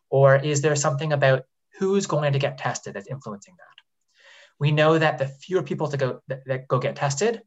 or 0.10 0.36
is 0.36 0.62
there 0.62 0.76
something 0.76 1.14
about 1.14 1.44
who's 1.80 2.06
going 2.06 2.34
to 2.34 2.40
get 2.40 2.58
tested 2.58 2.94
that's 2.94 3.08
influencing 3.08 3.56
that? 3.58 3.85
We 4.60 4.72
know 4.72 4.98
that 4.98 5.18
the 5.18 5.28
fewer 5.28 5.64
people 5.64 5.88
to 5.90 5.98
go 5.98 6.22
that, 6.28 6.46
that 6.46 6.68
go 6.68 6.80
get 6.80 6.96
tested, 6.96 7.42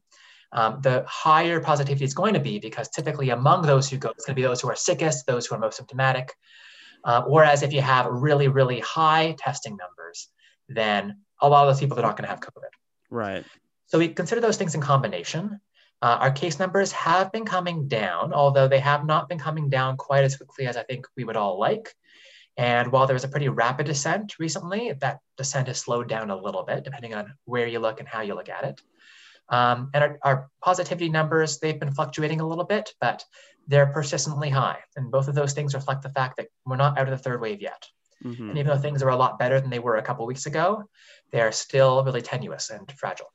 um, 0.51 0.79
the 0.81 1.05
higher 1.07 1.59
positivity 1.59 2.05
is 2.05 2.13
going 2.13 2.33
to 2.33 2.39
be 2.39 2.59
because 2.59 2.89
typically 2.89 3.29
among 3.29 3.63
those 3.63 3.89
who 3.89 3.97
go, 3.97 4.09
it's 4.09 4.25
going 4.25 4.35
to 4.35 4.41
be 4.41 4.47
those 4.47 4.61
who 4.61 4.69
are 4.69 4.75
sickest, 4.75 5.25
those 5.27 5.45
who 5.45 5.55
are 5.55 5.59
most 5.59 5.77
symptomatic. 5.77 6.33
Uh, 7.03 7.23
whereas 7.23 7.63
if 7.63 7.71
you 7.71 7.81
have 7.81 8.07
really, 8.07 8.47
really 8.47 8.79
high 8.79 9.35
testing 9.37 9.77
numbers, 9.77 10.27
then 10.67 11.19
a 11.41 11.47
lot 11.47 11.67
of 11.67 11.73
those 11.73 11.79
people 11.79 11.97
are 11.97 12.01
not 12.01 12.17
going 12.17 12.23
to 12.23 12.29
have 12.29 12.41
COVID. 12.41 12.69
Right. 13.09 13.45
So 13.87 13.97
we 13.97 14.09
consider 14.09 14.41
those 14.41 14.57
things 14.57 14.75
in 14.75 14.81
combination. 14.81 15.59
Uh, 16.01 16.17
our 16.21 16.31
case 16.31 16.59
numbers 16.59 16.91
have 16.91 17.31
been 17.31 17.45
coming 17.45 17.87
down, 17.87 18.33
although 18.33 18.67
they 18.67 18.79
have 18.79 19.05
not 19.05 19.27
been 19.27 19.39
coming 19.39 19.69
down 19.69 19.97
quite 19.97 20.23
as 20.23 20.37
quickly 20.37 20.65
as 20.65 20.77
I 20.77 20.83
think 20.83 21.05
we 21.17 21.23
would 21.23 21.35
all 21.35 21.59
like. 21.59 21.93
And 22.57 22.91
while 22.91 23.07
there 23.07 23.13
was 23.13 23.23
a 23.23 23.29
pretty 23.29 23.47
rapid 23.49 23.85
descent 23.85 24.37
recently, 24.37 24.93
that 24.99 25.19
descent 25.37 25.67
has 25.67 25.79
slowed 25.79 26.09
down 26.09 26.29
a 26.29 26.35
little 26.35 26.63
bit, 26.63 26.83
depending 26.83 27.13
on 27.13 27.33
where 27.45 27.67
you 27.67 27.79
look 27.79 27.99
and 27.99 28.07
how 28.07 28.21
you 28.21 28.35
look 28.35 28.49
at 28.49 28.65
it. 28.65 28.81
Um, 29.49 29.89
and 29.93 30.03
our, 30.03 30.19
our, 30.23 30.49
positivity 30.61 31.09
numbers, 31.09 31.57
they've 31.59 31.79
been 31.79 31.91
fluctuating 31.91 32.39
a 32.39 32.47
little 32.47 32.65
bit, 32.65 32.93
but 33.01 33.23
they're 33.67 33.87
persistently 33.87 34.49
high. 34.49 34.77
And 34.95 35.11
both 35.11 35.27
of 35.27 35.35
those 35.35 35.53
things 35.53 35.73
reflect 35.73 36.03
the 36.03 36.09
fact 36.09 36.37
that 36.37 36.47
we're 36.65 36.75
not 36.75 36.99
out 36.99 37.07
of 37.07 37.11
the 37.11 37.23
third 37.23 37.41
wave 37.41 37.61
yet. 37.61 37.87
Mm-hmm. 38.23 38.49
And 38.49 38.57
even 38.57 38.67
though 38.67 38.81
things 38.81 39.01
are 39.01 39.09
a 39.09 39.15
lot 39.15 39.39
better 39.39 39.59
than 39.59 39.69
they 39.69 39.79
were 39.79 39.95
a 39.95 40.03
couple 40.03 40.25
weeks 40.25 40.45
ago, 40.45 40.83
they're 41.31 41.51
still 41.51 42.03
really 42.03 42.21
tenuous 42.21 42.69
and 42.69 42.91
fragile. 42.91 43.31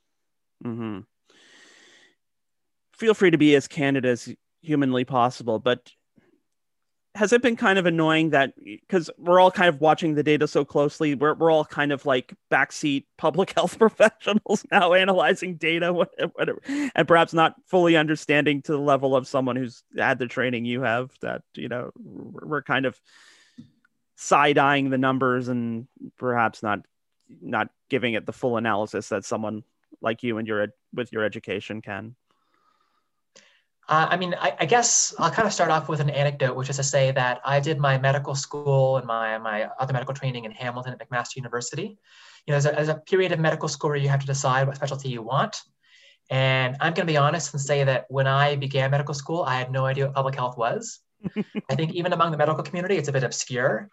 Mm-hmm. 0.64 1.00
Feel 2.92 3.14
free 3.14 3.30
to 3.30 3.38
be 3.38 3.56
as 3.56 3.66
candid 3.66 4.04
as 4.04 4.32
humanly 4.60 5.04
possible, 5.04 5.58
but 5.58 5.90
has 7.14 7.32
it 7.32 7.42
been 7.42 7.56
kind 7.56 7.78
of 7.78 7.86
annoying 7.86 8.30
that 8.30 8.54
because 8.64 9.08
we're 9.18 9.38
all 9.38 9.50
kind 9.50 9.68
of 9.68 9.80
watching 9.80 10.14
the 10.14 10.22
data 10.22 10.48
so 10.48 10.64
closely 10.64 11.14
we're, 11.14 11.34
we're 11.34 11.50
all 11.50 11.64
kind 11.64 11.92
of 11.92 12.04
like 12.06 12.34
backseat 12.50 13.04
public 13.16 13.52
health 13.56 13.78
professionals 13.78 14.64
now 14.70 14.92
analyzing 14.92 15.56
data 15.56 15.92
whatever, 15.92 16.60
and 16.94 17.08
perhaps 17.08 17.32
not 17.32 17.54
fully 17.66 17.96
understanding 17.96 18.62
to 18.62 18.72
the 18.72 18.78
level 18.78 19.14
of 19.14 19.28
someone 19.28 19.56
who's 19.56 19.82
had 19.96 20.18
the 20.18 20.26
training 20.26 20.64
you 20.64 20.82
have 20.82 21.10
that 21.20 21.42
you 21.54 21.68
know 21.68 21.90
we're 21.96 22.62
kind 22.62 22.86
of 22.86 23.00
side-eyeing 24.16 24.90
the 24.90 24.98
numbers 24.98 25.48
and 25.48 25.86
perhaps 26.18 26.62
not 26.62 26.80
not 27.40 27.68
giving 27.88 28.14
it 28.14 28.26
the 28.26 28.32
full 28.32 28.56
analysis 28.56 29.08
that 29.08 29.24
someone 29.24 29.62
like 30.00 30.22
you 30.22 30.38
and 30.38 30.46
your 30.46 30.68
with 30.92 31.12
your 31.12 31.24
education 31.24 31.80
can 31.80 32.14
uh, 33.88 34.06
I 34.10 34.16
mean, 34.16 34.34
I, 34.40 34.56
I, 34.60 34.64
guess 34.64 35.14
I'll 35.18 35.30
kind 35.30 35.46
of 35.46 35.52
start 35.52 35.70
off 35.70 35.90
with 35.90 36.00
an 36.00 36.08
anecdote, 36.08 36.56
which 36.56 36.70
is 36.70 36.76
to 36.76 36.82
say 36.82 37.10
that 37.12 37.40
I 37.44 37.60
did 37.60 37.78
my 37.78 37.98
medical 37.98 38.34
school 38.34 38.96
and 38.96 39.06
my, 39.06 39.36
my 39.36 39.68
other 39.78 39.92
medical 39.92 40.14
training 40.14 40.46
in 40.46 40.52
Hamilton 40.52 40.94
at 40.94 41.06
McMaster 41.06 41.36
University. 41.36 41.98
You 42.46 42.52
know, 42.52 42.58
there's 42.58 42.66
a, 42.66 42.70
there's 42.70 42.88
a 42.88 42.94
period 42.94 43.32
of 43.32 43.40
medical 43.40 43.68
school 43.68 43.90
where 43.90 43.98
you 43.98 44.08
have 44.08 44.20
to 44.20 44.26
decide 44.26 44.66
what 44.66 44.76
specialty 44.76 45.10
you 45.10 45.20
want. 45.20 45.60
And 46.30 46.76
I'm 46.80 46.94
going 46.94 47.06
to 47.06 47.12
be 47.12 47.18
honest 47.18 47.52
and 47.52 47.60
say 47.60 47.84
that 47.84 48.06
when 48.08 48.26
I 48.26 48.56
began 48.56 48.90
medical 48.90 49.14
school, 49.14 49.42
I 49.42 49.56
had 49.56 49.70
no 49.70 49.84
idea 49.84 50.06
what 50.06 50.14
public 50.14 50.34
health 50.34 50.56
was. 50.56 51.00
I 51.70 51.74
think 51.74 51.92
even 51.92 52.14
among 52.14 52.30
the 52.30 52.38
medical 52.38 52.62
community, 52.62 52.96
it's 52.96 53.08
a 53.08 53.12
bit 53.12 53.22
obscure. 53.22 53.90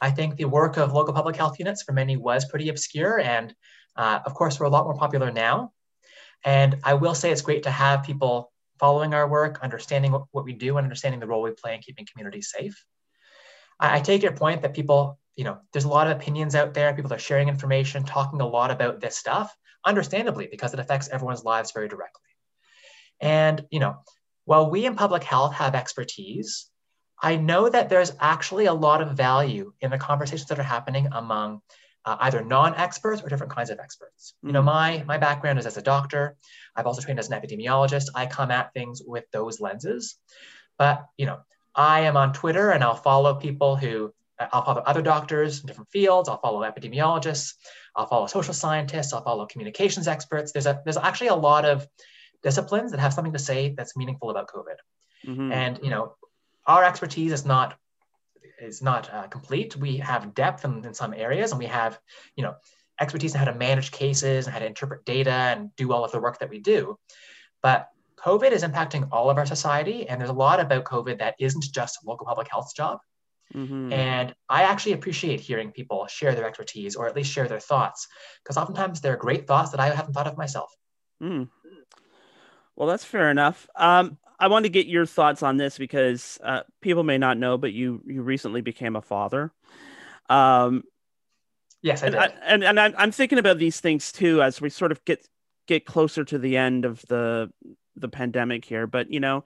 I 0.00 0.10
think 0.10 0.36
the 0.36 0.46
work 0.46 0.76
of 0.76 0.92
local 0.92 1.14
public 1.14 1.36
health 1.36 1.60
units 1.60 1.84
for 1.84 1.92
many 1.92 2.16
was 2.16 2.44
pretty 2.44 2.70
obscure. 2.70 3.20
And 3.20 3.54
uh, 3.94 4.18
of 4.26 4.34
course, 4.34 4.58
we're 4.58 4.66
a 4.66 4.70
lot 4.70 4.84
more 4.84 4.96
popular 4.96 5.30
now. 5.30 5.72
And 6.44 6.78
I 6.82 6.94
will 6.94 7.14
say 7.14 7.30
it's 7.30 7.42
great 7.42 7.64
to 7.64 7.70
have 7.70 8.02
people 8.02 8.52
following 8.78 9.14
our 9.14 9.28
work, 9.28 9.60
understanding 9.62 10.12
what, 10.12 10.24
what 10.30 10.44
we 10.44 10.52
do, 10.52 10.76
and 10.76 10.84
understanding 10.84 11.20
the 11.20 11.26
role 11.26 11.42
we 11.42 11.50
play 11.50 11.74
in 11.74 11.80
keeping 11.80 12.06
communities 12.10 12.52
safe. 12.56 12.84
I, 13.78 13.96
I 13.96 14.00
take 14.00 14.22
your 14.22 14.32
point 14.32 14.62
that 14.62 14.74
people, 14.74 15.18
you 15.36 15.44
know, 15.44 15.58
there's 15.72 15.84
a 15.84 15.88
lot 15.88 16.08
of 16.08 16.16
opinions 16.16 16.54
out 16.54 16.74
there. 16.74 16.94
People 16.94 17.12
are 17.12 17.18
sharing 17.18 17.48
information, 17.48 18.04
talking 18.04 18.40
a 18.40 18.46
lot 18.46 18.70
about 18.70 19.00
this 19.00 19.16
stuff, 19.16 19.54
understandably, 19.84 20.48
because 20.50 20.74
it 20.74 20.80
affects 20.80 21.08
everyone's 21.08 21.44
lives 21.44 21.72
very 21.72 21.88
directly. 21.88 22.22
And, 23.20 23.64
you 23.70 23.80
know, 23.80 23.96
while 24.44 24.70
we 24.70 24.86
in 24.86 24.94
public 24.94 25.24
health 25.24 25.54
have 25.54 25.74
expertise, 25.74 26.70
I 27.20 27.36
know 27.36 27.68
that 27.68 27.88
there's 27.88 28.12
actually 28.20 28.66
a 28.66 28.72
lot 28.72 29.02
of 29.02 29.16
value 29.16 29.72
in 29.80 29.90
the 29.90 29.98
conversations 29.98 30.48
that 30.48 30.58
are 30.58 30.62
happening 30.62 31.08
among 31.12 31.60
uh, 32.04 32.16
either 32.20 32.42
non-experts 32.42 33.22
or 33.22 33.28
different 33.28 33.52
kinds 33.52 33.70
of 33.70 33.78
experts. 33.78 34.34
Mm-hmm. 34.38 34.46
You 34.48 34.52
know, 34.54 34.60
mm-hmm. 34.60 34.66
my 34.66 35.04
my 35.06 35.18
background 35.18 35.58
is 35.58 35.66
as 35.66 35.76
a 35.76 35.82
doctor. 35.82 36.36
I've 36.74 36.86
also 36.86 37.02
trained 37.02 37.18
as 37.18 37.30
an 37.30 37.40
epidemiologist. 37.40 38.06
I 38.14 38.26
come 38.26 38.50
at 38.50 38.72
things 38.72 39.02
with 39.04 39.24
those 39.32 39.60
lenses. 39.60 40.16
But 40.78 41.06
you 41.16 41.26
know, 41.26 41.40
I 41.74 42.00
am 42.00 42.16
on 42.16 42.32
Twitter 42.32 42.70
and 42.70 42.82
I'll 42.82 42.94
follow 42.94 43.34
people 43.34 43.76
who 43.76 44.12
I'll 44.40 44.64
follow 44.64 44.82
other 44.82 45.02
doctors 45.02 45.60
in 45.60 45.66
different 45.66 45.90
fields. 45.90 46.28
I'll 46.28 46.40
follow 46.40 46.60
epidemiologists. 46.60 47.54
I'll 47.96 48.06
follow 48.06 48.26
social 48.26 48.54
scientists. 48.54 49.12
I'll 49.12 49.24
follow 49.24 49.46
communications 49.46 50.06
experts. 50.06 50.52
There's 50.52 50.66
a 50.66 50.80
there's 50.84 50.96
actually 50.96 51.28
a 51.28 51.34
lot 51.34 51.64
of 51.64 51.86
disciplines 52.42 52.92
that 52.92 53.00
have 53.00 53.12
something 53.12 53.32
to 53.32 53.38
say 53.38 53.74
that's 53.76 53.96
meaningful 53.96 54.30
about 54.30 54.48
COVID. 54.48 54.76
Mm-hmm. 55.26 55.52
And 55.52 55.80
you 55.82 55.90
know, 55.90 56.14
our 56.66 56.84
expertise 56.84 57.32
is 57.32 57.44
not 57.44 57.76
is 58.60 58.82
not 58.82 59.12
uh, 59.12 59.28
complete. 59.28 59.76
We 59.76 59.98
have 59.98 60.34
depth 60.34 60.64
in, 60.64 60.84
in 60.84 60.94
some 60.94 61.14
areas, 61.14 61.52
and 61.52 61.58
we 61.58 61.66
have, 61.66 61.98
you 62.36 62.42
know, 62.42 62.54
expertise 63.00 63.34
in 63.34 63.38
how 63.38 63.44
to 63.44 63.54
manage 63.54 63.92
cases 63.92 64.46
and 64.46 64.52
how 64.54 64.60
to 64.60 64.66
interpret 64.66 65.04
data 65.04 65.30
and 65.30 65.74
do 65.76 65.92
all 65.92 66.04
of 66.04 66.12
the 66.12 66.20
work 66.20 66.38
that 66.40 66.50
we 66.50 66.58
do. 66.58 66.98
But 67.62 67.88
COVID 68.16 68.50
is 68.50 68.64
impacting 68.64 69.08
all 69.12 69.30
of 69.30 69.38
our 69.38 69.46
society, 69.46 70.08
and 70.08 70.20
there's 70.20 70.30
a 70.30 70.32
lot 70.32 70.58
about 70.58 70.84
COVID 70.84 71.18
that 71.18 71.36
isn't 71.38 71.64
just 71.72 71.98
a 72.02 72.08
local 72.08 72.26
public 72.26 72.48
health's 72.50 72.72
job. 72.72 72.98
Mm-hmm. 73.54 73.92
And 73.92 74.34
I 74.48 74.64
actually 74.64 74.92
appreciate 74.92 75.40
hearing 75.40 75.70
people 75.70 76.06
share 76.06 76.34
their 76.34 76.46
expertise 76.46 76.96
or 76.96 77.06
at 77.06 77.16
least 77.16 77.32
share 77.32 77.48
their 77.48 77.60
thoughts, 77.60 78.08
because 78.42 78.56
oftentimes 78.56 79.00
they're 79.00 79.16
great 79.16 79.46
thoughts 79.46 79.70
that 79.70 79.80
I 79.80 79.90
haven't 79.90 80.12
thought 80.12 80.26
of 80.26 80.36
myself. 80.36 80.70
Mm. 81.22 81.48
Well, 82.78 82.86
that's 82.86 83.04
fair 83.04 83.28
enough. 83.28 83.68
Um, 83.74 84.18
I 84.38 84.46
want 84.46 84.64
to 84.64 84.68
get 84.68 84.86
your 84.86 85.04
thoughts 85.04 85.42
on 85.42 85.56
this 85.56 85.76
because 85.78 86.38
uh, 86.44 86.62
people 86.80 87.02
may 87.02 87.18
not 87.18 87.36
know, 87.36 87.58
but 87.58 87.72
you 87.72 88.00
you 88.06 88.22
recently 88.22 88.60
became 88.60 88.94
a 88.94 89.02
father. 89.02 89.52
Um, 90.30 90.84
yes, 91.82 92.04
I 92.04 92.10
did. 92.10 92.14
and. 92.14 92.22
I, 92.22 92.28
and 92.46 92.78
and 92.78 92.78
I'm 92.96 93.10
thinking 93.10 93.38
about 93.40 93.58
these 93.58 93.80
things 93.80 94.12
too 94.12 94.42
as 94.42 94.60
we 94.60 94.70
sort 94.70 94.92
of 94.92 95.04
get 95.04 95.26
get 95.66 95.86
closer 95.86 96.24
to 96.26 96.38
the 96.38 96.56
end 96.56 96.84
of 96.84 97.02
the 97.08 97.50
the 97.96 98.08
pandemic 98.08 98.64
here. 98.64 98.86
But 98.86 99.12
you 99.12 99.18
know, 99.18 99.44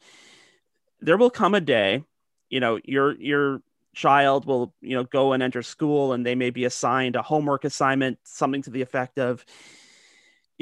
there 1.00 1.16
will 1.16 1.30
come 1.30 1.54
a 1.54 1.60
day, 1.62 2.04
you 2.50 2.60
know, 2.60 2.80
your 2.84 3.18
your 3.18 3.62
child 3.94 4.44
will 4.44 4.74
you 4.82 4.94
know 4.94 5.04
go 5.04 5.32
and 5.32 5.42
enter 5.42 5.62
school, 5.62 6.12
and 6.12 6.26
they 6.26 6.34
may 6.34 6.50
be 6.50 6.66
assigned 6.66 7.16
a 7.16 7.22
homework 7.22 7.64
assignment, 7.64 8.18
something 8.24 8.60
to 8.60 8.70
the 8.70 8.82
effect 8.82 9.18
of 9.18 9.42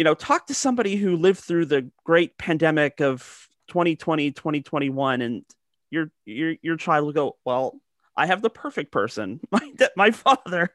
you 0.01 0.05
know, 0.05 0.15
talk 0.15 0.47
to 0.47 0.55
somebody 0.55 0.97
who 0.97 1.15
lived 1.15 1.41
through 1.41 1.67
the 1.67 1.91
great 2.05 2.39
pandemic 2.39 3.03
of 3.03 3.47
2020 3.69 4.31
2021 4.31 5.21
and 5.21 5.45
your 5.91 6.11
your 6.25 6.55
your 6.63 6.79
child 6.79 7.05
will 7.05 7.13
go 7.13 7.37
well 7.45 7.79
i 8.17 8.25
have 8.25 8.41
the 8.41 8.49
perfect 8.49 8.91
person 8.91 9.41
my 9.53 9.61
my 9.97 10.11
father. 10.11 10.73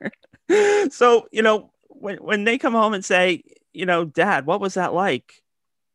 So 0.92 1.28
you 1.32 1.42
know 1.42 1.72
when 1.88 2.18
when 2.18 2.44
they 2.44 2.60
come 2.60 2.74
home 2.74 2.94
and 2.94 3.04
say 3.04 3.42
you 3.74 3.88
know 3.88 4.06
dad 4.06 4.46
what 4.46 4.62
was 4.62 4.76
that 4.76 4.94
like? 4.94 5.42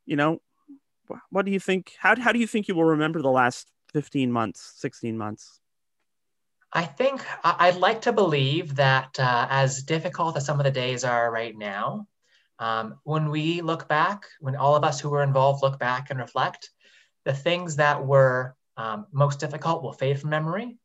You 0.06 0.16
know 0.16 0.42
what 1.30 1.44
do 1.46 1.52
you 1.52 1.60
think 1.60 1.94
how, 2.00 2.20
how 2.20 2.32
do 2.32 2.40
you 2.40 2.48
think 2.48 2.66
you 2.66 2.74
will 2.74 2.96
remember 2.96 3.22
the 3.22 3.30
last 3.30 3.70
15 3.92 4.32
months 4.32 4.72
16 4.78 5.16
months? 5.16 5.60
I 6.72 6.82
think 6.84 7.24
I'd 7.44 7.76
like 7.76 8.00
to 8.02 8.12
believe 8.12 8.74
that 8.74 9.20
uh, 9.20 9.46
as 9.48 9.84
difficult 9.84 10.36
as 10.36 10.44
some 10.44 10.58
of 10.58 10.64
the 10.64 10.72
days 10.72 11.04
are 11.04 11.30
right 11.30 11.56
now, 11.56 12.08
um, 12.60 13.00
when 13.04 13.30
we 13.30 13.62
look 13.62 13.88
back, 13.88 14.26
when 14.38 14.54
all 14.54 14.76
of 14.76 14.84
us 14.84 15.00
who 15.00 15.08
were 15.08 15.22
involved 15.22 15.62
look 15.62 15.78
back 15.78 16.10
and 16.10 16.20
reflect, 16.20 16.70
the 17.24 17.32
things 17.32 17.76
that 17.76 18.06
were 18.06 18.54
um, 18.76 19.06
most 19.10 19.40
difficult 19.40 19.82
will 19.82 19.94
fade 19.94 20.20
from 20.20 20.30
memory 20.30 20.78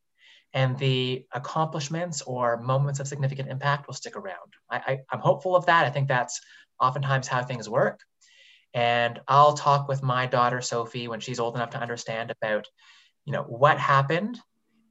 and 0.53 0.77
the 0.77 1.25
accomplishments 1.33 2.21
or 2.21 2.61
moments 2.61 3.01
of 3.01 3.07
significant 3.07 3.49
impact 3.49 3.87
will 3.87 3.93
stick 3.93 4.15
around. 4.15 4.53
I, 4.71 4.99
am 5.11 5.19
hopeful 5.19 5.55
of 5.55 5.65
that. 5.65 5.85
I 5.85 5.89
think 5.89 6.07
that's 6.07 6.39
oftentimes 6.79 7.27
how 7.27 7.43
things 7.43 7.69
work. 7.69 7.99
And 8.73 9.19
I'll 9.27 9.53
talk 9.53 9.89
with 9.89 10.01
my 10.01 10.25
daughter 10.27 10.61
Sophie 10.61 11.09
when 11.09 11.19
she's 11.19 11.41
old 11.41 11.55
enough 11.55 11.71
to 11.71 11.81
understand 11.81 12.31
about, 12.31 12.67
you 13.25 13.33
know, 13.33 13.43
what 13.43 13.79
happened 13.79 14.39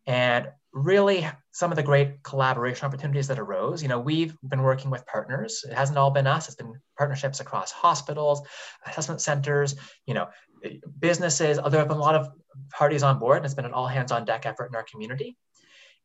and 0.06 0.48
really 0.74 1.26
some 1.52 1.70
of 1.70 1.76
the 1.76 1.82
great 1.82 2.22
collaboration 2.24 2.84
opportunities 2.84 3.28
that 3.28 3.38
arose. 3.38 3.80
You 3.80 3.88
know, 3.88 4.00
we've 4.00 4.36
been 4.42 4.62
working 4.62 4.90
with 4.90 5.06
partners. 5.06 5.64
It 5.68 5.72
hasn't 5.72 5.96
all 5.96 6.10
been 6.10 6.26
us. 6.26 6.48
It's 6.48 6.56
been 6.56 6.74
partnerships 6.98 7.38
across 7.40 7.70
hospitals, 7.70 8.42
assessment 8.84 9.20
centers, 9.20 9.76
you 10.04 10.14
know, 10.14 10.26
businesses, 10.98 11.58
there 11.58 11.80
have 11.80 11.88
been 11.88 11.96
a 11.96 12.00
lot 12.00 12.14
of 12.14 12.30
parties 12.70 13.02
on 13.02 13.18
board, 13.18 13.38
and 13.38 13.44
it's 13.44 13.54
been 13.54 13.64
an 13.64 13.72
all 13.72 13.86
hands 13.86 14.12
on 14.12 14.24
deck 14.24 14.46
effort 14.46 14.66
in 14.66 14.74
our 14.74 14.84
community. 14.84 15.36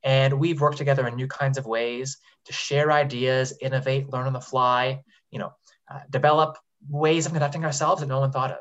And 0.04 0.40
we've 0.40 0.62
worked 0.62 0.78
together 0.78 1.08
in 1.08 1.16
new 1.16 1.28
kinds 1.28 1.58
of 1.58 1.66
ways 1.66 2.18
to 2.46 2.54
share 2.54 2.92
ideas, 2.92 3.54
innovate, 3.62 4.12
learn 4.12 4.28
on 4.28 4.34
the 4.34 4.42
fly, 4.42 5.02
you 5.32 5.40
know, 5.40 5.52
uh, 5.92 6.00
develop 6.10 6.58
ways 6.88 7.26
of 7.26 7.34
conducting 7.34 7.66
ourselves 7.66 8.02
that 8.02 8.08
no 8.08 8.20
one 8.20 8.32
thought 8.32 8.52
of. 8.52 8.60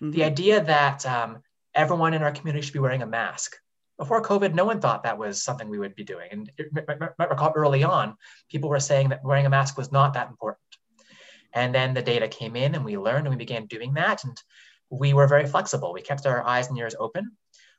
Mm-hmm. 0.00 0.10
The 0.12 0.24
idea 0.24 0.64
that 0.64 1.04
um, 1.06 1.42
everyone 1.74 2.14
in 2.14 2.22
our 2.22 2.32
community 2.32 2.64
should 2.64 2.72
be 2.72 2.78
wearing 2.78 3.02
a 3.02 3.06
mask. 3.06 3.56
Before 4.00 4.22
COVID, 4.22 4.54
no 4.54 4.64
one 4.64 4.80
thought 4.80 5.02
that 5.02 5.18
was 5.18 5.42
something 5.42 5.68
we 5.68 5.78
would 5.78 5.94
be 5.94 6.04
doing. 6.04 6.28
And 6.30 6.50
might 7.18 7.28
recall 7.28 7.52
early 7.54 7.84
on, 7.84 8.16
people 8.48 8.70
were 8.70 8.80
saying 8.80 9.10
that 9.10 9.22
wearing 9.22 9.44
a 9.44 9.50
mask 9.50 9.76
was 9.76 9.92
not 9.92 10.14
that 10.14 10.30
important. 10.30 10.58
And 11.52 11.74
then 11.74 11.92
the 11.92 12.00
data 12.00 12.26
came 12.26 12.56
in 12.56 12.74
and 12.74 12.82
we 12.82 12.96
learned 12.96 13.26
and 13.26 13.28
we 13.28 13.36
began 13.36 13.66
doing 13.66 13.92
that. 13.94 14.24
And 14.24 14.42
we 14.88 15.12
were 15.12 15.26
very 15.26 15.46
flexible. 15.46 15.92
We 15.92 16.00
kept 16.00 16.24
our 16.24 16.42
eyes 16.46 16.68
and 16.68 16.78
ears 16.78 16.94
open. 16.98 17.32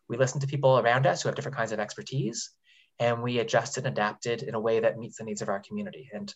We 0.10 0.16
listened 0.16 0.42
to 0.42 0.48
people 0.48 0.78
around 0.78 1.08
us 1.08 1.24
who 1.24 1.28
have 1.28 1.36
different 1.36 1.58
kinds 1.58 1.72
of 1.72 1.80
expertise. 1.80 2.52
And 3.00 3.24
we 3.24 3.40
adjusted 3.40 3.88
and 3.88 3.98
adapted 3.98 4.44
in 4.44 4.54
a 4.54 4.60
way 4.60 4.80
that 4.80 5.00
meets 5.00 5.18
the 5.18 5.24
needs 5.24 5.42
of 5.42 5.50
our 5.50 5.62
community. 5.62 6.08
And 6.14 6.32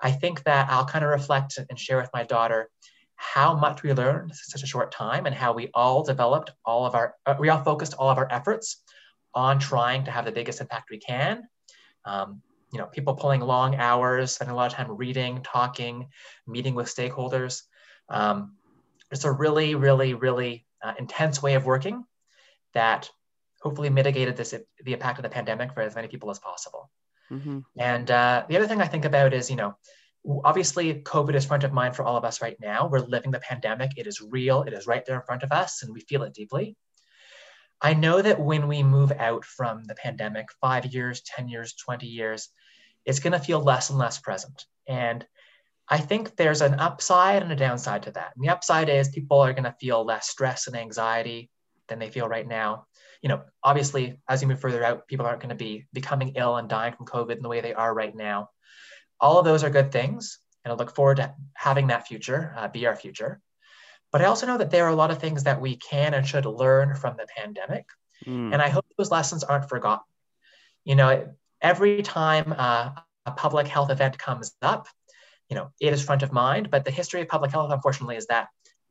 I 0.00 0.10
think 0.10 0.42
that 0.44 0.68
I'll 0.68 0.84
kind 0.84 1.04
of 1.04 1.12
reflect 1.12 1.60
and 1.70 1.78
share 1.78 1.98
with 1.98 2.10
my 2.12 2.24
daughter 2.24 2.70
how 3.14 3.54
much 3.54 3.84
we 3.84 3.92
learned 3.92 4.32
in 4.32 4.34
such 4.34 4.64
a 4.64 4.66
short 4.66 4.90
time 4.90 5.26
and 5.26 5.34
how 5.34 5.52
we 5.52 5.70
all 5.74 6.02
developed 6.02 6.50
all 6.64 6.86
of 6.86 6.96
our, 6.96 7.14
uh, 7.24 7.36
we 7.38 7.50
all 7.50 7.62
focused 7.62 7.94
all 7.94 8.10
of 8.10 8.18
our 8.18 8.26
efforts 8.32 8.82
on 9.34 9.58
trying 9.58 10.04
to 10.04 10.10
have 10.10 10.24
the 10.24 10.32
biggest 10.32 10.60
impact 10.60 10.90
we 10.90 10.98
can. 10.98 11.48
Um, 12.04 12.42
you 12.72 12.78
know, 12.78 12.86
people 12.86 13.14
pulling 13.14 13.40
long 13.40 13.76
hours, 13.76 14.34
spending 14.34 14.52
a 14.52 14.56
lot 14.56 14.70
of 14.70 14.76
time 14.76 14.96
reading, 14.96 15.42
talking, 15.42 16.08
meeting 16.46 16.74
with 16.74 16.86
stakeholders. 16.86 17.62
Um, 18.08 18.56
it's 19.10 19.24
a 19.24 19.32
really, 19.32 19.74
really, 19.74 20.14
really 20.14 20.66
uh, 20.82 20.92
intense 20.98 21.42
way 21.42 21.54
of 21.54 21.64
working 21.64 22.04
that 22.74 23.10
hopefully 23.62 23.90
mitigated 23.90 24.36
this 24.36 24.50
the 24.84 24.92
impact 24.92 25.18
of 25.18 25.22
the 25.22 25.28
pandemic 25.28 25.72
for 25.72 25.80
as 25.80 25.94
many 25.94 26.08
people 26.08 26.30
as 26.30 26.38
possible. 26.38 26.90
Mm-hmm. 27.30 27.60
And 27.78 28.10
uh, 28.10 28.44
the 28.48 28.56
other 28.56 28.66
thing 28.66 28.80
I 28.80 28.86
think 28.86 29.04
about 29.04 29.34
is, 29.34 29.50
you 29.50 29.56
know, 29.56 29.76
obviously 30.44 30.94
COVID 30.94 31.34
is 31.34 31.44
front 31.44 31.64
of 31.64 31.72
mind 31.72 31.96
for 31.96 32.04
all 32.04 32.16
of 32.16 32.24
us 32.24 32.42
right 32.42 32.56
now. 32.60 32.86
We're 32.86 33.00
living 33.00 33.30
the 33.30 33.40
pandemic. 33.40 33.92
It 33.96 34.06
is 34.06 34.20
real. 34.20 34.62
It 34.62 34.72
is 34.72 34.86
right 34.86 35.04
there 35.04 35.16
in 35.16 35.22
front 35.22 35.42
of 35.42 35.52
us, 35.52 35.82
and 35.82 35.92
we 35.92 36.00
feel 36.00 36.22
it 36.22 36.34
deeply. 36.34 36.76
I 37.80 37.94
know 37.94 38.20
that 38.20 38.40
when 38.40 38.66
we 38.66 38.82
move 38.82 39.12
out 39.12 39.44
from 39.44 39.84
the 39.84 39.94
pandemic, 39.94 40.48
five 40.60 40.86
years, 40.86 41.22
10 41.22 41.48
years, 41.48 41.74
20 41.74 42.06
years, 42.06 42.48
it's 43.04 43.20
going 43.20 43.32
to 43.32 43.38
feel 43.38 43.60
less 43.62 43.90
and 43.90 43.98
less 43.98 44.18
present. 44.18 44.64
And 44.86 45.24
I 45.88 45.98
think 45.98 46.36
there's 46.36 46.60
an 46.60 46.74
upside 46.74 47.42
and 47.42 47.52
a 47.52 47.56
downside 47.56 48.02
to 48.04 48.10
that. 48.12 48.32
And 48.34 48.44
the 48.44 48.50
upside 48.50 48.88
is 48.88 49.08
people 49.08 49.40
are 49.40 49.52
going 49.52 49.64
to 49.64 49.76
feel 49.80 50.04
less 50.04 50.28
stress 50.28 50.66
and 50.66 50.76
anxiety 50.76 51.50
than 51.88 51.98
they 51.98 52.10
feel 52.10 52.28
right 52.28 52.46
now. 52.46 52.86
You 53.22 53.30
know, 53.30 53.42
obviously, 53.62 54.20
as 54.28 54.42
you 54.42 54.48
move 54.48 54.60
further 54.60 54.84
out, 54.84 55.06
people 55.08 55.26
aren't 55.26 55.40
going 55.40 55.48
to 55.48 55.54
be 55.54 55.86
becoming 55.92 56.34
ill 56.36 56.56
and 56.56 56.68
dying 56.68 56.94
from 56.94 57.06
COVID 57.06 57.36
in 57.36 57.42
the 57.42 57.48
way 57.48 57.60
they 57.60 57.74
are 57.74 57.94
right 57.94 58.14
now. 58.14 58.50
All 59.20 59.38
of 59.38 59.44
those 59.44 59.64
are 59.64 59.70
good 59.70 59.90
things. 59.90 60.38
And 60.64 60.72
I 60.72 60.76
look 60.76 60.94
forward 60.94 61.16
to 61.16 61.34
having 61.54 61.86
that 61.86 62.06
future 62.06 62.54
uh, 62.56 62.68
be 62.68 62.86
our 62.86 62.96
future. 62.96 63.40
But 64.10 64.22
I 64.22 64.26
also 64.26 64.46
know 64.46 64.58
that 64.58 64.70
there 64.70 64.86
are 64.86 64.90
a 64.90 64.96
lot 64.96 65.10
of 65.10 65.18
things 65.18 65.44
that 65.44 65.60
we 65.60 65.76
can 65.76 66.14
and 66.14 66.26
should 66.26 66.46
learn 66.46 66.94
from 66.94 67.16
the 67.16 67.26
pandemic. 67.36 67.86
Mm. 68.26 68.52
And 68.52 68.62
I 68.62 68.68
hope 68.68 68.86
those 68.96 69.10
lessons 69.10 69.44
aren't 69.44 69.68
forgotten. 69.68 70.04
You 70.84 70.94
know, 70.94 71.34
every 71.60 72.02
time 72.02 72.54
uh, 72.56 72.90
a 73.26 73.30
public 73.32 73.68
health 73.68 73.90
event 73.90 74.18
comes 74.18 74.52
up, 74.62 74.88
you 75.50 75.56
know, 75.56 75.70
it 75.80 75.92
is 75.92 76.02
front 76.02 76.22
of 76.22 76.32
mind. 76.32 76.70
But 76.70 76.84
the 76.84 76.90
history 76.90 77.20
of 77.20 77.28
public 77.28 77.50
health, 77.50 77.70
unfortunately, 77.72 78.16
is 78.16 78.26
that 78.26 78.48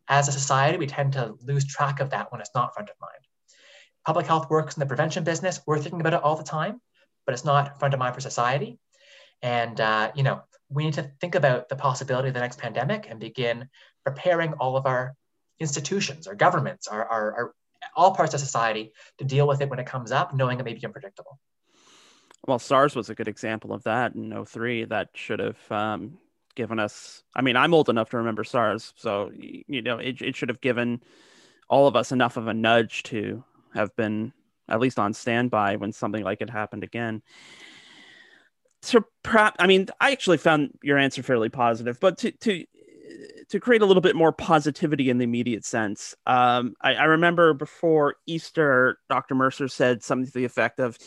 as 0.07 0.27
a 0.27 0.31
society, 0.31 0.77
we 0.77 0.87
tend 0.87 1.13
to 1.13 1.35
lose 1.41 1.65
track 1.65 1.99
of 1.99 2.11
that 2.11 2.31
when 2.31 2.41
it's 2.41 2.51
not 2.55 2.73
front 2.73 2.89
of 2.89 2.95
mind. 3.01 3.25
Public 4.05 4.25
health 4.25 4.49
works 4.49 4.75
in 4.75 4.79
the 4.79 4.85
prevention 4.85 5.23
business. 5.23 5.59
We're 5.67 5.79
thinking 5.79 5.99
about 5.99 6.13
it 6.13 6.23
all 6.23 6.35
the 6.35 6.43
time, 6.43 6.79
but 7.25 7.33
it's 7.33 7.43
not 7.43 7.79
front 7.79 7.93
of 7.93 7.99
mind 7.99 8.15
for 8.15 8.21
society. 8.21 8.79
And, 9.41 9.79
uh, 9.81 10.11
you 10.15 10.23
know, 10.23 10.41
we 10.69 10.85
need 10.85 10.93
to 10.93 11.11
think 11.19 11.35
about 11.35 11.69
the 11.69 11.75
possibility 11.75 12.29
of 12.29 12.33
the 12.33 12.39
next 12.39 12.59
pandemic 12.59 13.07
and 13.09 13.19
begin 13.19 13.69
preparing 14.11 14.53
all 14.53 14.77
of 14.77 14.85
our 14.85 15.15
institutions, 15.59 16.27
our 16.27 16.35
governments, 16.35 16.87
our, 16.87 17.05
our, 17.05 17.33
our 17.33 17.53
all 17.95 18.15
parts 18.15 18.33
of 18.33 18.39
society 18.39 18.93
to 19.17 19.25
deal 19.25 19.47
with 19.47 19.61
it 19.61 19.69
when 19.69 19.79
it 19.79 19.85
comes 19.85 20.11
up, 20.11 20.33
knowing 20.33 20.59
it 20.59 20.63
may 20.63 20.73
be 20.73 20.85
unpredictable. 20.85 21.39
Well, 22.47 22.59
SARS 22.59 22.95
was 22.95 23.09
a 23.09 23.15
good 23.15 23.27
example 23.27 23.73
of 23.73 23.83
that 23.83 24.15
in 24.15 24.45
03 24.45 24.85
that 24.85 25.09
should 25.13 25.39
have 25.39 25.71
um, 25.71 26.19
given 26.55 26.79
us. 26.79 27.23
I 27.35 27.41
mean, 27.41 27.57
I'm 27.57 27.73
old 27.73 27.89
enough 27.89 28.11
to 28.11 28.17
remember 28.17 28.43
SARS, 28.43 28.93
so 28.95 29.31
you 29.35 29.81
know, 29.81 29.97
it, 29.97 30.21
it 30.21 30.35
should 30.35 30.49
have 30.49 30.61
given 30.61 31.01
all 31.69 31.87
of 31.87 31.95
us 31.95 32.11
enough 32.11 32.37
of 32.37 32.47
a 32.47 32.53
nudge 32.53 33.03
to 33.03 33.43
have 33.73 33.93
been 33.95 34.31
at 34.69 34.79
least 34.79 34.99
on 34.99 35.13
standby 35.13 35.75
when 35.75 35.91
something 35.91 36.23
like 36.23 36.41
it 36.41 36.49
happened 36.49 36.83
again. 36.83 37.21
So, 38.81 39.03
perhaps, 39.23 39.57
I 39.59 39.67
mean, 39.67 39.87
I 39.99 40.11
actually 40.11 40.37
found 40.37 40.77
your 40.81 40.97
answer 40.97 41.23
fairly 41.23 41.49
positive, 41.49 41.99
but 41.99 42.19
to 42.19 42.31
to 42.31 42.63
to 43.49 43.59
create 43.59 43.81
a 43.81 43.85
little 43.85 44.01
bit 44.01 44.15
more 44.15 44.31
positivity 44.31 45.09
in 45.09 45.17
the 45.17 45.23
immediate 45.23 45.65
sense, 45.65 46.15
um, 46.25 46.75
I, 46.81 46.95
I 46.95 47.03
remember 47.05 47.53
before 47.53 48.15
Easter, 48.25 48.99
Dr. 49.09 49.35
Mercer 49.35 49.67
said 49.67 50.03
something 50.03 50.27
to 50.27 50.33
the 50.33 50.45
effect 50.45 50.79
of, 50.79 50.97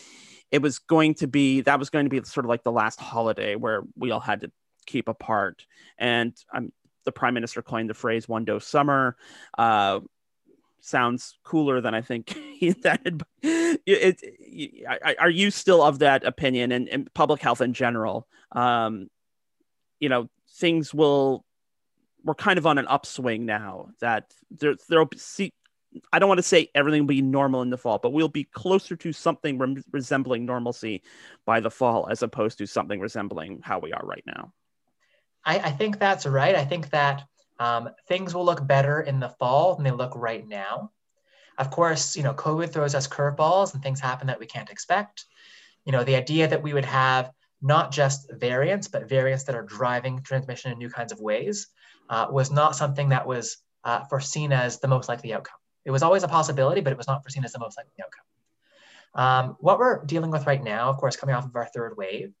it 0.51 0.61
was 0.61 0.79
going 0.79 1.15
to 1.15 1.27
be 1.27 1.61
that 1.61 1.79
was 1.79 1.89
going 1.89 2.05
to 2.05 2.09
be 2.09 2.21
sort 2.23 2.45
of 2.45 2.49
like 2.49 2.63
the 2.63 2.71
last 2.71 2.99
holiday 2.99 3.55
where 3.55 3.83
we 3.95 4.11
all 4.11 4.19
had 4.19 4.41
to 4.41 4.51
keep 4.85 5.07
apart. 5.07 5.65
And 5.97 6.35
um, 6.53 6.71
the 7.05 7.11
prime 7.11 7.33
minister 7.33 7.61
coined 7.61 7.89
the 7.89 7.93
phrase 7.93 8.27
"one 8.27 8.45
dose 8.45 8.67
summer." 8.67 9.15
Uh, 9.57 10.01
sounds 10.81 11.37
cooler 11.43 11.79
than 11.79 11.93
I 11.93 12.01
think 12.01 12.35
intended. 12.61 13.23
It, 13.41 13.81
it, 13.85 14.19
it, 14.23 15.15
are 15.19 15.29
you 15.29 15.51
still 15.51 15.81
of 15.81 15.99
that 15.99 16.25
opinion? 16.25 16.71
And, 16.71 16.89
and 16.89 17.13
public 17.13 17.41
health 17.41 17.61
in 17.61 17.73
general, 17.73 18.27
um, 18.51 19.09
you 19.99 20.09
know, 20.09 20.29
things 20.55 20.93
will. 20.93 21.45
We're 22.23 22.35
kind 22.35 22.57
of 22.57 22.67
on 22.67 22.77
an 22.77 22.87
upswing 22.87 23.45
now. 23.45 23.89
That 23.99 24.33
there, 24.49 24.75
there'll 24.89 25.05
be. 25.05 25.17
I 26.13 26.19
don't 26.19 26.29
want 26.29 26.37
to 26.37 26.43
say 26.43 26.69
everything 26.73 27.01
will 27.01 27.07
be 27.07 27.21
normal 27.21 27.61
in 27.61 27.69
the 27.69 27.77
fall, 27.77 27.97
but 27.97 28.13
we'll 28.13 28.29
be 28.29 28.45
closer 28.45 28.95
to 28.95 29.11
something 29.11 29.57
re- 29.57 29.83
resembling 29.91 30.45
normalcy 30.45 31.03
by 31.45 31.59
the 31.59 31.71
fall, 31.71 32.07
as 32.09 32.23
opposed 32.23 32.59
to 32.59 32.65
something 32.67 32.99
resembling 32.99 33.59
how 33.61 33.79
we 33.79 33.91
are 33.91 34.05
right 34.05 34.23
now. 34.25 34.53
I, 35.43 35.59
I 35.59 35.71
think 35.71 35.99
that's 35.99 36.25
right. 36.25 36.55
I 36.55 36.63
think 36.63 36.91
that 36.91 37.23
um, 37.59 37.89
things 38.07 38.33
will 38.33 38.45
look 38.45 38.65
better 38.65 39.01
in 39.01 39.19
the 39.19 39.29
fall 39.29 39.75
than 39.75 39.83
they 39.83 39.91
look 39.91 40.13
right 40.15 40.47
now. 40.47 40.91
Of 41.57 41.69
course, 41.69 42.15
you 42.15 42.23
know, 42.23 42.33
COVID 42.33 42.71
throws 42.71 42.95
us 42.95 43.07
curveballs 43.07 43.73
and 43.73 43.83
things 43.83 43.99
happen 43.99 44.27
that 44.27 44.39
we 44.39 44.45
can't 44.45 44.69
expect. 44.69 45.25
You 45.85 45.91
know, 45.91 46.03
the 46.03 46.15
idea 46.15 46.47
that 46.47 46.63
we 46.63 46.73
would 46.73 46.85
have 46.85 47.31
not 47.61 47.91
just 47.91 48.31
variants, 48.31 48.87
but 48.87 49.09
variants 49.09 49.43
that 49.43 49.55
are 49.55 49.63
driving 49.63 50.23
transmission 50.23 50.71
in 50.71 50.77
new 50.77 50.89
kinds 50.89 51.11
of 51.11 51.19
ways 51.19 51.67
uh, 52.11 52.27
was 52.29 52.51
not 52.51 52.75
something 52.75 53.09
that 53.09 53.25
was 53.25 53.57
uh, 53.85 54.03
foreseen 54.03 54.51
as 54.51 54.79
the 54.79 54.87
most 54.87 55.09
likely 55.09 55.33
outcome. 55.33 55.57
It 55.85 55.91
was 55.91 56.03
always 56.03 56.23
a 56.23 56.27
possibility, 56.27 56.81
but 56.81 56.93
it 56.93 56.97
was 56.97 57.07
not 57.07 57.23
foreseen 57.23 57.45
as 57.45 57.53
the 57.53 57.59
most 57.59 57.77
likely 57.77 57.93
outcome. 58.03 58.25
Um, 59.13 59.57
what 59.59 59.79
we're 59.79 60.05
dealing 60.05 60.29
with 60.29 60.45
right 60.45 60.63
now, 60.63 60.89
of 60.89 60.97
course, 60.97 61.15
coming 61.15 61.35
off 61.35 61.45
of 61.45 61.55
our 61.55 61.65
third 61.65 61.97
wave, 61.97 62.33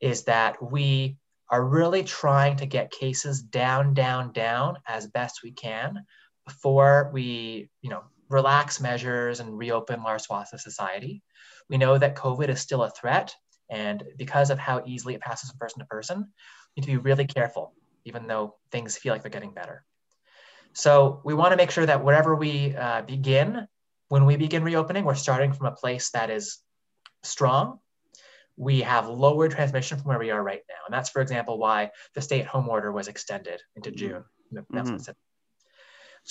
is 0.00 0.24
that 0.24 0.62
we 0.62 1.18
are 1.50 1.62
really 1.62 2.02
trying 2.02 2.56
to 2.56 2.66
get 2.66 2.90
cases 2.90 3.42
down, 3.42 3.94
down, 3.94 4.32
down 4.32 4.78
as 4.86 5.06
best 5.06 5.42
we 5.42 5.52
can 5.52 6.04
before 6.46 7.10
we, 7.12 7.68
you 7.82 7.90
know, 7.90 8.04
relax 8.28 8.80
measures 8.80 9.40
and 9.40 9.58
reopen 9.58 10.02
large 10.02 10.22
swaths 10.22 10.52
of 10.52 10.60
society. 10.60 11.22
We 11.68 11.78
know 11.78 11.98
that 11.98 12.16
COVID 12.16 12.48
is 12.48 12.60
still 12.60 12.82
a 12.84 12.90
threat, 12.90 13.34
and 13.68 14.02
because 14.16 14.50
of 14.50 14.58
how 14.58 14.82
easily 14.86 15.14
it 15.14 15.20
passes 15.20 15.50
from 15.50 15.58
person 15.58 15.80
to 15.80 15.86
person, 15.86 16.18
we 16.76 16.80
need 16.80 16.86
to 16.86 16.92
be 16.92 16.96
really 16.96 17.26
careful, 17.26 17.72
even 18.06 18.26
though 18.26 18.56
things 18.72 18.96
feel 18.96 19.12
like 19.12 19.22
they're 19.22 19.30
getting 19.30 19.52
better. 19.52 19.84
So 20.72 21.20
we 21.24 21.34
want 21.34 21.52
to 21.52 21.56
make 21.56 21.70
sure 21.70 21.86
that 21.86 22.02
wherever 22.02 22.34
we 22.34 22.74
uh, 22.74 23.02
begin, 23.02 23.68
when 24.08 24.24
we 24.24 24.36
begin 24.36 24.64
reopening, 24.64 25.04
we're 25.04 25.14
starting 25.14 25.52
from 25.52 25.66
a 25.66 25.72
place 25.72 26.10
that 26.10 26.30
is 26.30 26.58
strong 27.22 27.80
we 28.56 28.80
have 28.80 29.08
lower 29.08 29.48
transmission 29.48 29.98
from 29.98 30.08
where 30.08 30.18
we 30.18 30.30
are 30.30 30.42
right 30.42 30.62
now. 30.68 30.74
And 30.86 30.94
that's, 30.94 31.10
for 31.10 31.20
example, 31.20 31.58
why 31.58 31.90
the 32.14 32.22
stay 32.22 32.40
at 32.40 32.46
home 32.46 32.68
order 32.68 32.90
was 32.90 33.08
extended 33.08 33.60
into 33.76 33.90
mm-hmm. 33.90 33.98
June. 33.98 34.24
Mm-hmm. 34.72 34.96
So 34.98 35.12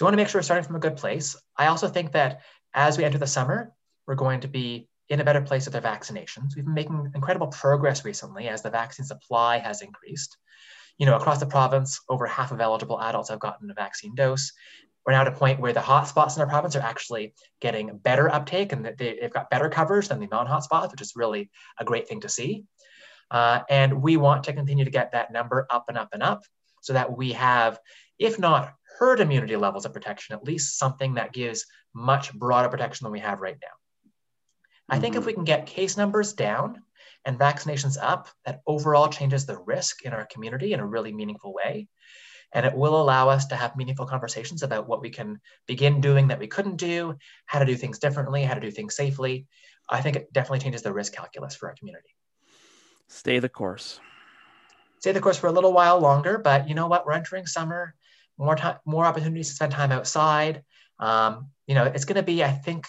we 0.02 0.04
want 0.06 0.14
to 0.14 0.18
make 0.18 0.28
sure 0.28 0.40
we're 0.40 0.44
starting 0.44 0.66
from 0.66 0.76
a 0.76 0.80
good 0.80 0.98
place. 0.98 1.36
I 1.56 1.68
also 1.68 1.88
think 1.88 2.14
that 2.14 2.42
as 2.74 2.98
we 2.98 3.04
enter 3.04 3.18
the 3.18 3.28
summer, 3.28 3.72
we're 4.08 4.16
going 4.16 4.42
to 4.42 4.48
be 4.48 4.90
in 5.08 5.20
a 5.20 5.24
better 5.24 5.42
place 5.42 5.66
with 5.66 5.76
our 5.76 5.82
vaccinations. 5.82 6.56
We've 6.56 6.66
been 6.66 6.74
making 6.74 7.12
incredible 7.14 7.48
progress 7.48 8.04
recently 8.04 8.48
as 8.48 8.64
the 8.64 8.72
vaccine 8.72 9.06
supply 9.06 9.60
has 9.60 9.82
increased. 9.82 10.36
You 10.98 11.06
know, 11.06 11.16
across 11.16 11.40
the 11.40 11.46
province, 11.46 12.00
over 12.08 12.26
half 12.26 12.52
of 12.52 12.62
eligible 12.62 13.02
adults 13.02 13.30
have 13.30 13.40
gotten 13.40 13.70
a 13.70 13.74
vaccine 13.74 14.16
dose 14.16 14.52
we're 15.06 15.14
now 15.14 15.22
at 15.22 15.28
a 15.28 15.32
point 15.32 15.60
where 15.60 15.74
the 15.74 15.80
hotspots 15.80 16.36
in 16.36 16.42
our 16.42 16.48
province 16.48 16.76
are 16.76 16.82
actually 16.82 17.34
getting 17.62 17.98
better 17.98 18.32
uptake 18.32 18.72
and 18.72 18.86
they, 18.98 19.20
have 19.22 19.34
got 19.34 19.50
better 19.50 19.70
coverage 19.70 20.08
than 20.08 20.20
the 20.20 20.28
non-hotspots, 20.28 20.92
which 20.92 21.02
is 21.02 21.14
really 21.16 21.52
a 21.80 21.86
great 21.86 22.08
thing 22.08 22.22
to 22.22 22.30
see. 22.30 22.64
Uh, 23.30 23.62
and 23.70 24.02
we 24.02 24.18
want 24.18 24.44
to 24.46 24.54
continue 24.54 24.86
to 24.86 24.92
get 24.92 25.12
that 25.12 25.32
number 25.32 25.68
up 25.70 25.86
and 25.90 25.98
up 25.98 26.10
and 26.14 26.24
up 26.24 26.44
so 26.82 26.94
that 26.94 27.16
we 27.16 27.34
have, 27.34 27.80
if 28.18 28.40
not 28.40 28.74
herd 28.98 29.20
immunity 29.20 29.56
levels 29.56 29.86
of 29.86 29.94
protection, 29.94 30.36
at 30.36 30.44
least 30.44 30.80
something 30.80 31.16
that 31.16 31.34
gives 31.34 31.66
much 31.94 32.34
broader 32.34 32.70
protection 32.70 33.06
than 33.06 33.12
we 33.12 33.20
have 33.20 33.42
right 33.42 33.58
now. 33.62 33.68
I 34.90 35.00
think 35.00 35.16
if 35.16 35.22
mm-hmm. 35.22 35.28
we 35.28 35.34
can 35.34 35.44
get 35.44 35.66
case 35.66 35.98
numbers 35.98 36.34
down 36.34 36.82
and 37.26 37.40
vaccinations 37.40 37.98
up, 38.02 38.30
that 38.46 38.62
overall 38.68 39.08
changes 39.08 39.46
the 39.46 39.58
risk 39.58 40.04
in 40.04 40.14
our 40.14 40.26
community 40.26 40.74
in 40.74 40.80
a 40.80 40.86
really 40.86 41.12
meaningful 41.12 41.54
way. 41.54 41.88
And 42.54 42.66
it 42.66 42.76
will 42.76 43.02
allow 43.02 43.30
us 43.30 43.48
to 43.48 43.56
have 43.56 43.76
meaningful 43.76 44.06
conversations 44.06 44.64
about 44.64 44.88
what 44.88 45.02
we 45.02 45.10
can 45.10 45.42
begin 45.68 46.00
doing 46.00 46.28
that 46.30 46.40
we 46.40 46.48
couldn't 46.48 46.78
do, 46.78 47.18
how 47.46 47.60
to 47.60 47.66
do 47.66 47.76
things 47.76 48.00
differently, 48.00 48.44
how 48.44 48.54
to 48.54 48.62
do 48.62 48.72
things 48.72 48.96
safely. 48.96 49.48
I 49.90 50.02
think 50.02 50.16
it 50.16 50.32
definitely 50.32 50.60
changes 50.60 50.82
the 50.82 50.94
risk 50.94 51.14
calculus 51.14 51.56
for 51.56 51.68
our 51.70 51.76
community. 51.76 52.10
Stay 53.08 53.40
the 53.40 53.50
course. 53.50 54.00
Stay 55.00 55.12
the 55.12 55.22
course 55.22 55.38
for 55.38 55.48
a 55.48 55.52
little 55.52 55.74
while 55.74 56.00
longer, 56.00 56.38
but 56.38 56.70
you 56.70 56.76
know 56.76 56.88
what? 56.88 57.06
We're 57.06 57.14
entering 57.14 57.46
summer, 57.46 57.94
more 58.38 58.56
time, 58.56 58.78
more 58.86 59.06
opportunities 59.06 59.50
to 59.50 59.56
spend 59.56 59.72
time 59.72 59.92
outside. 59.92 60.64
Um, 61.00 61.50
you 61.68 61.76
know, 61.76 61.84
it's 61.84 62.06
going 62.06 62.16
to 62.16 62.24
be, 62.24 62.44
I 62.44 62.52
think, 62.52 62.86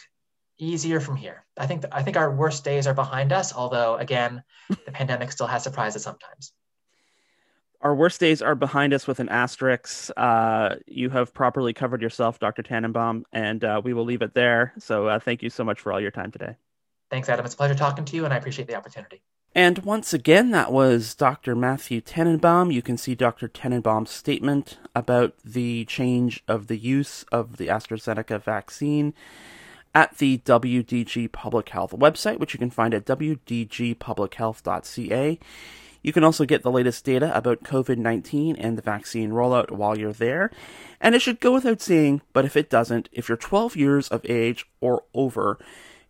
easier 0.59 1.00
from 1.00 1.16
here. 1.16 1.44
I 1.57 1.66
think 1.66 1.84
I 1.92 2.02
think 2.02 2.16
our 2.16 2.30
worst 2.30 2.64
days 2.64 2.86
are 2.86 2.94
behind 2.94 3.32
us. 3.32 3.54
Although, 3.54 3.96
again, 3.96 4.42
the 4.68 4.76
pandemic 4.92 5.32
still 5.32 5.46
has 5.46 5.62
surprises 5.62 6.02
sometimes. 6.02 6.52
Our 7.82 7.94
worst 7.94 8.20
days 8.20 8.42
are 8.42 8.54
behind 8.54 8.94
us 8.94 9.07
with 9.07 9.20
an 9.20 9.28
asterisk. 9.28 10.11
Uh, 10.16 10.76
you 10.86 11.11
have 11.11 11.34
properly 11.34 11.72
covered 11.72 12.00
yourself, 12.00 12.38
Dr. 12.38 12.62
Tenenbaum, 12.62 13.24
and 13.32 13.62
uh, 13.62 13.80
we 13.84 13.92
will 13.92 14.04
leave 14.04 14.22
it 14.22 14.34
there. 14.34 14.72
So, 14.78 15.07
uh, 15.07 15.18
thank 15.18 15.42
you 15.42 15.50
so 15.50 15.62
much 15.62 15.80
for 15.80 15.92
all 15.92 16.00
your 16.00 16.11
time 16.11 16.32
today. 16.32 16.57
Thanks, 17.11 17.28
Adam. 17.28 17.44
It's 17.44 17.54
a 17.54 17.57
pleasure 17.57 17.74
talking 17.74 18.04
to 18.07 18.16
you, 18.16 18.24
and 18.24 18.34
I 18.34 18.38
appreciate 18.38 18.66
the 18.66 18.74
opportunity. 18.74 19.22
And 19.54 19.78
once 19.78 20.12
again, 20.12 20.50
that 20.50 20.70
was 20.70 21.14
Dr. 21.14 21.54
Matthew 21.54 22.02
Tenenbaum. 22.02 22.72
You 22.72 22.82
can 22.82 22.98
see 22.98 23.14
Dr. 23.14 23.48
Tenenbaum's 23.48 24.11
statement 24.11 24.78
about 24.94 25.34
the 25.44 25.86
change 25.86 26.42
of 26.46 26.66
the 26.66 26.76
use 26.76 27.24
of 27.32 27.57
the 27.57 27.68
AstraZeneca 27.68 28.42
vaccine 28.42 29.14
at 29.97 30.18
the 30.18 30.38
WDG 30.44 31.32
Public 31.32 31.70
Health 31.70 31.92
website, 31.92 32.38
which 32.38 32.53
you 32.53 32.59
can 32.59 32.68
find 32.68 32.92
at 32.92 33.07
wdgpublichealth.ca. 33.07 35.38
You 36.03 36.12
can 36.12 36.22
also 36.22 36.44
get 36.44 36.62
the 36.62 36.70
latest 36.70 37.03
data 37.07 37.34
about 37.34 37.62
COVID 37.62 37.97
19 37.97 38.57
and 38.57 38.76
the 38.76 38.82
vaccine 38.82 39.30
rollout 39.30 39.70
while 39.70 39.97
you're 39.97 40.12
there. 40.12 40.51
And 41.01 41.14
it 41.14 41.22
should 41.22 41.40
go 41.40 41.55
without 41.55 41.80
saying, 41.80 42.20
but 42.34 42.44
if 42.44 42.59
it 42.59 42.68
doesn't, 42.68 43.09
if 43.11 43.30
you're 43.30 43.38
12 43.38 43.74
years 43.74 44.09
of 44.09 44.20
age 44.28 44.66
or 44.82 45.05
over, 45.14 45.59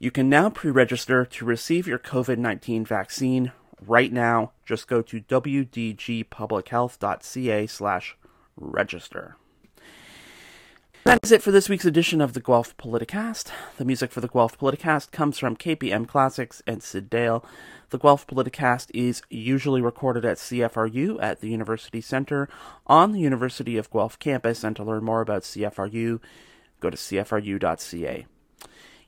you 0.00 0.10
can 0.10 0.28
now 0.28 0.50
pre 0.50 0.72
register 0.72 1.24
to 1.24 1.44
receive 1.44 1.86
your 1.86 2.00
COVID 2.00 2.38
19 2.38 2.84
vaccine 2.84 3.52
right 3.80 4.12
now. 4.12 4.50
Just 4.66 4.88
go 4.88 5.00
to 5.00 5.20
wdgpublichealth.ca 5.20 7.66
slash 7.68 8.16
register. 8.56 9.36
That 11.06 11.20
is 11.22 11.30
it 11.30 11.40
for 11.40 11.52
this 11.52 11.68
week's 11.68 11.84
edition 11.84 12.20
of 12.20 12.32
the 12.32 12.40
Guelph 12.40 12.76
Politicast. 12.78 13.52
The 13.76 13.84
music 13.84 14.10
for 14.10 14.20
the 14.20 14.26
Guelph 14.26 14.58
Politicast 14.58 15.12
comes 15.12 15.38
from 15.38 15.56
KPM 15.56 16.08
Classics 16.08 16.64
and 16.66 16.82
Syd 16.82 17.08
Dale. 17.08 17.44
The 17.90 17.98
Guelph 17.98 18.26
Politicast 18.26 18.90
is 18.92 19.22
usually 19.30 19.80
recorded 19.80 20.24
at 20.24 20.38
CFRU 20.38 21.22
at 21.22 21.40
the 21.40 21.48
University 21.48 22.00
Center 22.00 22.48
on 22.88 23.12
the 23.12 23.20
University 23.20 23.76
of 23.76 23.88
Guelph 23.88 24.18
campus, 24.18 24.64
and 24.64 24.74
to 24.74 24.82
learn 24.82 25.04
more 25.04 25.20
about 25.20 25.42
CFRU, 25.42 26.18
go 26.80 26.90
to 26.90 26.96
cfru.ca. 26.96 28.26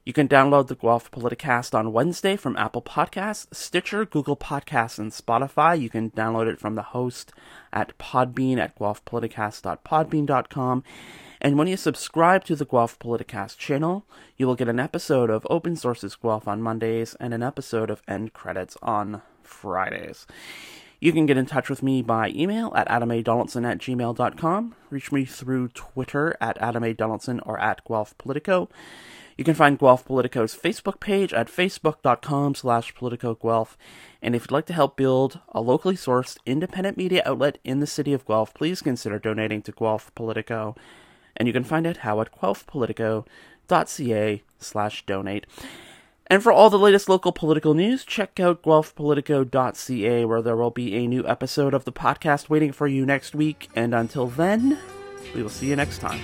You 0.05 0.13
can 0.13 0.29
download 0.29 0.69
the 0.69 0.77
Guelph 0.77 1.11
Politicast 1.11 1.75
on 1.75 1.93
Wednesday 1.93 2.37
from 2.37 2.57
Apple 2.57 2.81
Podcasts, 2.81 3.53
Stitcher, 3.53 4.05
Google 4.05 4.37
Podcasts, 4.37 5.01
and 5.01 5.11
Spotify. 5.11 5.81
You 5.81 5.91
can 5.91 6.13
download 6.13 6.47
it 6.47 6.61
from 6.61 6.77
the 6.77 6.83
host 6.83 7.33
at 7.73 7.99
Podbean 7.99 8.59
at 8.59 8.79
guelphpoliticast.podbean.com. 8.79 10.85
And 11.41 11.57
when 11.57 11.69
you 11.69 11.77
subscribe 11.77 12.45
to 12.45 12.57
the 12.57 12.65
Guelph 12.65 12.99
Politicast 12.99 13.59
channel, 13.59 14.05
you 14.37 14.47
will 14.47 14.57
get 14.57 14.69
an 14.69 14.81
episode 14.81 15.31
of 15.31 15.47
Open 15.49 15.77
Sources 15.77 16.17
Guelph 16.17 16.49
on 16.49 16.63
Mondays 16.63 17.15
and 17.21 17.33
an 17.33 17.43
episode 17.43 17.91
of 17.91 18.03
End 18.09 18.33
Credits 18.33 18.77
on 18.83 19.23
Fridays. 19.43 20.27
You 21.01 21.13
can 21.13 21.27
get 21.27 21.37
in 21.37 21.47
touch 21.47 21.71
with 21.71 21.81
me 21.81 22.03
by 22.03 22.31
email 22.31 22.73
at 22.75 22.89
adamadonaldson 22.89 23.65
at 23.65 23.79
gmail.com. 23.79 24.75
Reach 24.91 25.13
me 25.13 25.25
through 25.25 25.69
Twitter 25.69 26.37
at 26.41 26.59
adamadonaldson 26.59 27.41
or 27.47 27.59
at 27.61 27.85
Guelph 27.85 28.19
Politico. 28.19 28.69
You 29.37 29.45
can 29.45 29.55
find 29.55 29.79
Guelph 29.79 30.05
Politico's 30.05 30.57
Facebook 30.57 30.99
page 30.99 31.33
at 31.33 31.47
facebook.com 31.47 32.57
slash 32.57 32.93
politicoguelph. 32.97 33.77
And 34.21 34.35
if 34.35 34.43
you'd 34.43 34.51
like 34.51 34.67
to 34.67 34.73
help 34.73 34.97
build 34.97 35.39
a 35.51 35.61
locally 35.61 35.95
sourced 35.95 36.39
independent 36.45 36.97
media 36.97 37.23
outlet 37.25 37.59
in 37.63 37.79
the 37.79 37.87
city 37.87 38.13
of 38.13 38.27
Guelph, 38.27 38.53
please 38.53 38.83
consider 38.83 39.21
donating 39.21 39.63
to 39.63 39.71
Guelph 39.71 40.13
Politico 40.17 40.75
and 41.39 41.49
you 41.49 41.55
can 41.55 41.65
find 41.65 41.87
out 41.87 41.99
how 41.99 42.21
at 42.21 42.39
guelphpolitico.ca 42.39 44.43
slash 44.59 45.07
donate. 45.07 45.47
And 46.31 46.43
for 46.43 46.53
all 46.53 46.69
the 46.69 46.79
latest 46.79 47.09
local 47.09 47.33
political 47.33 47.73
news, 47.73 48.05
check 48.05 48.39
out 48.39 48.63
guelphpolitico.ca 48.63 50.27
where 50.27 50.43
there 50.43 50.57
will 50.57 50.71
be 50.71 50.95
a 50.95 51.07
new 51.07 51.27
episode 51.27 51.73
of 51.73 51.87
the 51.87 51.93
podcast 51.93 52.51
waiting 52.51 52.73
for 52.73 52.87
you 52.87 53.07
next 53.07 53.35
week. 53.35 53.71
And 53.75 53.95
until 53.95 54.27
then, 54.27 54.79
we 55.35 55.43
will 55.43 55.49
see 55.49 55.69
you 55.69 55.77
next 55.77 55.99
time. 55.99 56.21